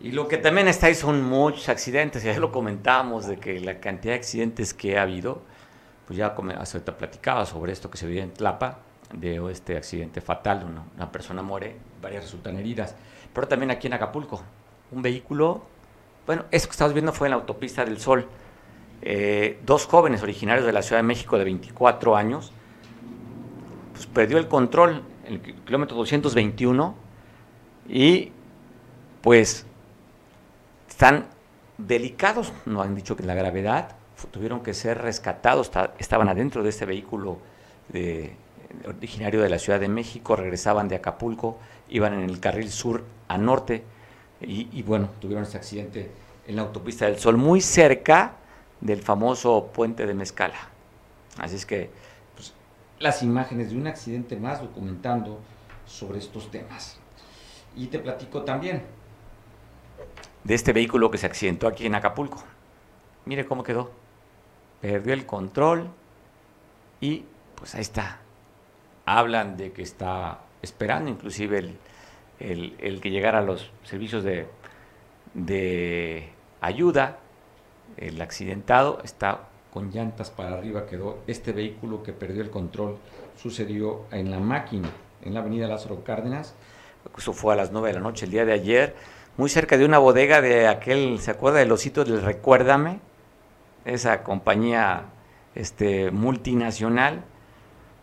Y 0.00 0.10
lo 0.10 0.26
que 0.26 0.36
también 0.36 0.66
está 0.66 0.88
ahí 0.88 0.96
son 0.96 1.22
muchos 1.22 1.68
accidentes, 1.68 2.24
ya 2.24 2.36
lo 2.36 2.50
comentamos, 2.50 3.28
de 3.28 3.38
que 3.38 3.60
la 3.60 3.78
cantidad 3.78 4.14
de 4.14 4.18
accidentes 4.18 4.74
que 4.74 4.98
ha 4.98 5.02
habido, 5.02 5.40
pues 6.08 6.16
ya 6.16 6.34
hace 6.58 6.78
ahorita 6.78 6.98
platicaba 6.98 7.46
sobre 7.46 7.70
esto 7.70 7.92
que 7.92 7.96
se 7.96 8.08
vio 8.08 8.24
en 8.24 8.34
Tlapa, 8.34 8.80
de 9.12 9.50
este 9.50 9.76
accidente 9.76 10.20
fatal, 10.20 10.66
una, 10.96 11.12
persona 11.12 11.42
muere, 11.42 11.76
varias 12.02 12.24
resultan 12.24 12.56
heridas, 12.56 12.94
pero 13.32 13.46
también 13.48 13.70
aquí 13.70 13.86
en 13.86 13.94
Acapulco, 13.94 14.42
un 14.90 15.02
vehículo, 15.02 15.62
bueno, 16.26 16.44
eso 16.50 16.66
que 16.66 16.72
estamos 16.72 16.92
viendo 16.92 17.12
fue 17.12 17.28
en 17.28 17.30
la 17.30 17.36
autopista 17.36 17.84
del 17.84 17.98
Sol, 17.98 18.26
eh, 19.02 19.60
dos 19.64 19.86
jóvenes 19.86 20.22
originarios 20.22 20.66
de 20.66 20.72
la 20.72 20.82
Ciudad 20.82 21.00
de 21.00 21.06
México 21.06 21.38
de 21.38 21.44
24 21.44 22.16
años, 22.16 22.52
pues 23.92 24.06
perdió 24.06 24.38
el 24.38 24.48
control 24.48 25.02
en 25.24 25.34
el 25.34 25.40
kilómetro 25.40 25.96
221 25.96 26.94
y 27.88 28.32
pues 29.22 29.66
están 30.88 31.26
delicados, 31.78 32.52
no 32.64 32.82
han 32.82 32.94
dicho 32.94 33.16
que 33.16 33.22
la 33.22 33.34
gravedad, 33.34 33.96
tuvieron 34.30 34.62
que 34.62 34.74
ser 34.74 34.98
rescatados, 34.98 35.70
estaban 35.98 36.28
adentro 36.28 36.62
de 36.62 36.70
este 36.70 36.86
vehículo 36.86 37.38
de, 37.88 38.34
originario 38.86 39.42
de 39.42 39.48
la 39.48 39.58
Ciudad 39.58 39.80
de 39.80 39.88
México, 39.88 40.36
regresaban 40.36 40.88
de 40.88 40.96
Acapulco, 40.96 41.58
iban 41.88 42.14
en 42.14 42.28
el 42.28 42.40
carril 42.40 42.70
sur 42.70 43.04
a 43.28 43.38
norte 43.38 43.84
y, 44.40 44.82
bueno, 44.82 45.10
tuvieron 45.20 45.44
ese 45.44 45.56
accidente 45.56 46.10
en 46.46 46.56
la 46.56 46.62
autopista 46.62 47.06
del 47.06 47.18
Sol, 47.18 47.36
muy 47.36 47.60
cerca 47.60 48.32
del 48.80 49.02
famoso 49.02 49.70
puente 49.72 50.06
de 50.06 50.14
Mezcala. 50.14 50.68
Así 51.38 51.56
es 51.56 51.66
que 51.66 51.90
pues, 52.34 52.52
las 52.98 53.22
imágenes 53.22 53.70
de 53.70 53.76
un 53.76 53.86
accidente 53.86 54.36
más 54.36 54.60
documentando 54.60 55.40
sobre 55.86 56.18
estos 56.18 56.50
temas. 56.50 56.98
Y 57.74 57.86
te 57.86 57.98
platico 57.98 58.42
también, 58.42 58.82
de 60.46 60.54
este 60.54 60.72
vehículo 60.72 61.10
que 61.10 61.18
se 61.18 61.26
accidentó 61.26 61.66
aquí 61.66 61.86
en 61.86 61.94
Acapulco. 61.94 62.42
Mire 63.24 63.46
cómo 63.46 63.64
quedó. 63.64 63.90
Perdió 64.80 65.12
el 65.12 65.26
control 65.26 65.88
y 67.00 67.24
pues 67.56 67.74
ahí 67.74 67.80
está. 67.80 68.20
Hablan 69.06 69.56
de 69.56 69.72
que 69.72 69.82
está 69.82 70.40
esperando 70.62 71.10
inclusive 71.10 71.76
el, 72.38 73.00
que 73.00 73.10
llegara 73.10 73.38
a 73.38 73.42
los 73.42 73.70
servicios 73.84 74.22
de, 74.22 74.46
de 75.34 76.28
ayuda. 76.60 77.18
El 77.96 78.20
accidentado 78.20 79.00
está 79.04 79.40
con 79.72 79.90
llantas 79.90 80.30
para 80.30 80.54
arriba 80.54 80.86
quedó 80.86 81.18
este 81.26 81.52
vehículo 81.52 82.02
que 82.02 82.12
perdió 82.12 82.42
el 82.42 82.50
control. 82.50 82.98
Sucedió 83.36 84.02
en 84.10 84.30
la 84.30 84.40
máquina, 84.40 84.90
en 85.22 85.34
la 85.34 85.40
avenida 85.40 85.66
Lázaro 85.66 86.04
Cárdenas. 86.04 86.54
Eso 87.16 87.32
fue 87.32 87.54
a 87.54 87.56
las 87.56 87.72
9 87.72 87.88
de 87.88 87.94
la 87.94 88.00
noche 88.00 88.24
el 88.26 88.32
día 88.32 88.44
de 88.44 88.52
ayer 88.52 88.94
muy 89.36 89.50
cerca 89.50 89.76
de 89.76 89.84
una 89.84 89.98
bodega 89.98 90.40
de 90.40 90.66
aquel, 90.66 91.18
¿se 91.20 91.30
acuerda 91.30 91.58
del 91.58 91.72
osito 91.72 92.04
del 92.04 92.22
Recuérdame? 92.22 93.00
Esa 93.84 94.22
compañía 94.22 95.04
este, 95.54 96.10
multinacional, 96.10 97.22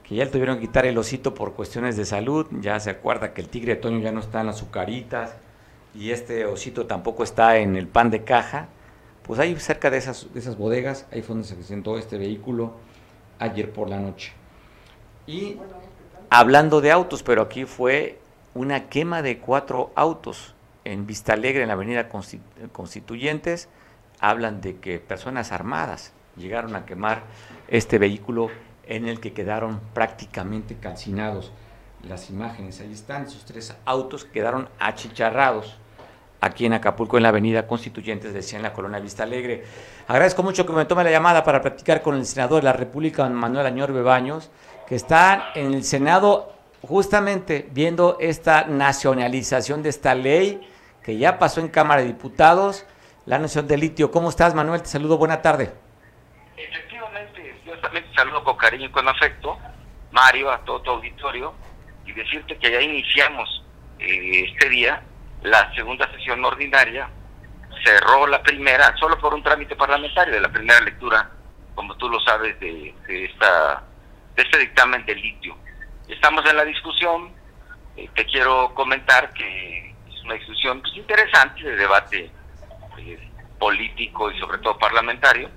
que 0.03 0.15
ya 0.15 0.25
le 0.25 0.31
tuvieron 0.31 0.55
que 0.57 0.67
quitar 0.67 0.85
el 0.85 0.97
osito 0.97 1.33
por 1.33 1.53
cuestiones 1.53 1.95
de 1.95 2.05
salud, 2.05 2.47
ya 2.59 2.79
se 2.79 2.89
acuerda 2.89 3.33
que 3.33 3.41
el 3.41 3.49
tigre 3.49 3.75
Toño 3.75 3.99
ya 3.99 4.11
no 4.11 4.19
está 4.19 4.41
en 4.41 4.47
las 4.47 4.57
azucaritas 4.57 5.35
y 5.95 6.11
este 6.11 6.45
osito 6.45 6.85
tampoco 6.85 7.23
está 7.23 7.57
en 7.57 7.75
el 7.75 7.87
pan 7.87 8.09
de 8.11 8.23
caja, 8.23 8.67
pues 9.23 9.39
ahí 9.39 9.55
cerca 9.57 9.89
de 9.89 9.97
esas, 9.97 10.33
de 10.33 10.39
esas 10.39 10.57
bodegas, 10.57 11.07
ahí 11.11 11.21
fue 11.21 11.35
donde 11.35 11.47
se 11.47 11.55
presentó 11.55 11.97
este 11.97 12.17
vehículo 12.17 12.73
ayer 13.39 13.71
por 13.71 13.89
la 13.89 13.99
noche. 13.99 14.33
Y 15.25 15.57
hablando 16.29 16.81
de 16.81 16.91
autos, 16.91 17.23
pero 17.23 17.41
aquí 17.41 17.65
fue 17.65 18.19
una 18.53 18.89
quema 18.89 19.21
de 19.21 19.39
cuatro 19.39 19.91
autos 19.95 20.53
en 20.83 21.07
Vista 21.07 21.33
Alegre, 21.33 21.61
en 21.61 21.69
la 21.69 21.75
avenida 21.75 22.09
Constituyentes, 22.71 23.69
hablan 24.19 24.61
de 24.61 24.77
que 24.77 24.99
personas 24.99 25.51
armadas 25.51 26.11
llegaron 26.35 26.75
a 26.75 26.85
quemar 26.85 27.23
este 27.67 27.99
vehículo 27.99 28.49
en 28.87 29.07
el 29.07 29.19
que 29.19 29.33
quedaron 29.33 29.79
prácticamente 29.93 30.75
calcinados. 30.75 31.51
Las 32.03 32.29
imágenes, 32.29 32.81
ahí 32.81 32.91
están, 32.91 33.23
esos 33.23 33.45
tres 33.45 33.73
autos 33.85 34.25
quedaron 34.25 34.67
achicharrados 34.79 35.77
aquí 36.41 36.65
en 36.65 36.73
Acapulco, 36.73 37.15
en 37.15 37.23
la 37.23 37.29
avenida 37.29 37.65
Constituyentes, 37.67 38.33
decía 38.33 38.57
en 38.57 38.63
la 38.63 38.73
colonia 38.73 38.99
Vista 38.99 39.23
Alegre. 39.23 39.63
Agradezco 40.07 40.43
mucho 40.43 40.65
que 40.65 40.73
me 40.73 40.83
tome 40.83 41.05
la 41.05 41.11
llamada 41.11 41.43
para 41.43 41.61
platicar 41.61 42.01
con 42.01 42.15
el 42.15 42.25
senador 42.25 42.61
de 42.61 42.65
la 42.65 42.73
República, 42.73 43.27
Manuel 43.29 43.65
Añor 43.65 43.93
Bebaños, 43.93 44.49
que 44.85 44.95
está 44.95 45.51
en 45.55 45.73
el 45.73 45.85
Senado 45.85 46.51
justamente 46.81 47.69
viendo 47.71 48.17
esta 48.19 48.65
nacionalización 48.65 49.83
de 49.83 49.89
esta 49.89 50.15
ley 50.15 50.67
que 51.01 51.17
ya 51.17 51.39
pasó 51.39 51.61
en 51.61 51.69
Cámara 51.69 52.01
de 52.01 52.07
Diputados, 52.07 52.85
la 53.25 53.39
nación 53.39 53.67
de 53.67 53.77
litio. 53.77 54.11
¿Cómo 54.11 54.29
estás, 54.29 54.53
Manuel? 54.53 54.81
Te 54.81 54.89
saludo, 54.89 55.17
buena 55.17 55.41
tarde. 55.41 55.82
También 57.83 58.05
saludo 58.15 58.45
con 58.45 58.55
cariño 58.55 58.85
y 58.85 58.91
con 58.91 59.09
afecto, 59.09 59.59
Mario, 60.11 60.49
a 60.49 60.59
todo 60.59 60.81
tu 60.81 60.91
auditorio, 60.91 61.53
y 62.05 62.13
decirte 62.13 62.57
que 62.57 62.71
ya 62.71 62.81
iniciamos 62.81 63.65
eh, 63.99 64.45
este 64.47 64.69
día 64.69 65.03
la 65.41 65.69
segunda 65.75 66.09
sesión 66.13 66.43
ordinaria, 66.45 67.09
cerró 67.83 68.25
la 68.27 68.41
primera, 68.41 68.95
solo 68.95 69.19
por 69.19 69.33
un 69.33 69.43
trámite 69.43 69.75
parlamentario 69.75 70.33
de 70.33 70.39
la 70.39 70.49
primera 70.49 70.79
lectura, 70.79 71.29
como 71.75 71.97
tú 71.97 72.07
lo 72.07 72.21
sabes, 72.21 72.57
de, 72.61 72.95
esta, 73.05 73.83
de 74.37 74.43
este 74.43 74.59
dictamen 74.59 75.05
de 75.05 75.15
litio. 75.15 75.57
Estamos 76.07 76.49
en 76.49 76.55
la 76.55 76.63
discusión, 76.63 77.33
eh, 77.97 78.09
te 78.15 78.25
quiero 78.25 78.73
comentar 78.73 79.33
que 79.33 79.93
una 80.23 80.35
discusión 80.35 80.79
pues, 80.79 80.95
interesante 80.95 81.63
de 81.63 81.75
debate 81.75 82.31
eh, 82.99 83.29
político 83.59 84.31
y 84.31 84.39
sobre 84.39 84.59
todo 84.59 84.77
parlamentario, 84.77 85.49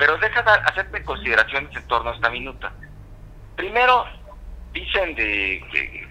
pero 0.00 0.16
deja 0.16 0.40
de 0.40 0.50
hacerte 0.50 1.04
consideraciones 1.04 1.76
en 1.76 1.86
torno 1.86 2.08
a 2.08 2.14
esta 2.14 2.30
minuta. 2.30 2.72
Primero, 3.54 4.06
dicen 4.72 5.14
de, 5.14 6.08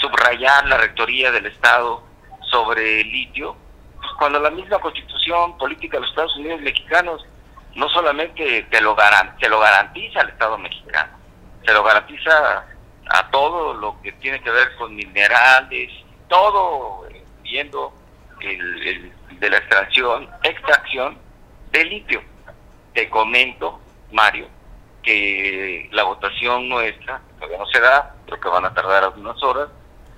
subrayar 0.00 0.64
la 0.68 0.78
rectoría 0.78 1.32
del 1.32 1.46
Estado 1.46 2.04
sobre 2.52 3.02
litio, 3.02 3.56
pues, 3.96 4.12
cuando 4.16 4.38
la 4.38 4.50
misma 4.50 4.78
constitución 4.78 5.58
política 5.58 5.96
de 5.96 6.02
los 6.02 6.10
Estados 6.10 6.36
Unidos 6.36 6.60
mexicanos 6.60 7.26
no 7.74 7.88
solamente 7.88 8.62
te 8.70 8.80
lo, 8.80 8.96
te 9.40 9.48
lo 9.48 9.58
garantiza 9.58 10.20
al 10.20 10.28
Estado 10.28 10.56
mexicano, 10.58 11.18
se 11.66 11.72
lo 11.72 11.82
garantiza 11.82 12.64
a 13.08 13.30
todo 13.32 13.74
lo 13.74 14.00
que 14.02 14.12
tiene 14.12 14.40
que 14.40 14.50
ver 14.50 14.72
con 14.76 14.94
minerales, 14.94 15.90
todo 16.28 17.08
el, 17.08 19.12
de 19.40 19.50
la 19.50 19.56
extracción, 19.56 20.30
extracción 20.44 21.18
de 21.72 21.84
litio. 21.86 22.31
Te 22.94 23.08
comento, 23.08 23.80
Mario, 24.12 24.48
que 25.02 25.88
la 25.92 26.04
votación 26.04 26.68
nuestra, 26.68 27.20
todavía 27.36 27.58
no 27.58 27.66
se 27.66 27.80
da, 27.80 28.14
creo 28.26 28.40
que 28.40 28.48
van 28.48 28.64
a 28.64 28.74
tardar 28.74 29.04
algunas 29.04 29.42
horas, 29.42 29.68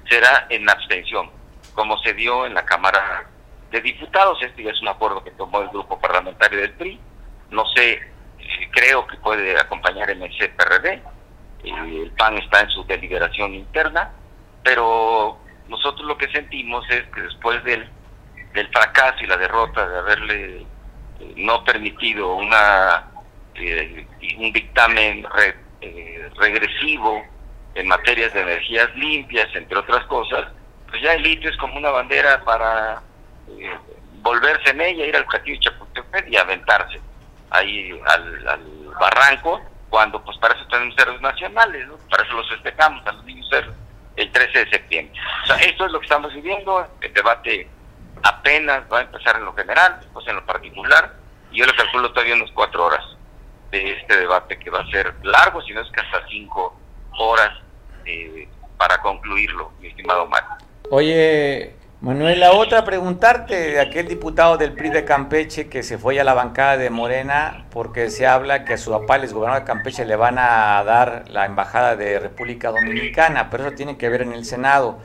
será 0.09 0.47
en 0.51 0.69
abstención, 0.69 1.31
como 1.75 1.99
se 1.99 2.13
dio 2.15 2.47
en 2.47 2.55
la 2.55 2.65
Cámara 2.65 3.27
de 3.71 3.81
Diputados. 3.81 4.39
Este 4.43 4.63
ya 4.63 4.71
es 4.71 4.81
un 4.81 4.89
acuerdo 4.89 5.23
que 5.25 5.31
tomó 5.33 5.61
el 5.61 5.69
grupo 5.69 5.99
parlamentario 5.99 6.61
del 6.61 6.73
PRI. 6.73 7.01
No 7.51 7.65
sé, 7.75 7.93
eh, 7.93 8.71
creo 8.71 9.07
que 9.07 9.17
puede 9.19 9.59
acompañar 9.59 10.11
el 10.11 10.21
MCPRD. 10.21 11.03
el 11.65 12.13
PAN 12.19 12.37
está 12.39 12.61
en 12.61 12.71
su 12.71 12.85
deliberación 12.85 13.55
interna, 13.55 14.11
pero 14.63 15.39
nosotros 15.69 16.07
lo 16.07 16.19
que 16.19 16.31
sentimos 16.31 16.85
es 16.91 17.05
que 17.09 17.23
después 17.23 17.63
del, 17.65 17.89
del 18.53 18.69
fracaso 18.69 19.23
y 19.23 19.27
la 19.27 19.37
derrota 19.37 19.89
de 19.89 19.99
haberle 19.99 20.57
eh, 20.59 20.67
no 21.37 21.65
permitido 21.65 22.37
una 22.37 23.07
eh, 23.55 24.07
un 24.39 24.53
dictamen 24.53 25.27
eh, 25.81 26.29
regresivo 26.37 27.23
en 27.75 27.89
materias 27.89 28.33
de 28.33 28.41
energías 28.41 28.95
limpias, 28.97 29.49
entre 29.55 29.79
otras 29.79 30.05
cosas, 30.07 30.47
pues 30.89 31.03
ya 31.03 31.15
el 31.15 31.23
litio 31.23 31.51
es 31.51 31.57
como 31.57 31.77
una 31.77 31.91
bandera 31.91 32.43
para 32.45 33.03
volverse 34.23 34.71
en 34.71 34.81
ella, 34.81 35.07
ir 35.07 35.17
al 35.17 35.27
castillo 35.27 35.59
de 35.59 35.65
Chapultepec 35.65 36.29
y 36.29 36.37
aventarse 36.37 37.01
ahí 37.51 38.01
al, 38.07 38.61
barranco, 38.99 39.61
cuando 39.91 40.23
pues 40.25 40.39
para 40.39 40.55
eso 40.55 40.67
tenemos 40.69 40.97
héroes 40.99 41.21
nacionales, 41.21 41.89
para 42.11 42.25
eso 42.25 42.35
los 42.35 42.49
festejamos 42.49 43.07
a 43.07 43.13
los 43.13 43.25
niños 43.25 43.49
héroes 43.53 43.77
el 44.17 44.31
13 44.31 44.59
de 44.65 44.71
septiembre. 44.71 45.21
O 45.43 45.47
sea, 45.47 45.57
esto 45.57 45.87
es 45.87 45.93
lo 45.93 45.99
que 45.99 46.07
estamos 46.07 46.33
viviendo, 46.33 46.87
el 47.01 47.13
debate 47.13 47.69
apenas 48.25 48.83
va 48.93 48.99
a 48.99 49.03
empezar 49.03 49.37
en 49.37 49.45
lo 49.45 49.55
general, 49.55 49.99
después 50.01 50.27
en 50.27 50.37
lo 50.37 50.45
particular, 50.45 51.15
y 51.53 51.59
yo 51.59 51.67
le 51.67 51.77
calculo 51.77 52.11
todavía 52.11 52.35
unas 52.35 52.51
cuatro 52.53 52.87
horas 52.87 53.05
de 53.71 53.93
este 53.93 54.17
debate 54.17 54.59
que 54.59 54.71
va 54.71 54.81
a 54.81 54.87
ser 54.91 55.15
largo, 55.23 55.63
si 55.63 55.73
no 55.73 55.83
es 55.83 55.91
que 55.93 56.01
hasta 56.01 56.27
cinco 56.29 56.75
horas 57.19 57.51
eh, 58.07 58.49
para 58.77 59.01
concluirlo, 59.01 59.73
mi 59.81 59.89
estimado 59.89 60.27
Mario. 60.27 60.51
Oye, 60.91 61.77
Manuel, 62.01 62.41
la 62.41 62.53
otra 62.53 62.85
preguntarte 62.85 63.55
de 63.55 63.81
aquel 63.81 64.09
diputado 64.09 64.57
del 64.57 64.73
PRI 64.73 64.91
de 64.91 65.05
Campeche 65.05 65.69
que 65.69 65.83
se 65.83 65.99
fue 65.99 66.19
a 66.19 66.25
la 66.25 66.35
bancada 66.35 66.77
de 66.77 66.91
Morena 66.91 67.67
porque 67.71 68.11
se 68.11 68.27
habla 68.27 68.65
que 68.65 68.75
a 68.75 68.79
su 68.79 68.91
papá, 68.91 69.17
el 69.17 69.33
gobernador 69.33 69.63
de 69.63 69.67
Campeche, 69.67 70.05
le 70.05 70.17
van 70.17 70.39
a 70.39 70.83
dar 70.85 71.25
la 71.29 71.47
embajada 71.47 71.97
de 71.97 72.19
República 72.19 72.71
Dominicana, 72.71 73.49
pero 73.51 73.67
eso 73.67 73.77
tiene 73.77 73.97
que 73.97 74.09
ver 74.09 74.23
en 74.23 74.33
el 74.33 74.45
Senado. 74.45 74.99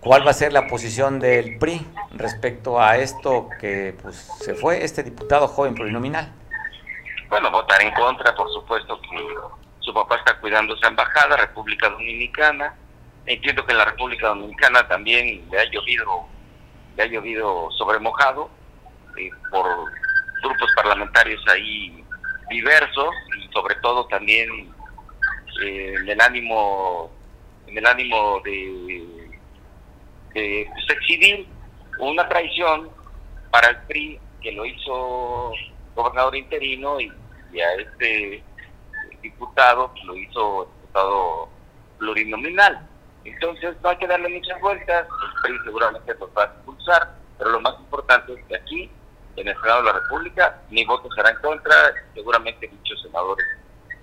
¿Cuál 0.00 0.24
va 0.24 0.30
a 0.30 0.34
ser 0.34 0.52
la 0.52 0.68
posición 0.68 1.18
del 1.18 1.58
PRI 1.58 1.84
respecto 2.12 2.80
a 2.80 2.98
esto 2.98 3.48
que 3.60 3.96
pues 4.00 4.14
se 4.16 4.54
fue 4.54 4.84
este 4.84 5.02
diputado 5.02 5.48
joven 5.48 5.74
plurinominal? 5.74 6.32
Bueno, 7.28 7.50
votar 7.50 7.82
en 7.82 7.92
contra, 7.92 8.32
por 8.34 8.48
supuesto 8.52 9.00
que 9.02 9.34
su 9.80 9.92
papá 9.92 10.16
está 10.16 10.38
cuidando 10.38 10.74
esa 10.76 10.88
embajada, 10.88 11.36
República 11.36 11.88
Dominicana. 11.88 12.74
Entiendo 13.26 13.66
que 13.66 13.72
en 13.72 13.78
la 13.78 13.86
República 13.86 14.28
Dominicana 14.28 14.86
también 14.86 15.44
le 15.50 15.60
ha 15.60 15.64
llovido, 15.64 16.26
le 16.96 17.02
ha 17.02 17.06
llovido 17.06 17.68
sobre 17.72 17.98
mojado 17.98 18.50
eh, 19.16 19.30
por 19.50 19.66
grupos 20.42 20.70
parlamentarios 20.76 21.42
ahí 21.50 22.04
diversos 22.48 23.10
y 23.36 23.52
sobre 23.52 23.74
todo 23.76 24.06
también 24.06 24.72
eh, 25.64 25.94
en 26.00 26.08
el 26.08 26.20
ánimo, 26.20 27.10
en 27.66 27.78
el 27.78 27.86
ánimo 27.86 28.40
de 28.44 29.17
pues, 30.32 30.66
exhibir 30.88 31.46
una 31.98 32.28
traición 32.28 32.90
para 33.50 33.70
el 33.70 33.76
PRI 33.88 34.20
que 34.40 34.52
lo 34.52 34.64
hizo 34.64 35.52
gobernador 35.94 36.36
interino 36.36 37.00
y, 37.00 37.12
a 37.60 37.74
este 37.74 38.42
diputado 39.22 39.92
lo 40.04 40.16
hizo 40.16 40.70
diputado 40.80 41.48
plurinominal. 41.98 42.86
Entonces 43.24 43.74
no 43.82 43.88
hay 43.88 43.96
que 43.96 44.06
darle 44.06 44.28
muchas 44.28 44.60
vueltas, 44.60 45.06
el 45.06 45.42
PRI 45.42 45.58
seguramente 45.64 46.14
lo 46.14 46.32
va 46.34 46.42
a 46.42 46.46
expulsar, 46.46 47.14
pero 47.36 47.50
lo 47.50 47.60
más 47.60 47.74
importante 47.80 48.34
es 48.34 48.44
que 48.46 48.56
aquí, 48.56 48.90
en 49.36 49.48
el 49.48 49.54
Senado 49.60 49.78
de 49.78 49.86
la 49.86 49.92
República, 50.00 50.62
mi 50.70 50.84
voto 50.84 51.08
será 51.12 51.30
en 51.30 51.36
contra, 51.38 51.74
seguramente 52.14 52.68
muchos 52.68 53.02
senadores 53.02 53.46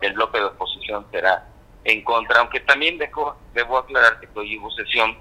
del 0.01 0.13
bloque 0.13 0.39
de 0.39 0.45
oposición 0.45 1.05
será 1.11 1.47
en 1.85 2.03
contra, 2.03 2.39
aunque 2.39 2.59
también 2.61 2.97
debo, 2.97 3.37
debo 3.53 3.77
aclarar 3.77 4.19
que 4.19 4.27
hoy 4.33 4.57
hubo 4.57 4.71
sesión 4.71 5.15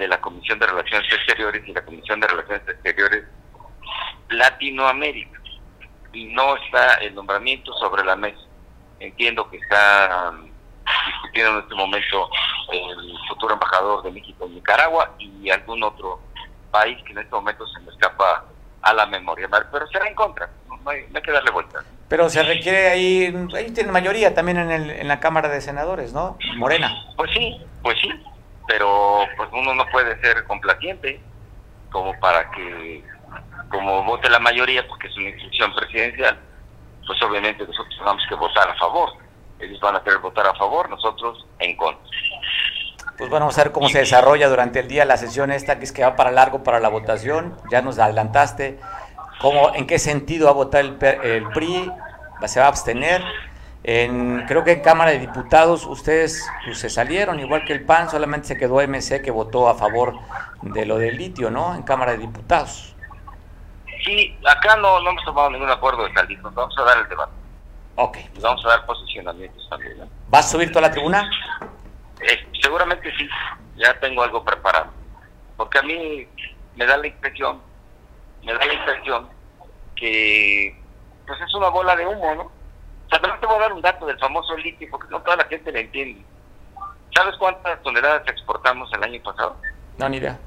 de 0.00 0.08
la 0.08 0.20
Comisión 0.20 0.58
de 0.58 0.66
Relaciones 0.66 1.12
Exteriores 1.12 1.62
y 1.68 1.72
la 1.72 1.84
Comisión 1.84 2.20
de 2.20 2.26
Relaciones 2.26 2.66
Exteriores 2.66 3.24
Latinoamérica. 4.30 5.38
Y 6.12 6.24
no 6.32 6.56
está 6.56 6.94
el 6.94 7.14
nombramiento 7.14 7.72
sobre 7.74 8.02
la 8.02 8.16
mesa. 8.16 8.40
Entiendo 8.98 9.48
que 9.50 9.58
está 9.58 10.32
um, 10.32 10.50
discutiendo 11.06 11.52
en 11.52 11.58
este 11.60 11.74
momento 11.74 12.30
el 12.72 13.18
futuro 13.28 13.54
embajador 13.54 14.02
de 14.02 14.10
México 14.10 14.46
en 14.46 14.54
Nicaragua 14.54 15.14
y 15.18 15.50
algún 15.50 15.82
otro 15.82 16.20
país 16.70 16.96
que 17.04 17.12
en 17.12 17.18
este 17.18 17.34
momento 17.34 17.66
se 17.66 17.80
me 17.80 17.90
escapa 17.90 18.46
a 18.80 18.94
la 18.94 19.04
memoria. 19.04 19.48
Pero 19.70 19.86
será 19.88 20.08
en 20.08 20.14
contra, 20.14 20.48
no 20.66 20.90
hay, 20.90 21.04
que 21.04 21.30
darle 21.30 21.50
vuelta. 21.50 21.84
Pero 22.08 22.30
se 22.30 22.42
requiere 22.42 22.88
ahí, 22.88 23.34
ahí 23.54 23.70
tiene 23.70 23.92
mayoría 23.92 24.34
también 24.34 24.56
en, 24.56 24.70
el, 24.70 24.90
en 24.90 25.08
la 25.08 25.20
Cámara 25.20 25.50
de 25.50 25.60
Senadores, 25.60 26.14
¿no? 26.14 26.38
Morena. 26.56 26.90
Pues 27.16 27.30
sí, 27.32 27.60
pues 27.82 27.98
sí, 28.00 28.10
pero 28.70 29.26
pues 29.36 29.48
uno 29.52 29.74
no 29.74 29.84
puede 29.86 30.20
ser 30.20 30.44
complaciente 30.44 31.20
como 31.90 32.18
para 32.20 32.48
que 32.52 33.02
como 33.68 34.04
vote 34.04 34.30
la 34.30 34.38
mayoría 34.38 34.86
porque 34.86 35.08
es 35.08 35.16
una 35.16 35.30
instrucción 35.30 35.74
presidencial 35.74 36.38
pues 37.04 37.20
obviamente 37.22 37.66
nosotros 37.66 37.96
tenemos 37.98 38.22
que 38.28 38.34
votar 38.36 38.68
a 38.68 38.74
favor. 38.76 39.10
Ellos 39.58 39.80
van 39.80 39.96
a 39.96 40.02
querer 40.04 40.20
votar 40.20 40.46
a 40.46 40.54
favor 40.54 40.88
nosotros 40.88 41.44
en 41.58 41.76
contra. 41.76 42.08
Pues 43.18 43.28
vamos 43.28 43.58
a 43.58 43.64
ver 43.64 43.72
cómo 43.72 43.88
se 43.88 43.98
desarrolla 43.98 44.48
durante 44.48 44.78
el 44.78 44.86
día 44.86 45.04
la 45.04 45.16
sesión 45.16 45.50
esta 45.50 45.78
que 45.78 45.84
es 45.84 45.92
que 45.92 46.02
va 46.02 46.14
para 46.14 46.30
largo 46.30 46.62
para 46.62 46.78
la 46.78 46.88
votación. 46.88 47.56
Ya 47.72 47.82
nos 47.82 47.98
adelantaste 47.98 48.78
cómo 49.40 49.74
en 49.74 49.88
qué 49.88 49.98
sentido 49.98 50.44
va 50.44 50.52
a 50.52 50.54
votar 50.54 50.82
el, 50.82 50.96
el 51.24 51.48
PRI 51.48 51.90
se 52.46 52.60
va 52.60 52.66
a 52.66 52.68
abstener 52.68 53.22
en, 53.82 54.44
creo 54.46 54.62
que 54.62 54.72
en 54.72 54.80
Cámara 54.80 55.12
de 55.12 55.18
Diputados 55.18 55.86
ustedes 55.86 56.46
pues, 56.64 56.78
se 56.78 56.90
salieron, 56.90 57.40
igual 57.40 57.64
que 57.64 57.72
el 57.72 57.84
PAN, 57.84 58.10
solamente 58.10 58.48
se 58.48 58.58
quedó 58.58 58.80
MC 58.86 59.22
que 59.22 59.30
votó 59.30 59.68
a 59.68 59.74
favor 59.74 60.18
de 60.62 60.84
lo 60.84 60.98
del 60.98 61.16
litio, 61.16 61.50
¿no? 61.50 61.74
En 61.74 61.82
Cámara 61.82 62.12
de 62.12 62.18
Diputados. 62.18 62.94
Sí, 64.04 64.36
acá 64.46 64.76
no, 64.76 65.00
no 65.00 65.10
hemos 65.10 65.24
tomado 65.24 65.50
ningún 65.50 65.70
acuerdo 65.70 66.04
de 66.04 66.12
salir, 66.12 66.38
nos 66.40 66.54
vamos 66.54 66.76
a 66.78 66.82
dar 66.82 66.98
el 66.98 67.08
debate. 67.08 67.32
Ok. 67.96 68.18
Nos 68.34 68.42
vamos 68.42 68.64
a 68.64 68.68
dar 68.68 68.86
posicionamientos 68.86 69.68
también. 69.68 69.98
¿no? 69.98 70.08
¿Vas 70.28 70.46
a 70.46 70.48
subir 70.50 70.68
toda 70.70 70.82
la 70.82 70.90
tribuna? 70.90 71.28
Eh, 72.20 72.48
seguramente 72.60 73.10
sí, 73.16 73.28
ya 73.76 73.98
tengo 74.00 74.22
algo 74.22 74.44
preparado. 74.44 74.90
Porque 75.56 75.78
a 75.78 75.82
mí 75.82 76.26
me 76.76 76.86
da 76.86 76.96
la 76.96 77.06
impresión, 77.06 77.60
me 78.42 78.52
da 78.52 78.64
la 78.64 78.72
impresión 78.72 79.28
que 79.96 80.74
pues 81.26 81.40
es 81.40 81.54
una 81.54 81.68
bola 81.68 81.94
de 81.94 82.06
humo, 82.06 82.34
¿no? 82.34 82.59
O 83.10 83.16
sea, 83.16 83.40
te 83.40 83.46
voy 83.46 83.56
a 83.56 83.60
dar 83.60 83.72
un 83.72 83.82
dato 83.82 84.06
del 84.06 84.18
famoso 84.18 84.56
litio 84.56 84.88
porque 84.90 85.08
no 85.10 85.20
toda 85.22 85.36
la 85.36 85.44
gente 85.44 85.72
le 85.72 85.80
entiende. 85.80 86.24
¿Sabes 87.14 87.34
cuántas 87.38 87.82
toneladas 87.82 88.22
exportamos 88.28 88.88
el 88.94 89.02
año 89.02 89.20
pasado? 89.22 89.56
No, 89.98 90.08
ni 90.08 90.18
idea. 90.18 90.38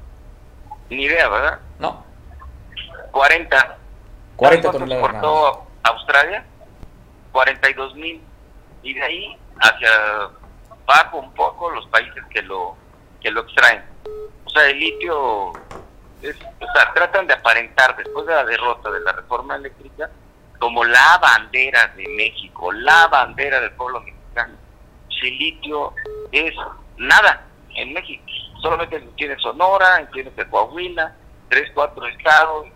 Ni 0.88 1.04
idea, 1.04 1.28
¿verdad? 1.28 1.60
No. 1.78 2.04
40. 3.10 3.78
40 4.36 4.70
toneladas. 4.70 5.04
exportó 5.04 5.66
Australia? 5.82 6.44
42 7.32 7.94
mil. 7.96 8.22
Y 8.82 8.94
de 8.94 9.02
ahí 9.02 9.38
hacia 9.60 10.30
abajo 10.86 11.18
un 11.18 11.32
poco 11.34 11.70
los 11.70 11.86
países 11.88 12.22
que 12.30 12.42
lo 12.42 12.76
que 13.20 13.30
lo 13.30 13.42
extraen. 13.42 13.84
O 14.44 14.50
sea, 14.50 14.68
el 14.68 14.78
litio, 14.78 15.52
es, 16.22 16.36
o 16.60 16.72
sea, 16.72 16.92
tratan 16.94 17.26
de 17.26 17.34
aparentar 17.34 17.96
después 17.96 18.26
de 18.26 18.34
la 18.34 18.44
derrota 18.44 18.90
de 18.90 19.00
la 19.00 19.12
reforma 19.12 19.56
eléctrica 19.56 20.10
como 20.64 20.82
la 20.82 21.18
bandera 21.18 21.88
de 21.88 22.08
México, 22.16 22.72
la 22.72 23.06
bandera 23.08 23.60
del 23.60 23.72
pueblo 23.72 24.00
mexicano. 24.00 24.54
Si 25.10 25.30
litio 25.32 25.92
es 26.32 26.54
nada 26.96 27.46
en 27.74 27.92
México, 27.92 28.24
solamente 28.62 28.98
tiene 29.14 29.36
Sonora, 29.40 30.08
tiene 30.14 30.30
Coahuila, 30.30 31.14
tres, 31.50 31.70
cuatro 31.74 32.06
estados, 32.06 32.68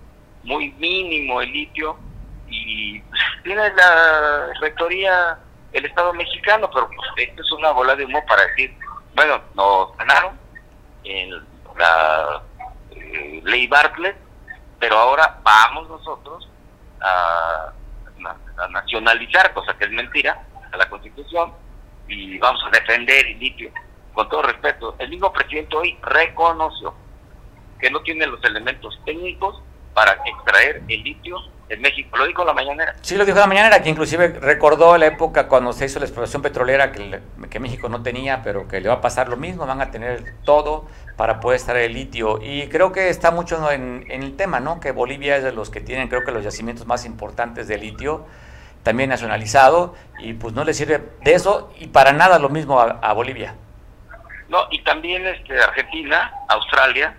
muy 0.43 0.70
mínimo 0.72 1.41
el 1.41 1.51
litio, 1.51 1.99
y 2.47 3.01
tiene 3.43 3.72
la 3.72 4.53
rectoría 4.61 5.39
el 5.72 5.86
Estado 5.86 6.12
mexicano, 6.12 6.68
pero 6.70 6.89
pues, 6.89 7.26
esto 7.26 7.41
es 7.41 7.53
una 7.53 7.70
bola 7.70 7.97
de 7.97 8.05
humo 8.05 8.22
para 8.26 8.43
decir, 8.49 8.76
bueno, 9.14 9.41
nos 9.55 9.97
ganaron 9.97 10.39
en 11.05 11.30
la 11.78 12.43
eh, 12.91 13.41
ley 13.45 13.66
Bartlett, 13.66 14.18
pero 14.78 14.99
ahora 14.99 15.41
vamos 15.43 15.89
nosotros 15.89 16.51
a 17.01 17.72
a 18.59 18.68
nacionalizar, 18.68 19.52
cosa 19.54 19.76
que 19.76 19.84
es 19.84 19.90
mentira, 19.90 20.42
a 20.72 20.76
la 20.76 20.88
Constitución, 20.88 21.52
y 22.09 22.38
vamos 22.38 22.62
a 22.66 22.70
defender 22.70 23.26
el 23.26 23.38
litio. 23.38 23.70
Con 24.12 24.28
todo 24.28 24.42
respeto, 24.42 24.96
el 24.98 25.11
mismo 25.11 25.32
presidente 25.32 25.76
hoy 25.76 25.96
reconoció 26.02 26.94
que 27.78 27.90
no 27.90 28.00
tiene 28.00 28.26
los 28.26 28.42
elementos 28.44 29.00
técnicos 29.04 29.62
para 29.94 30.18
extraer 30.24 30.82
el 30.88 31.02
litio 31.02 31.36
en 31.68 31.80
México. 31.82 32.16
Lo 32.16 32.26
dijo 32.26 32.44
la 32.44 32.52
mañanera. 32.52 32.96
Sí, 33.02 33.16
lo 33.16 33.24
dijo 33.24 33.38
la 33.38 33.46
mañanera, 33.46 33.82
que 33.82 33.90
inclusive 33.90 34.28
recordó 34.40 34.96
la 34.96 35.06
época 35.06 35.48
cuando 35.48 35.72
se 35.72 35.84
hizo 35.84 35.98
la 35.98 36.06
exploración 36.06 36.42
petrolera 36.42 36.92
que, 36.92 37.20
que 37.50 37.61
México 37.61 37.88
no 37.88 38.02
tenía, 38.02 38.42
pero 38.42 38.66
que 38.66 38.80
le 38.80 38.88
va 38.88 38.96
a 38.96 39.00
pasar 39.00 39.28
lo 39.28 39.36
mismo, 39.36 39.66
van 39.66 39.80
a 39.80 39.90
tener 39.90 40.34
todo 40.44 40.86
para 41.16 41.40
poder 41.40 41.56
extraer 41.59 41.84
el 41.86 41.94
litio. 41.94 42.40
Y 42.42 42.68
creo 42.68 42.90
que 42.90 43.11
está 43.11 43.30
mucho 43.30 43.70
en, 43.70 44.04
en 44.09 44.22
el 44.22 44.36
tema, 44.36 44.61
¿no? 44.61 44.80
Que 44.80 44.92
Bolivia 44.92 45.36
es 45.36 45.44
de 45.44 45.52
los 45.52 45.70
que 45.70 45.80
tienen, 45.80 46.09
creo 46.09 46.24
que 46.24 46.32
los 46.32 46.42
yacimientos 46.42 46.86
más 46.86 47.04
importantes 47.04 47.68
de 47.68 47.78
litio 47.78 48.26
también 48.83 49.11
nacionalizado 49.11 49.95
y 50.18 50.35
pues 50.35 50.55
no 50.55 50.64
le 50.64 50.74
sirve 50.74 51.03
de 51.22 51.35
eso 51.35 51.72
y 51.79 51.89
para 51.89 52.12
nada 52.12 52.39
lo 52.39 52.49
mismo 52.49 52.81
a, 52.81 53.12
Bolivia. 53.12 53.55
No, 54.49 54.66
y 54.70 54.83
también 54.83 55.26
este 55.26 55.61
Argentina, 55.61 56.33
Australia, 56.49 57.14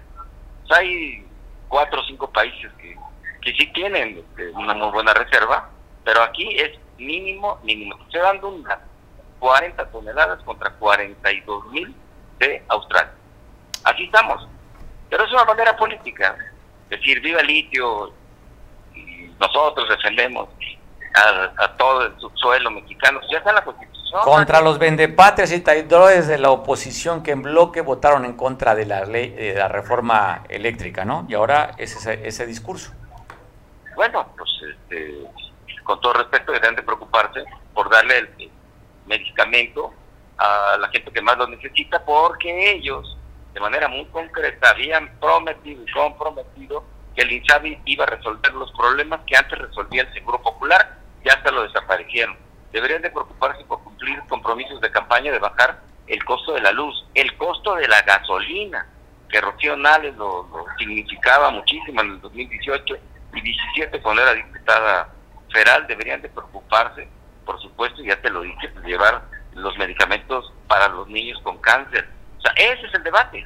pues, 0.68 0.80
hay 0.80 1.26
cuatro 1.68 2.02
o 2.02 2.04
cinco 2.06 2.30
países 2.32 2.72
que, 2.80 2.98
que 3.42 3.54
sí 3.54 3.68
tienen 3.74 4.18
este, 4.18 4.50
una 4.52 4.74
muy 4.74 4.92
buena 4.92 5.14
reserva, 5.14 5.70
pero 6.04 6.24
aquí 6.24 6.58
es 6.60 6.72
mínimo, 6.98 7.60
mínimo. 7.64 7.98
Estoy 8.06 8.22
dando 8.22 8.50
una 8.50 8.80
40 9.40 9.92
toneladas 9.92 10.42
contra 10.44 10.72
42 10.72 11.68
mil 11.72 11.96
de 12.40 12.64
Australia. 12.68 13.14
Así 13.84 14.04
estamos. 14.04 14.48
Pero 15.10 15.24
es 15.24 15.32
una 15.32 15.46
manera 15.46 15.76
política. 15.76 16.36
Es 16.90 17.00
decir, 17.00 17.22
viva 17.22 17.42
el 17.42 17.48
litio, 17.48 18.14
y 18.94 19.32
nosotros 19.40 19.88
defendemos 19.90 20.50
a, 21.16 21.78
todo 21.78 22.06
el 22.06 22.20
subsuelo 22.20 22.72
mexicano. 22.72 23.20
Ya 23.32 23.40
está 23.40 23.50
en 23.50 23.56
la 23.56 23.64
Constitución. 23.64 24.22
Contra 24.24 24.62
los 24.62 24.80
vendepatrias 24.80 25.52
y 25.52 25.60
traidores 25.62 26.28
de 26.28 26.38
la 26.38 26.50
oposición 26.50 27.22
que 27.22 27.32
en 27.32 27.44
bloque 27.44 27.82
votaron 27.82 28.26
en 28.26 28.34
contra 28.34 28.74
de 28.76 28.86
la 28.86 29.06
ley 29.06 29.30
de 29.30 29.54
la 29.54 29.68
reforma 29.68 30.44
eléctrica, 30.50 31.06
¿no? 31.06 31.26
Y 31.30 31.36
ahora 31.36 31.76
es 31.78 31.96
ese, 31.96 32.28
ese 32.28 32.46
discurso. 32.48 32.92
Bueno, 33.96 34.28
pues 34.38 34.50
este, 34.68 35.28
con 35.84 36.02
todo 36.02 36.14
respeto 36.14 36.52
deberían 36.52 36.76
de 36.76 36.84
preocuparse 36.84 37.44
por 37.74 37.90
darle 37.90 38.18
el 38.18 38.52
medicamento 39.06 39.94
a 40.38 40.78
la 40.80 40.88
gente 40.90 41.12
que 41.12 41.22
más 41.22 41.38
lo 41.38 41.48
necesita 41.48 42.04
porque 42.04 42.72
ellos 42.72 43.18
de 43.54 43.60
manera 43.60 43.88
muy 43.88 44.06
concreta, 44.06 44.70
habían 44.70 45.10
prometido 45.20 45.84
y 45.84 45.92
comprometido 45.92 46.84
que 47.16 47.24
el 47.24 47.32
INSABI 47.32 47.82
iba 47.86 48.04
a 48.06 48.08
resolver 48.08 48.54
los 48.54 48.72
problemas 48.74 49.22
que 49.26 49.36
antes 49.36 49.58
resolvía 49.58 50.04
el 50.04 50.14
Seguro 50.14 50.42
Popular, 50.42 50.99
ya 51.24 51.34
hasta 51.34 51.52
lo 51.52 51.64
desaparecieron. 51.64 52.38
Deberían 52.72 53.02
de 53.02 53.10
preocuparse 53.10 53.64
por 53.66 53.84
cumplir 53.84 54.20
compromisos 54.28 54.80
de 54.82 54.92
campaña 54.92 55.32
de 55.32 55.40
bajar 55.40 55.82
el 56.08 56.24
costo 56.26 56.54
de 56.54 56.62
la 56.62 56.72
luz, 56.72 57.06
el 57.14 57.36
costo 57.38 57.76
de 57.76 57.88
la 57.88 58.02
gasolina, 58.02 58.88
que 59.30 59.42
Rocío 59.42 59.78
Nales 59.78 60.16
lo, 60.16 60.48
significaba 60.78 61.52
muchísimo 61.52 62.02
en 62.02 62.12
el 62.12 62.22
2018 62.22 62.96
y 63.36 63.42
17 63.42 64.02
cuando 64.02 64.24
era 64.24 64.34
diputada 64.34 65.10
federal, 65.52 65.86
deberían 65.88 66.22
de 66.22 66.30
preocuparse, 66.30 67.08
por 67.46 67.62
supuesto, 67.62 68.02
ya 68.04 68.20
te 68.22 68.30
lo 68.30 68.42
dije, 68.42 68.68
de 68.68 68.88
llevar 68.88 69.24
los 69.54 69.78
medicamentos 69.78 70.52
para 70.68 70.88
los 70.90 71.08
niños 71.08 71.40
con 71.44 71.58
cáncer. 71.60 72.08
O 72.38 72.42
sea, 72.42 72.52
ese 72.54 72.86
es 72.86 72.94
el 72.94 73.04
debate. 73.04 73.46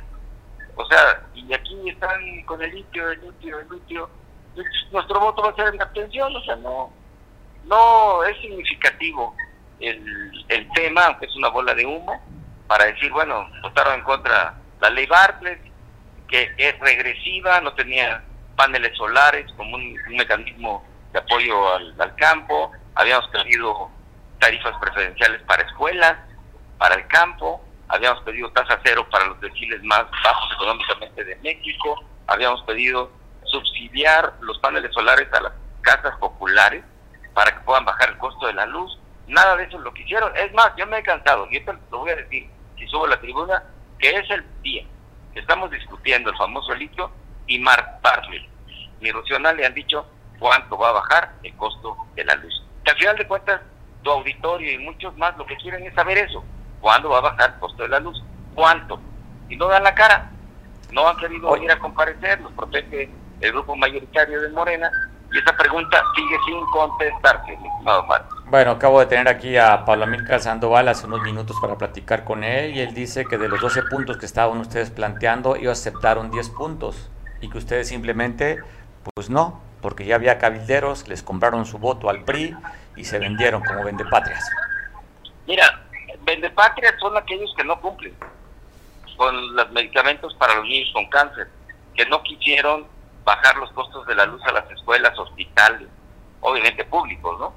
O 0.75 0.85
sea, 0.87 1.21
y 1.33 1.53
aquí 1.53 1.89
están 1.89 2.43
con 2.45 2.61
el 2.61 2.73
litio, 2.73 3.09
el 3.09 3.21
litio, 3.21 3.59
el 3.59 3.67
litio. 3.69 4.09
Nuestro 4.91 5.19
voto 5.19 5.41
va 5.41 5.49
a 5.49 5.55
ser 5.55 5.73
en 5.73 5.81
abstención, 5.81 6.35
o 6.35 6.43
sea, 6.43 6.55
no, 6.57 6.91
no 7.65 8.23
es 8.23 8.37
significativo 8.41 9.35
el, 9.79 10.45
el 10.49 10.69
tema, 10.71 11.05
aunque 11.05 11.25
es 11.25 11.35
una 11.35 11.49
bola 11.49 11.73
de 11.73 11.85
humo, 11.85 12.21
para 12.67 12.85
decir, 12.85 13.11
bueno, 13.11 13.47
votaron 13.61 13.95
en 13.95 14.03
contra 14.03 14.55
la 14.79 14.89
ley 14.89 15.05
Bartlett, 15.05 15.61
que 16.27 16.51
es 16.57 16.79
regresiva, 16.79 17.61
no 17.61 17.73
tenía 17.73 18.23
paneles 18.55 18.95
solares 18.97 19.51
como 19.53 19.75
un, 19.75 19.93
mecanismo 20.09 20.85
de 21.11 21.19
apoyo 21.19 21.73
al, 21.75 21.95
al, 21.99 22.15
campo, 22.15 22.71
habíamos 22.95 23.27
pedido 23.27 23.89
tarifas 24.39 24.73
preferenciales 24.79 25.41
para 25.43 25.63
escuelas, 25.63 26.17
para 26.77 26.95
el 26.95 27.07
campo, 27.07 27.63
habíamos 27.87 28.23
pedido 28.23 28.51
tasa 28.51 28.79
cero 28.83 29.07
para 29.11 29.25
los 29.25 29.39
deciles 29.41 29.83
más 29.83 30.05
bajos 30.23 30.51
económicamente 30.55 31.23
de 31.23 31.35
México, 31.37 32.03
habíamos 32.27 32.61
pedido 32.63 33.11
subsidiar 33.45 34.33
los 34.41 34.57
paneles 34.59 34.91
solares 34.93 35.31
a 35.33 35.41
las 35.41 35.53
casas 35.81 36.15
populares 36.17 36.83
para 37.33 37.53
que 37.53 37.59
puedan 37.61 37.85
bajar 37.85 38.09
el 38.09 38.17
costo 38.17 38.47
de 38.47 38.53
la 38.53 38.65
luz. 38.65 38.99
Nada 39.27 39.55
de 39.55 39.63
eso 39.63 39.77
es 39.77 39.83
lo 39.83 39.93
que 39.93 40.03
hicieron. 40.03 40.35
Es 40.35 40.53
más, 40.53 40.71
yo 40.77 40.85
me 40.87 40.99
he 40.99 41.03
cansado, 41.03 41.47
y 41.49 41.57
esto 41.57 41.73
lo 41.91 41.99
voy 41.99 42.11
a 42.11 42.15
decir, 42.15 42.49
si 42.77 42.87
subo 42.87 43.05
a 43.05 43.09
la 43.09 43.19
tribuna, 43.19 43.63
que 43.99 44.09
es 44.09 44.29
el 44.29 44.43
día 44.61 44.83
que 45.33 45.39
estamos 45.39 45.71
discutiendo 45.71 46.29
el 46.29 46.37
famoso 46.37 46.73
litio 46.75 47.11
y 47.47 47.59
Mark 47.59 47.99
Bartlett 48.01 48.53
ni 49.03 49.11
Rocional 49.11 49.57
le 49.57 49.65
han 49.65 49.73
dicho 49.73 50.05
cuánto 50.39 50.77
va 50.77 50.89
a 50.89 50.93
bajar 50.93 51.33
el 51.43 51.55
costo 51.55 51.97
de 52.15 52.23
la 52.23 52.35
luz. 52.35 52.63
Que 52.83 52.91
al 52.91 52.97
final 52.97 53.17
de 53.17 53.27
cuentas, 53.27 53.61
tu 54.01 54.11
auditorio 54.11 54.71
y 54.71 54.77
muchos 54.79 55.15
más 55.17 55.37
lo 55.37 55.45
que 55.45 55.57
quieren 55.57 55.85
es 55.85 55.93
saber 55.93 56.17
eso. 56.17 56.43
¿Cuándo 56.81 57.09
va 57.09 57.19
a 57.19 57.21
bajar 57.21 57.51
el 57.51 57.59
costo 57.59 57.83
de 57.83 57.89
la 57.89 57.99
luz? 57.99 58.21
¿Cuánto? 58.55 58.99
Y 59.49 59.55
no 59.55 59.67
dan 59.67 59.83
la 59.83 59.93
cara. 59.93 60.29
No 60.91 61.07
han 61.07 61.17
querido 61.17 61.51
venir 61.51 61.71
a 61.71 61.79
comparecer, 61.79 62.39
los 62.41 62.51
protege 62.53 63.09
el 63.41 63.51
grupo 63.51 63.75
mayoritario 63.75 64.41
de 64.41 64.49
Morena. 64.49 64.91
Y 65.33 65.39
esta 65.39 65.57
pregunta 65.57 66.03
sigue 66.15 66.37
sin 66.45 66.63
contestarse, 66.67 67.53
estimado 67.53 68.05
Bueno, 68.45 68.71
acabo 68.71 68.99
de 68.99 69.07
tener 69.07 69.27
aquí 69.27 69.57
a 69.57 69.83
Pablo 69.83 70.03
Amílcar 70.03 70.39
Sandoval 70.39 70.87
hace 70.87 71.07
unos 71.07 71.23
minutos 71.23 71.57
para 71.59 71.75
platicar 71.75 72.23
con 72.23 72.43
él 72.43 72.75
y 72.75 72.81
él 72.81 72.93
dice 72.93 73.25
que 73.25 73.39
de 73.39 73.49
los 73.49 73.59
12 73.59 73.81
puntos 73.89 74.17
que 74.17 74.27
estaban 74.27 74.59
ustedes 74.59 74.91
planteando, 74.91 75.55
ellos 75.55 75.79
aceptaron 75.79 76.29
10 76.29 76.49
puntos 76.51 77.09
y 77.41 77.49
que 77.49 77.57
ustedes 77.57 77.87
simplemente, 77.87 78.59
pues 79.15 79.31
no, 79.31 79.59
porque 79.81 80.05
ya 80.05 80.15
había 80.15 80.37
cabilderos, 80.37 81.07
les 81.07 81.23
compraron 81.23 81.65
su 81.65 81.79
voto 81.79 82.11
al 82.11 82.23
PRI 82.25 82.55
y 82.95 83.03
se 83.05 83.17
vendieron 83.17 83.63
como 83.63 83.83
vendepatrias. 83.83 84.47
Mira, 85.47 85.81
vendepatrias 86.21 86.93
son 86.99 87.17
aquellos 87.17 87.51
que 87.57 87.63
no 87.63 87.81
cumplen 87.81 88.13
con 89.17 89.55
los 89.55 89.71
medicamentos 89.71 90.35
para 90.35 90.53
los 90.55 90.65
niños 90.65 90.91
con 90.93 91.07
cáncer, 91.07 91.47
que 91.95 92.05
no 92.05 92.21
quisieron 92.21 92.85
bajar 93.23 93.55
los 93.57 93.71
costos 93.71 94.05
de 94.07 94.15
la 94.15 94.25
luz 94.25 94.41
a 94.45 94.51
las 94.51 94.69
escuelas, 94.71 95.17
hospitales, 95.17 95.87
obviamente 96.41 96.83
públicos, 96.85 97.39
¿no? 97.39 97.53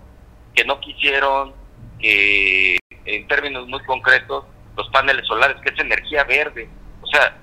Que 0.55 0.64
no 0.64 0.79
quisieron 0.81 1.53
que, 1.99 2.79
en 3.05 3.27
términos 3.29 3.67
muy 3.67 3.83
concretos, 3.85 4.45
los 4.77 4.89
paneles 4.91 5.27
solares, 5.27 5.57
que 5.62 5.73
es 5.73 5.81
energía 5.81 6.25
verde. 6.25 6.69
O 7.03 7.07
sea, 7.07 7.37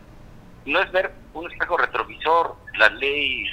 no 0.66 0.80
es 0.82 0.92
ver 0.92 1.12
un 1.34 1.52
espejo 1.52 1.78
retrovisor, 1.78 2.56
la 2.78 2.90
ley 2.90 3.46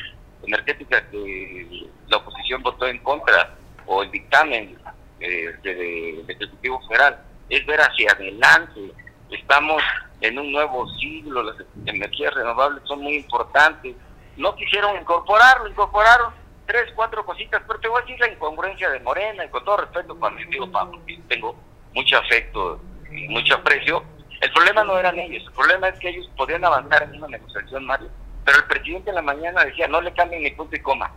energética 0.44 1.08
que 1.10 1.86
la 2.08 2.18
oposición 2.18 2.62
votó 2.62 2.86
en 2.86 2.98
contra, 2.98 3.54
o 3.86 4.02
el 4.02 4.10
dictamen 4.10 4.78
eh, 5.20 5.54
del 5.62 6.24
Ejecutivo 6.28 6.80
Federal, 6.88 7.20
es 7.48 7.66
ver 7.66 7.80
hacia 7.80 8.12
adelante. 8.12 8.92
Estamos 9.30 9.82
en 10.20 10.38
un 10.38 10.52
nuevo 10.52 10.88
siglo, 10.98 11.42
las 11.42 11.56
energías 11.86 12.34
renovables 12.34 12.82
son 12.86 13.00
muy 13.00 13.16
importantes. 13.16 13.96
No 14.40 14.56
quisieron 14.56 14.96
incorporarlo, 14.96 15.68
incorporaron 15.68 16.32
tres, 16.64 16.90
cuatro 16.96 17.24
cositas, 17.26 17.62
pero 17.66 17.78
te 17.78 17.88
voy 17.88 17.98
a 17.98 18.00
decir 18.06 18.18
la 18.20 18.28
incongruencia 18.28 18.88
de 18.88 19.00
Morena, 19.00 19.44
y 19.44 19.48
con 19.50 19.62
todo 19.64 19.76
respeto 19.76 20.18
para 20.18 20.34
mi 20.34 20.44
Pablo, 20.72 20.98
que 21.06 21.18
tengo 21.28 21.54
mucho 21.92 22.16
afecto 22.16 22.80
y 23.10 23.28
mucho 23.28 23.56
aprecio, 23.56 24.02
el 24.40 24.50
problema 24.52 24.82
no 24.84 24.98
eran 24.98 25.18
ellos, 25.18 25.44
el 25.46 25.52
problema 25.52 25.88
es 25.88 25.98
que 26.00 26.08
ellos 26.08 26.30
podían 26.38 26.64
avanzar 26.64 27.02
en 27.02 27.16
una 27.16 27.28
negociación, 27.28 27.84
Mario, 27.84 28.08
pero 28.42 28.56
el 28.56 28.64
presidente 28.64 29.10
en 29.10 29.16
la 29.16 29.22
mañana 29.22 29.62
decía, 29.62 29.86
no 29.88 30.00
le 30.00 30.14
cambien 30.14 30.42
ni 30.42 30.50
punto 30.52 30.74
y 30.74 30.80
coma. 30.80 31.12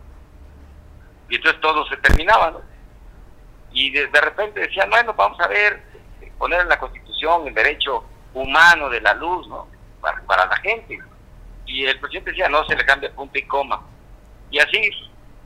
Y 1.30 1.36
entonces 1.36 1.62
todo 1.62 1.88
se 1.88 1.96
terminaba, 1.98 2.52
¿no? 2.52 2.62
Y 3.72 3.90
de, 3.92 4.08
repente 4.20 4.60
decían, 4.60 4.90
bueno, 4.90 5.14
vamos 5.14 5.40
a 5.40 5.48
ver, 5.48 5.82
poner 6.38 6.60
en 6.60 6.70
la 6.70 6.78
Constitución 6.78 7.48
el 7.48 7.54
derecho 7.54 8.04
humano 8.34 8.90
de 8.90 9.00
la 9.00 9.14
luz, 9.14 9.48
¿no? 9.48 9.68
Para, 10.02 10.46
la 10.46 10.58
gente. 10.58 11.00
Y 11.66 11.86
el 11.86 12.00
presidente 12.00 12.32
decía, 12.32 12.50
no 12.50 12.66
se 12.66 12.76
le 12.76 12.86
cambia 12.86 13.12
punto 13.12 13.38
y 13.38 13.44
coma. 13.44 13.82
Y 14.52 14.60
así, 14.60 14.90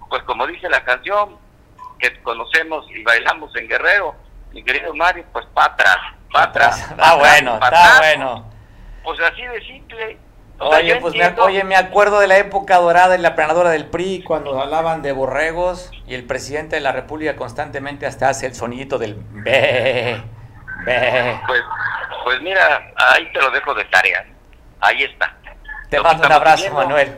pues 0.10 0.24
como 0.24 0.46
dice 0.48 0.70
la 0.70 0.84
canción, 0.84 1.38
que 2.00 2.22
conocemos 2.22 2.86
y 2.92 3.04
bailamos 3.04 3.56
en 3.56 3.68
Guerrero, 3.68 4.16
mi 4.52 4.64
querido 4.64 4.94
Mario, 4.94 5.26
pues 5.32 5.46
para 5.54 5.74
atrás, 5.74 5.98
para 6.32 6.46
atrás. 6.46 6.80
Está 6.92 7.16
bueno, 7.16 7.54
está 7.56 7.98
bueno. 8.00 8.52
Pues 9.04 9.20
así 9.22 9.42
de 9.42 9.62
simple. 9.62 10.18
oye, 10.60 10.96
pues 10.98 11.16
me, 11.16 11.28
oye, 11.40 11.64
me 11.64 11.76
acuerdo 11.76 12.20
de 12.20 12.28
la 12.28 12.38
época 12.38 12.78
dorada 12.78 13.16
en 13.16 13.22
la 13.22 13.36
planadora 13.36 13.70
del 13.70 13.86
PRI 13.86 14.24
cuando 14.24 14.60
hablaban 14.60 15.02
de 15.02 15.12
borregos 15.14 15.92
y 16.06 16.16
el 16.16 16.26
presidente 16.26 16.76
de 16.76 16.82
la 16.82 16.92
República 16.92 17.36
constantemente 17.36 18.06
hasta 18.06 18.30
hace 18.30 18.48
el 18.48 18.56
sonidito 18.56 18.98
del 18.98 19.16
be, 19.16 20.22
be. 20.84 21.40
Pues, 21.48 21.62
pues 22.24 22.42
mira, 22.42 22.92
ahí 22.98 23.32
te 23.32 23.42
lo 23.42 23.52
dejo 23.52 23.74
de 23.74 23.86
tarea. 23.86 24.26
Ahí 24.82 25.04
está. 25.04 25.37
Te 25.90 26.00
mando 26.02 26.26
un 26.26 26.32
abrazo, 26.32 26.74
Manuel. 26.74 27.18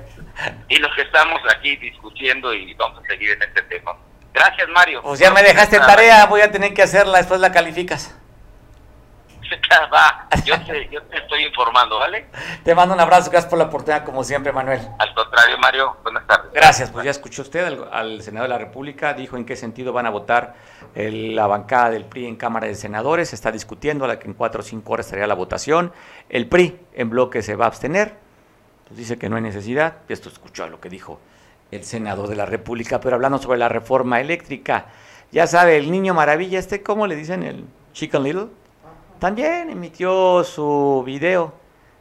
Y 0.67 0.77
los 0.77 0.93
que 0.95 1.01
estamos 1.01 1.41
aquí 1.53 1.75
discutiendo 1.77 2.53
y 2.53 2.73
vamos 2.75 3.03
a 3.03 3.07
seguir 3.07 3.31
en 3.31 3.41
este 3.41 3.61
tema. 3.63 3.95
Gracias, 4.33 4.69
Mario. 4.69 5.01
Pues 5.01 5.19
ya 5.19 5.31
me 5.31 5.41
dejaste 5.43 5.79
tarea, 5.79 6.25
voy 6.27 6.41
a 6.41 6.51
tener 6.51 6.73
que 6.73 6.83
hacerla, 6.83 7.17
después 7.17 7.39
la 7.39 7.51
calificas. 7.51 8.15
Va, 9.93 10.27
yo 10.45 10.59
te, 10.63 10.87
yo 10.89 11.01
te 11.03 11.17
estoy 11.17 11.43
informando, 11.43 11.97
¿vale? 11.97 12.27
Te 12.63 12.75
mando 12.75 12.93
un 12.93 12.99
abrazo, 12.99 13.31
gracias 13.31 13.49
por 13.49 13.57
la 13.57 13.65
oportunidad, 13.65 14.05
como 14.05 14.23
siempre, 14.23 14.51
Manuel. 14.51 14.79
Al 14.99 15.13
contrario, 15.13 15.57
Mario, 15.57 15.97
buenas 16.03 16.25
tardes. 16.27 16.51
Gracias, 16.53 16.91
pues 16.91 17.05
ya 17.05 17.11
escuchó 17.11 17.41
usted 17.41 17.65
al, 17.91 18.21
Senado 18.21 18.43
de 18.43 18.49
la 18.49 18.57
República, 18.57 19.13
dijo 19.13 19.37
en 19.37 19.45
qué 19.45 19.55
sentido 19.55 19.91
van 19.91 20.05
a 20.05 20.09
votar 20.09 20.55
la 20.93 21.47
bancada 21.47 21.89
del 21.89 22.05
PRI 22.05 22.27
en 22.27 22.35
Cámara 22.35 22.67
de 22.67 22.75
Senadores, 22.75 23.29
se 23.29 23.35
está 23.35 23.51
discutiendo, 23.51 24.05
a 24.05 24.07
la 24.07 24.19
que 24.19 24.27
en 24.27 24.33
cuatro 24.33 24.61
o 24.61 24.63
cinco 24.63 24.93
horas 24.93 25.07
estaría 25.07 25.27
la 25.27 25.35
votación. 25.35 25.93
El 26.29 26.47
PRI 26.47 26.79
en 26.93 27.09
bloque 27.09 27.41
se 27.41 27.55
va 27.55 27.65
a 27.65 27.67
abstener, 27.69 28.15
pues 28.89 28.97
dice 28.97 29.17
que 29.17 29.29
no 29.29 29.35
hay 29.35 29.43
necesidad, 29.43 29.97
esto 30.09 30.29
escuchó 30.29 30.67
lo 30.67 30.81
que 30.81 30.89
dijo 30.89 31.19
el 31.71 31.83
Senado 31.83 32.27
de 32.27 32.35
la 32.35 32.47
República, 32.47 32.99
pero 32.99 33.15
hablando 33.15 33.37
sobre 33.37 33.59
la 33.59 33.69
reforma 33.69 34.19
eléctrica, 34.19 34.87
ya 35.31 35.45
sabe, 35.45 35.77
el 35.77 35.91
niño 35.91 36.15
maravilla, 36.15 36.57
este, 36.57 36.81
¿cómo 36.81 37.05
le 37.05 37.15
dicen? 37.15 37.43
El 37.43 37.65
Chicken 37.93 38.23
Little. 38.23 38.47
También 39.19 39.69
emitió 39.69 40.43
su 40.43 41.03
video 41.05 41.53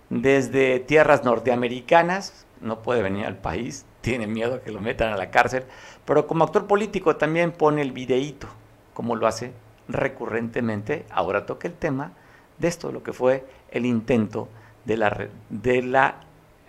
desde 0.08 0.80
tierras 0.80 1.24
norteamericanas, 1.24 2.46
no 2.62 2.82
puede 2.82 3.02
venir 3.02 3.26
al 3.26 3.36
país, 3.36 3.84
tiene 4.00 4.26
miedo 4.26 4.54
a 4.54 4.60
que 4.62 4.72
lo 4.72 4.80
metan 4.80 5.12
a 5.12 5.16
la 5.18 5.30
cárcel, 5.30 5.64
pero 6.06 6.26
como 6.26 6.44
actor 6.44 6.66
político 6.66 7.16
también 7.16 7.52
pone 7.52 7.82
el 7.82 7.92
videíto, 7.92 8.48
como 8.94 9.14
lo 9.14 9.26
hace 9.26 9.52
recurrentemente. 9.88 11.04
Ahora 11.10 11.44
toca 11.44 11.68
el 11.68 11.74
tema 11.74 12.12
de 12.58 12.68
esto, 12.68 12.90
lo 12.92 13.02
que 13.02 13.12
fue 13.12 13.44
el 13.70 13.84
intento 13.84 14.48
de 14.86 14.96
la, 14.96 15.28
de 15.50 15.82
la, 15.82 16.20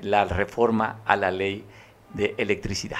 la 0.01 0.25
reforma 0.25 1.01
a 1.05 1.15
la 1.15 1.31
ley 1.31 1.65
de 2.13 2.35
electricidad. 2.37 2.99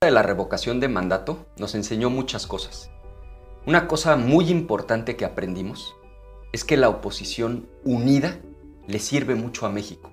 De 0.00 0.10
la 0.10 0.22
revocación 0.22 0.80
de 0.80 0.88
mandato 0.88 1.46
nos 1.56 1.74
enseñó 1.74 2.10
muchas 2.10 2.46
cosas. 2.46 2.90
Una 3.66 3.88
cosa 3.88 4.16
muy 4.16 4.50
importante 4.50 5.16
que 5.16 5.24
aprendimos 5.24 5.96
es 6.52 6.64
que 6.64 6.76
la 6.76 6.90
oposición 6.90 7.66
unida 7.84 8.38
le 8.86 8.98
sirve 8.98 9.34
mucho 9.34 9.64
a 9.64 9.70
México. 9.70 10.12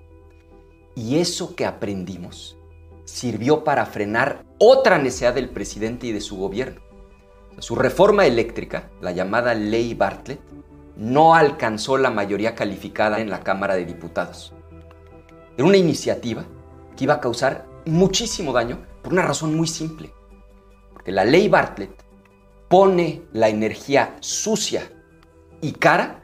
Y 0.94 1.18
eso 1.18 1.54
que 1.54 1.66
aprendimos 1.66 2.56
sirvió 3.04 3.64
para 3.64 3.84
frenar 3.84 4.44
otra 4.58 4.98
necesidad 4.98 5.34
del 5.34 5.50
presidente 5.50 6.06
y 6.06 6.12
de 6.12 6.20
su 6.20 6.36
gobierno. 6.36 6.80
Su 7.58 7.74
reforma 7.74 8.24
eléctrica, 8.24 8.90
la 9.00 9.12
llamada 9.12 9.54
ley 9.54 9.92
Bartlett, 9.92 10.40
no 10.96 11.34
alcanzó 11.34 11.98
la 11.98 12.10
mayoría 12.10 12.54
calificada 12.54 13.20
en 13.20 13.28
la 13.28 13.40
Cámara 13.40 13.74
de 13.74 13.84
Diputados. 13.84 14.54
Era 15.56 15.66
una 15.66 15.76
iniciativa 15.76 16.44
que 16.96 17.04
iba 17.04 17.14
a 17.14 17.20
causar 17.20 17.66
muchísimo 17.84 18.52
daño 18.52 18.78
por 19.02 19.12
una 19.12 19.22
razón 19.22 19.54
muy 19.54 19.66
simple. 19.66 20.12
Porque 20.92 21.12
la 21.12 21.24
ley 21.24 21.48
Bartlett 21.48 22.02
pone 22.68 23.22
la 23.32 23.48
energía 23.48 24.16
sucia 24.20 24.90
y 25.60 25.72
cara, 25.72 26.22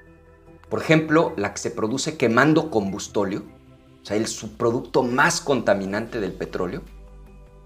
por 0.71 0.81
ejemplo, 0.81 1.35
la 1.37 1.53
que 1.53 1.61
se 1.61 1.71
produce 1.71 2.17
quemando 2.17 2.71
combustóleo, 2.71 3.45
o 4.03 4.07
sea, 4.07 4.17
el 4.17 4.27
subproducto 4.27 5.03
más 5.03 5.41
contaminante 5.41 6.21
del 6.21 6.33
petróleo, 6.33 6.83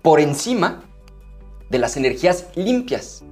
por 0.03 0.19
encima 0.19 0.83
de 1.71 1.79
las 1.79 1.97
energías 1.97 2.49
limpias 2.57 3.23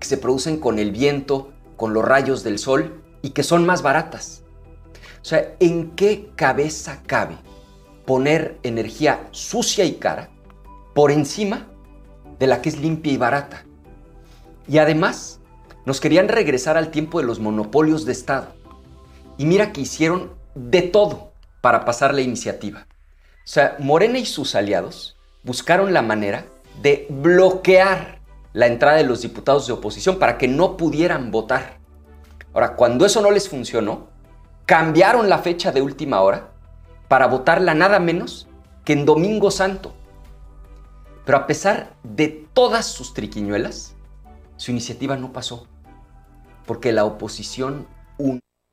que 0.00 0.08
se 0.08 0.18
producen 0.18 0.58
con 0.58 0.78
el 0.78 0.90
viento, 0.90 1.52
con 1.76 1.94
los 1.94 2.04
rayos 2.04 2.42
del 2.42 2.58
sol 2.58 3.02
y 3.22 3.30
que 3.30 3.44
son 3.44 3.64
más 3.64 3.82
baratas. 3.82 4.42
O 5.22 5.24
sea, 5.24 5.56
¿en 5.60 5.92
qué 5.92 6.30
cabeza 6.36 7.02
cabe 7.06 7.38
poner 8.06 8.58
energía 8.62 9.28
sucia 9.32 9.84
y 9.84 9.94
cara 9.94 10.30
por 10.94 11.10
encima 11.10 11.66
de 12.38 12.46
la 12.46 12.62
que 12.62 12.68
es 12.68 12.78
limpia 12.78 13.12
y 13.12 13.16
barata? 13.16 13.64
Y 14.68 14.78
además, 14.78 15.40
nos 15.84 16.00
querían 16.00 16.28
regresar 16.28 16.76
al 16.76 16.90
tiempo 16.90 17.20
de 17.20 17.26
los 17.26 17.38
monopolios 17.38 18.04
de 18.04 18.12
Estado. 18.12 18.48
Y 19.38 19.46
mira 19.46 19.72
que 19.72 19.82
hicieron 19.82 20.32
de 20.54 20.82
todo 20.82 21.32
para 21.60 21.84
pasar 21.84 22.14
la 22.14 22.22
iniciativa. 22.22 22.86
O 22.90 23.48
sea, 23.48 23.76
Morena 23.78 24.18
y 24.18 24.26
sus 24.26 24.54
aliados 24.54 25.16
buscaron 25.44 25.92
la 25.92 26.02
manera 26.02 26.46
de 26.82 27.06
bloquear 27.08 28.20
la 28.52 28.66
entrada 28.66 28.96
de 28.96 29.04
los 29.04 29.22
diputados 29.22 29.66
de 29.66 29.74
oposición 29.74 30.18
para 30.18 30.38
que 30.38 30.48
no 30.48 30.76
pudieran 30.76 31.30
votar. 31.30 31.78
Ahora, 32.52 32.74
cuando 32.74 33.06
eso 33.06 33.20
no 33.20 33.30
les 33.30 33.48
funcionó, 33.48 34.08
cambiaron 34.64 35.28
la 35.28 35.38
fecha 35.38 35.70
de 35.72 35.82
última 35.82 36.20
hora 36.22 36.52
para 37.08 37.26
votarla 37.26 37.74
nada 37.74 37.98
menos 37.98 38.48
que 38.84 38.92
en 38.92 39.04
Domingo 39.04 39.50
Santo. 39.50 39.94
Pero 41.24 41.38
a 41.38 41.46
pesar 41.46 41.94
de 42.02 42.28
todas 42.52 42.86
sus 42.86 43.14
triquiñuelas, 43.14 43.96
su 44.56 44.70
iniciativa 44.70 45.16
no 45.16 45.32
pasó, 45.32 45.66
porque 46.66 46.92
la 46.92 47.04
oposición... 47.04 47.86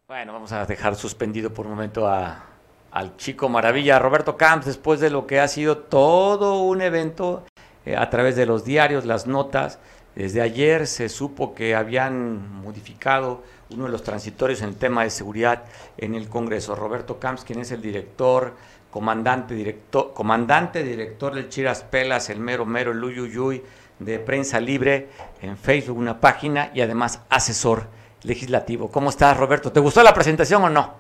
Bueno, 0.08 0.34
vamos 0.34 0.52
a 0.52 0.66
dejar 0.66 0.96
suspendido 0.96 1.54
por 1.54 1.66
un 1.66 1.74
momento 1.74 2.08
a, 2.08 2.44
al 2.92 3.18
chico 3.18 3.50
maravilla, 3.50 3.98
Roberto 3.98 4.38
Camps, 4.38 4.68
después 4.68 5.00
de 5.00 5.10
lo 5.10 5.26
que 5.26 5.40
ha 5.40 5.48
sido 5.48 5.80
todo 5.80 6.62
un 6.62 6.82
evento 6.82 7.44
eh, 7.86 7.98
a 7.98 8.10
través 8.12 8.36
de 8.36 8.46
los 8.46 8.64
diarios, 8.64 9.06
las 9.06 9.26
notas. 9.26 9.80
Desde 10.16 10.42
ayer 10.42 10.86
se 10.86 11.10
supo 11.10 11.56
que 11.56 11.76
habían 11.76 12.62
modificado 12.62 13.44
uno 13.72 13.86
de 13.86 13.92
los 13.92 14.04
transitorios 14.04 14.62
en 14.62 14.70
el 14.70 14.76
tema 14.76 15.04
de 15.04 15.10
seguridad 15.10 15.64
en 15.98 16.14
el 16.14 16.30
Congreso. 16.30 16.76
Roberto 16.76 17.20
Camps, 17.20 17.44
quien 17.44 17.60
es 17.60 17.72
el 17.72 17.82
director, 17.82 18.54
comandante, 18.92 19.56
director, 19.56 20.14
comandante, 20.14 20.84
director 20.84 21.34
del 21.34 21.50
Chiras 21.50 21.84
Pelas, 21.84 22.30
el 22.30 22.40
mero 22.40 22.66
mero, 22.66 22.92
el 22.92 23.04
Uyuyuy, 23.04 23.64
de 23.98 24.20
Prensa 24.20 24.60
Libre, 24.60 25.10
en 25.42 25.58
Facebook 25.58 25.98
una 25.98 26.20
página 26.20 26.70
y 26.74 26.82
además 26.82 27.22
asesor 27.30 27.88
legislativo. 28.22 28.92
¿Cómo 28.92 29.10
estás, 29.10 29.36
Roberto? 29.36 29.72
¿Te 29.72 29.80
gustó 29.80 30.04
la 30.04 30.14
presentación 30.14 30.64
o 30.64 30.70
no? 30.70 30.94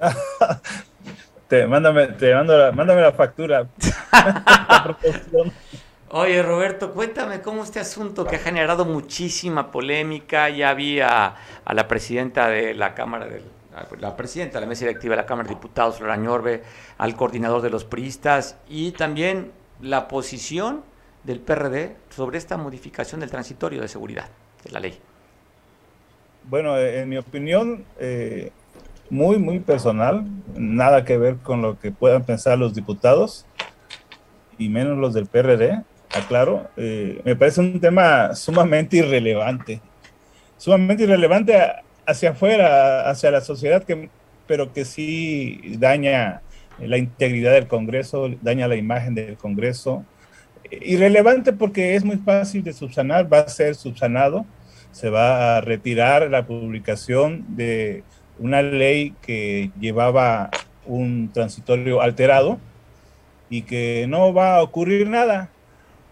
te, 1.48 1.66
mándame, 1.66 2.06
te 2.08 2.34
mando 2.34 2.56
la, 2.56 2.72
mándame 2.72 3.02
la 3.02 3.12
factura. 3.12 3.66
Oye, 6.16 6.44
Roberto, 6.44 6.92
cuéntame 6.92 7.40
cómo 7.40 7.64
este 7.64 7.80
asunto 7.80 8.24
que 8.24 8.36
ha 8.36 8.38
generado 8.38 8.84
muchísima 8.84 9.72
polémica. 9.72 10.48
Ya 10.48 10.70
había 10.70 11.34
a 11.64 11.74
la 11.74 11.88
presidenta 11.88 12.48
de 12.48 12.72
la 12.72 12.94
Cámara 12.94 13.26
de 13.26 13.42
la 13.98 14.16
presidenta 14.16 14.58
de 14.58 14.60
la 14.60 14.68
mesa 14.68 14.84
directiva 14.84 15.16
de 15.16 15.22
la 15.22 15.26
Cámara 15.26 15.48
de 15.48 15.56
Diputados, 15.56 15.96
Flora 15.96 16.16
Ñorbe, 16.16 16.62
al 16.98 17.16
coordinador 17.16 17.62
de 17.62 17.70
los 17.70 17.84
priistas 17.84 18.56
y 18.68 18.92
también 18.92 19.50
la 19.80 20.06
posición 20.06 20.82
del 21.24 21.40
PRD 21.40 21.96
sobre 22.10 22.38
esta 22.38 22.56
modificación 22.58 23.20
del 23.20 23.30
transitorio 23.32 23.80
de 23.80 23.88
seguridad 23.88 24.28
de 24.62 24.70
la 24.70 24.78
ley? 24.78 24.96
Bueno, 26.44 26.78
eh, 26.78 27.00
en 27.00 27.08
mi 27.08 27.16
opinión, 27.16 27.84
eh, 27.98 28.52
muy, 29.10 29.38
muy 29.38 29.58
personal, 29.58 30.24
nada 30.54 31.04
que 31.04 31.18
ver 31.18 31.38
con 31.38 31.60
lo 31.60 31.76
que 31.80 31.90
puedan 31.90 32.22
pensar 32.22 32.56
los 32.56 32.72
diputados 32.72 33.46
y 34.58 34.68
menos 34.68 34.96
los 34.96 35.12
del 35.12 35.26
PRD, 35.26 35.82
aclaro, 36.12 36.68
eh, 36.76 37.20
me 37.24 37.36
parece 37.36 37.60
un 37.60 37.80
tema 37.80 38.34
sumamente 38.34 38.98
irrelevante, 38.98 39.80
sumamente 40.56 41.04
irrelevante 41.04 41.56
hacia 42.06 42.30
afuera, 42.30 43.08
hacia 43.08 43.30
la 43.30 43.40
sociedad, 43.40 43.82
que, 43.82 44.08
pero 44.46 44.72
que 44.72 44.84
sí 44.84 45.76
daña 45.78 46.42
la 46.78 46.98
integridad 46.98 47.52
del 47.52 47.68
Congreso, 47.68 48.28
daña 48.42 48.68
la 48.68 48.76
imagen 48.76 49.14
del 49.14 49.36
Congreso, 49.36 50.04
irrelevante 50.70 51.52
porque 51.52 51.94
es 51.94 52.04
muy 52.04 52.16
fácil 52.16 52.62
de 52.64 52.72
subsanar, 52.72 53.32
va 53.32 53.40
a 53.40 53.48
ser 53.48 53.74
subsanado, 53.74 54.44
se 54.92 55.10
va 55.10 55.56
a 55.56 55.60
retirar 55.60 56.30
la 56.30 56.46
publicación 56.46 57.44
de 57.56 58.02
una 58.38 58.62
ley 58.62 59.14
que 59.22 59.70
llevaba 59.80 60.50
un 60.86 61.30
transitorio 61.32 62.00
alterado 62.00 62.58
y 63.50 63.62
que 63.62 64.06
no 64.08 64.32
va 64.32 64.56
a 64.56 64.62
ocurrir 64.62 65.08
nada. 65.08 65.50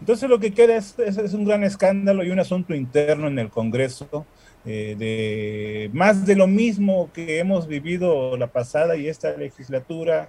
Entonces 0.03 0.28
lo 0.28 0.40
que 0.40 0.53
queda 0.53 0.74
es, 0.74 0.96
un 1.32 1.44
gran 1.44 1.62
escándalo 1.62 2.24
y 2.24 2.30
un 2.32 2.40
asunto 2.40 2.74
interno 2.74 3.28
en 3.28 3.38
el 3.38 3.50
Congreso 3.50 4.26
eh, 4.66 4.96
de 4.98 5.90
más 5.92 6.26
de 6.26 6.34
lo 6.34 6.48
mismo 6.48 7.12
que 7.12 7.38
hemos 7.38 7.68
vivido 7.68 8.36
la 8.36 8.48
pasada 8.48 8.96
y 8.96 9.07
esta 9.07 9.36
legislatura, 9.36 10.28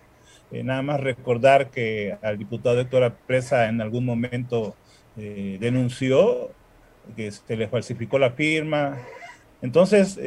eh, 0.52 0.62
nada 0.64 0.84
más 0.84 1.00
recordar 1.00 1.72
que 1.72 2.16
al 2.22 2.38
diputado 2.38 2.80
Héctor 2.80 3.16
Presa 3.26 3.68
en 3.68 3.82
algún 3.82 4.06
momento 4.06 4.76
eh, 5.18 5.58
denunció 5.60 6.52
que 7.16 7.32
se 7.32 7.58
le 7.58 7.68
falsificó 7.68 8.20
la 8.20 8.30
firma. 8.30 9.00
Entonces, 9.64 10.20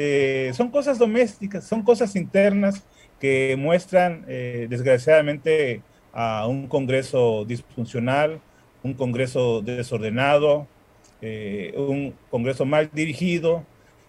son 0.57 0.72
cosas 0.72 0.99
domésticas, 0.99 1.62
son 1.62 1.84
cosas 1.84 2.16
internas 2.16 2.82
que 3.20 3.55
muestran, 3.57 4.24
desgraciadamente, 4.26 5.82
a 6.12 6.49
un 6.49 6.66
Congreso 6.66 7.44
disfuncional, 7.44 8.40
un 8.87 8.95
Congreso 8.95 9.61
desordenado, 9.62 10.66
un 11.20 12.14
Congreso 12.30 12.64
mal 12.64 12.89
dirigido 12.93 13.64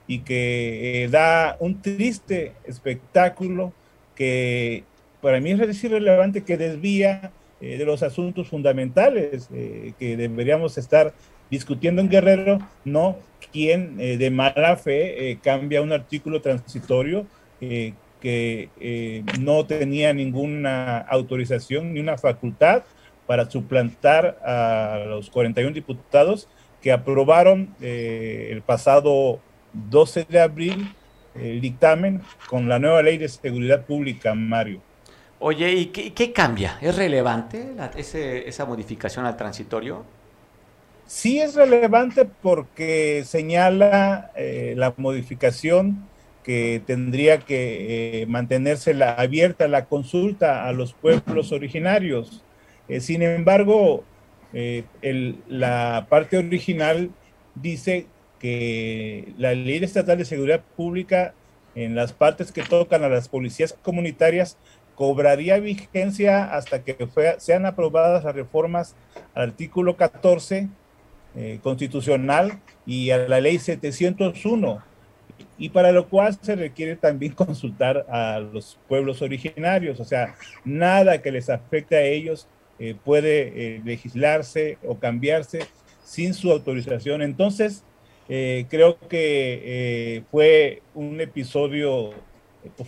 y 0.07 0.19
que 0.19 1.07
da 1.11 1.57
un 1.59 1.81
triste 1.81 2.53
espectáculo 2.65 3.73
que 4.15 4.83
para 5.21 5.39
mí 5.39 5.51
es 5.51 5.83
irrelevante 5.83 6.43
que 6.43 6.57
desvía 6.57 7.31
eh, 7.59 7.77
de 7.77 7.85
los 7.85 8.03
asuntos 8.03 8.47
fundamentales 8.47 9.49
eh, 9.53 9.93
que 9.99 10.15
deberíamos 10.15 10.77
estar 10.77 11.13
discutiendo 11.49 12.01
en 12.01 12.09
Guerrero, 12.09 12.59
no 12.85 13.17
quien 13.51 13.99
eh, 13.99 14.17
de 14.17 14.29
mala 14.31 14.77
fe 14.77 15.39
cambia 15.41 15.81
un 15.81 15.91
artículo 15.91 16.41
transitorio 16.41 17.25
que 17.59 18.69
no 19.39 19.65
tenía 19.65 20.13
ninguna 20.13 20.99
autorización 20.99 21.93
ni 21.93 21.99
una 21.99 22.17
facultad 22.17 22.83
para 23.27 23.49
suplantar 23.49 24.39
a 24.43 25.03
los 25.05 25.29
41 25.29 25.73
diputados 25.73 26.47
que 26.81 26.91
aprobaron 26.91 27.75
el 27.81 28.61
pasado 28.61 29.39
12 29.73 30.25
de 30.29 30.39
abril 30.39 30.95
el 31.41 31.61
dictamen 31.61 32.21
con 32.49 32.67
la 32.67 32.79
nueva 32.79 33.01
ley 33.01 33.17
de 33.17 33.27
seguridad 33.29 33.85
pública, 33.85 34.33
Mario. 34.33 34.81
Oye, 35.39 35.71
¿y 35.71 35.85
qué, 35.87 36.33
cambia? 36.33 36.77
¿Es 36.81 36.95
relevante 36.95 37.75
esa 37.95 38.65
modificación 38.65 39.25
al 39.25 39.37
transitorio? 39.37 40.03
Sí 41.05 41.39
es 41.39 41.55
relevante 41.55 42.25
porque 42.25 43.23
señala 43.25 44.31
eh, 44.35 44.73
la 44.75 44.93
modificación 44.97 46.05
que 46.43 46.81
tendría 46.85 47.39
que 47.39 48.21
eh, 48.21 48.25
mantenerse 48.25 48.93
la, 48.93 49.13
abierta 49.13 49.67
la 49.67 49.85
consulta 49.85 50.65
a 50.65 50.71
los 50.71 50.93
pueblos 50.93 51.51
originarios. 51.51 52.43
Eh, 52.89 52.99
sin 53.01 53.21
embargo, 53.21 54.03
la 55.49 56.07
parte 56.09 56.37
original 56.37 57.11
dice 57.55 58.07
que 58.39 59.33
la 59.37 59.53
Ley 59.53 59.83
Estatal 59.83 60.17
de 60.17 60.25
Seguridad 60.25 60.63
Pública 60.75 61.33
en 61.75 61.95
las 61.95 62.13
partes 62.13 62.51
que 62.51 62.63
tocan 62.63 63.03
a 63.03 63.09
las 63.09 63.29
policías 63.29 63.73
comunitarias 63.83 64.57
cobraría 64.95 65.59
vigencia 65.59 66.45
hasta 66.45 66.83
que 66.83 66.97
sean 67.37 67.67
aprobadas 67.67 68.23
las 68.23 68.33
reformas 68.33 68.95
al 69.35 69.49
artículo 69.49 69.95
14 69.95 70.69
eh, 71.35 71.59
constitucional 71.61 72.59
y 72.83 73.11
a 73.11 73.19
la 73.19 73.39
ley 73.39 73.59
701, 73.59 74.81
y 75.59 75.69
para 75.69 75.91
lo 75.91 76.09
cual 76.09 76.35
se 76.41 76.55
requiere 76.55 76.95
también 76.95 77.33
consultar 77.33 78.07
a 78.09 78.39
los 78.39 78.79
pueblos 78.87 79.21
originarios, 79.21 79.99
o 79.99 80.03
sea, 80.03 80.33
nada 80.65 81.21
que 81.21 81.31
les 81.31 81.47
afecte 81.51 81.95
a 81.95 82.01
ellos 82.01 82.47
eh, 82.79 82.95
puede 83.03 83.75
eh, 83.75 83.81
legislarse 83.83 84.77
o 84.85 84.97
cambiarse 84.97 85.59
sin 86.03 86.33
su 86.33 86.51
autorización. 86.51 87.21
Entonces, 87.21 87.83
Eh, 88.29 88.65
creo 88.69 88.97
que 89.07 89.61
eh, 89.63 90.23
fue 90.31 90.81
un 90.93 91.21
episodio, 91.21 92.11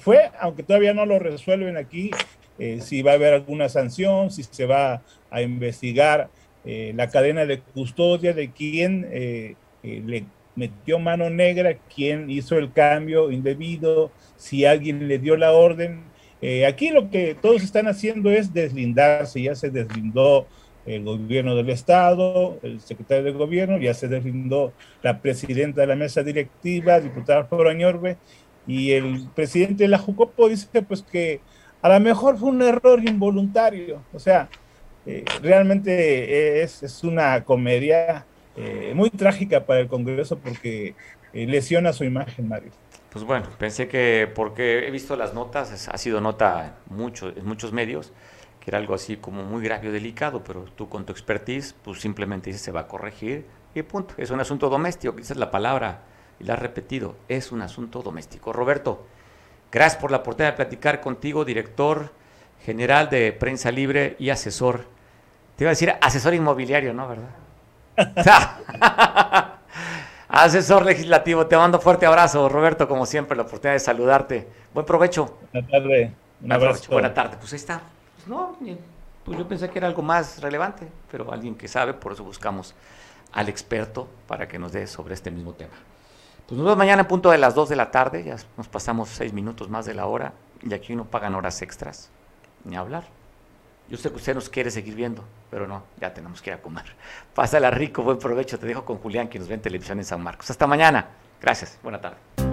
fue, 0.03 0.29
aunque 0.37 0.63
todavía 0.63 0.93
no 0.93 1.05
lo 1.05 1.17
resuelven 1.17 1.77
aquí, 1.77 2.11
si 2.81 3.01
va 3.03 3.11
a 3.11 3.13
haber 3.13 3.33
alguna 3.33 3.69
sanción, 3.69 4.31
si 4.31 4.43
se 4.43 4.65
va 4.65 5.01
a 5.31 5.41
investigar 5.41 6.27
la 6.65 7.07
cadena 7.07 7.45
de 7.45 7.61
custodia 7.61 8.33
de 8.33 8.51
quién 8.51 9.07
le 9.81 10.25
metió 10.57 10.99
mano 10.99 11.29
negra, 11.29 11.77
quién 11.95 12.29
hizo 12.29 12.57
el 12.57 12.73
cambio 12.73 13.31
indebido, 13.31 14.11
si 14.35 14.65
alguien 14.65 15.07
le 15.07 15.19
dio 15.19 15.37
la 15.37 15.53
orden. 15.53 16.03
Aquí 16.67 16.89
lo 16.89 17.09
que 17.09 17.35
todos 17.39 17.63
están 17.63 17.87
haciendo 17.87 18.29
es 18.31 18.53
deslindarse, 18.53 19.41
ya 19.41 19.55
se 19.55 19.69
deslindó 19.69 20.47
el 20.85 21.03
gobierno 21.03 21.55
del 21.55 21.69
Estado, 21.69 22.57
el 22.63 22.79
secretario 22.81 23.23
de 23.25 23.31
gobierno, 23.31 23.77
ya 23.77 23.93
se 23.93 24.07
deslindó 24.07 24.73
la 25.03 25.21
presidenta 25.21 25.81
de 25.81 25.87
la 25.87 25.95
mesa 25.95 26.23
directiva, 26.23 26.99
diputada 26.99 27.45
Flora 27.45 27.73
Ñorbe, 27.73 28.17
y 28.65 28.91
el 28.91 29.27
presidente 29.35 29.83
de 29.83 29.89
la 29.89 29.97
Jucopo 29.97 30.47
dice 30.47 30.81
pues 30.81 31.01
que 31.01 31.41
a 31.81 31.89
lo 31.89 31.99
mejor 31.99 32.37
fue 32.37 32.49
un 32.49 32.61
error 32.61 33.03
involuntario, 33.03 34.01
o 34.13 34.19
sea, 34.19 34.49
eh, 35.05 35.23
realmente 35.41 36.61
es, 36.61 36.83
es, 36.83 37.03
una 37.03 37.43
comedia 37.43 38.25
eh, 38.57 38.91
muy 38.93 39.09
trágica 39.09 39.65
para 39.65 39.79
el 39.79 39.87
Congreso 39.87 40.37
porque 40.37 40.93
eh, 41.33 41.47
lesiona 41.47 41.93
su 41.93 42.03
imagen, 42.03 42.47
Mario. 42.47 42.71
Pues 43.11 43.25
bueno, 43.25 43.47
pensé 43.57 43.87
que 43.87 44.31
porque 44.33 44.87
he 44.87 44.91
visto 44.91 45.15
las 45.15 45.33
notas, 45.33 45.89
ha 45.89 45.97
sido 45.97 46.21
nota 46.21 46.75
mucho, 46.87 47.29
en 47.29 47.43
muchos 47.45 47.73
medios, 47.73 48.11
que 48.59 48.69
era 48.69 48.77
algo 48.77 48.93
así 48.93 49.17
como 49.17 49.43
muy 49.43 49.63
grave 49.63 49.89
o 49.89 49.91
delicado, 49.91 50.43
pero 50.43 50.65
tú 50.75 50.89
con 50.89 51.05
tu 51.05 51.11
expertise, 51.11 51.73
pues 51.83 52.01
simplemente 52.01 52.51
dices 52.51 52.61
se 52.61 52.71
va 52.71 52.81
a 52.81 52.87
corregir 52.87 53.45
y 53.73 53.81
punto. 53.81 54.13
Es 54.17 54.29
un 54.29 54.39
asunto 54.39 54.69
doméstico, 54.69 55.15
esa 55.17 55.33
es 55.33 55.39
la 55.39 55.49
palabra, 55.49 56.01
y 56.39 56.43
la 56.43 56.53
has 56.53 56.59
repetido, 56.59 57.15
es 57.27 57.51
un 57.51 57.63
asunto 57.63 58.03
doméstico. 58.03 58.53
Roberto, 58.53 59.07
gracias 59.71 59.99
por 59.99 60.11
la 60.11 60.17
oportunidad 60.17 60.51
de 60.53 60.57
platicar 60.57 61.01
contigo, 61.01 61.45
director 61.45 62.11
general 62.63 63.09
de 63.09 63.33
Prensa 63.33 63.71
Libre 63.71 64.17
y 64.19 64.29
asesor. 64.29 64.85
Te 65.55 65.63
iba 65.63 65.69
a 65.69 65.73
decir 65.73 65.93
asesor 65.99 66.35
inmobiliario, 66.35 66.93
¿no? 66.93 67.07
¿Verdad? 67.07 67.35
asesor 70.29 70.85
legislativo, 70.85 71.47
te 71.47 71.57
mando 71.57 71.79
fuerte 71.79 72.05
abrazo, 72.05 72.47
Roberto, 72.47 72.87
como 72.87 73.05
siempre, 73.05 73.35
la 73.35 73.43
oportunidad 73.43 73.73
de 73.73 73.79
saludarte. 73.79 74.47
Buen 74.73 74.85
provecho. 74.85 75.37
Buenas 75.51 75.69
tardes. 75.69 76.11
Un 76.41 76.51
abrazo. 76.51 76.91
Buena 76.91 77.13
tarde. 77.13 77.37
Pues 77.37 77.51
ahí 77.51 77.57
está. 77.57 77.81
No, 78.27 78.55
pues 79.25 79.37
yo 79.37 79.47
pensé 79.47 79.69
que 79.69 79.79
era 79.79 79.87
algo 79.87 80.01
más 80.01 80.41
relevante, 80.41 80.87
pero 81.11 81.31
alguien 81.33 81.55
que 81.55 81.67
sabe, 81.67 81.93
por 81.93 82.13
eso 82.13 82.23
buscamos 82.23 82.73
al 83.33 83.49
experto 83.49 84.07
para 84.27 84.47
que 84.47 84.57
nos 84.57 84.71
dé 84.71 84.87
sobre 84.87 85.13
este 85.13 85.31
mismo 85.31 85.53
tema. 85.53 85.73
Pues 86.47 86.57
nos 86.57 86.65
vemos 86.65 86.77
mañana 86.77 87.03
a 87.03 87.07
punto 87.07 87.29
de 87.29 87.37
las 87.37 87.53
2 87.53 87.69
de 87.69 87.75
la 87.75 87.91
tarde, 87.91 88.23
ya 88.23 88.37
nos 88.57 88.67
pasamos 88.67 89.09
6 89.09 89.33
minutos 89.33 89.69
más 89.69 89.85
de 89.85 89.93
la 89.93 90.07
hora 90.07 90.33
y 90.63 90.73
aquí 90.73 90.95
no 90.95 91.05
pagan 91.05 91.35
horas 91.35 91.61
extras, 91.61 92.09
ni 92.63 92.75
hablar. 92.75 93.03
Yo 93.89 93.97
sé 93.97 94.09
que 94.09 94.17
usted 94.17 94.35
nos 94.35 94.49
quiere 94.49 94.69
seguir 94.69 94.93
viendo, 94.93 95.23
pero 95.49 95.67
no, 95.67 95.83
ya 95.99 96.13
tenemos 96.13 96.41
que 96.41 96.51
ir 96.51 96.55
a 96.55 96.61
comer. 96.61 96.85
Pásala 97.33 97.71
rico, 97.71 98.03
buen 98.03 98.19
provecho, 98.19 98.59
te 98.59 98.67
dejo 98.67 98.85
con 98.85 98.97
Julián 98.97 99.27
que 99.27 99.39
nos 99.39 99.47
ve 99.47 99.55
en 99.55 99.61
televisión 99.61 99.97
en 99.97 100.05
San 100.05 100.21
Marcos. 100.21 100.49
Hasta 100.49 100.67
mañana. 100.67 101.07
Gracias, 101.41 101.79
buena 101.81 101.99
tarde. 101.99 102.48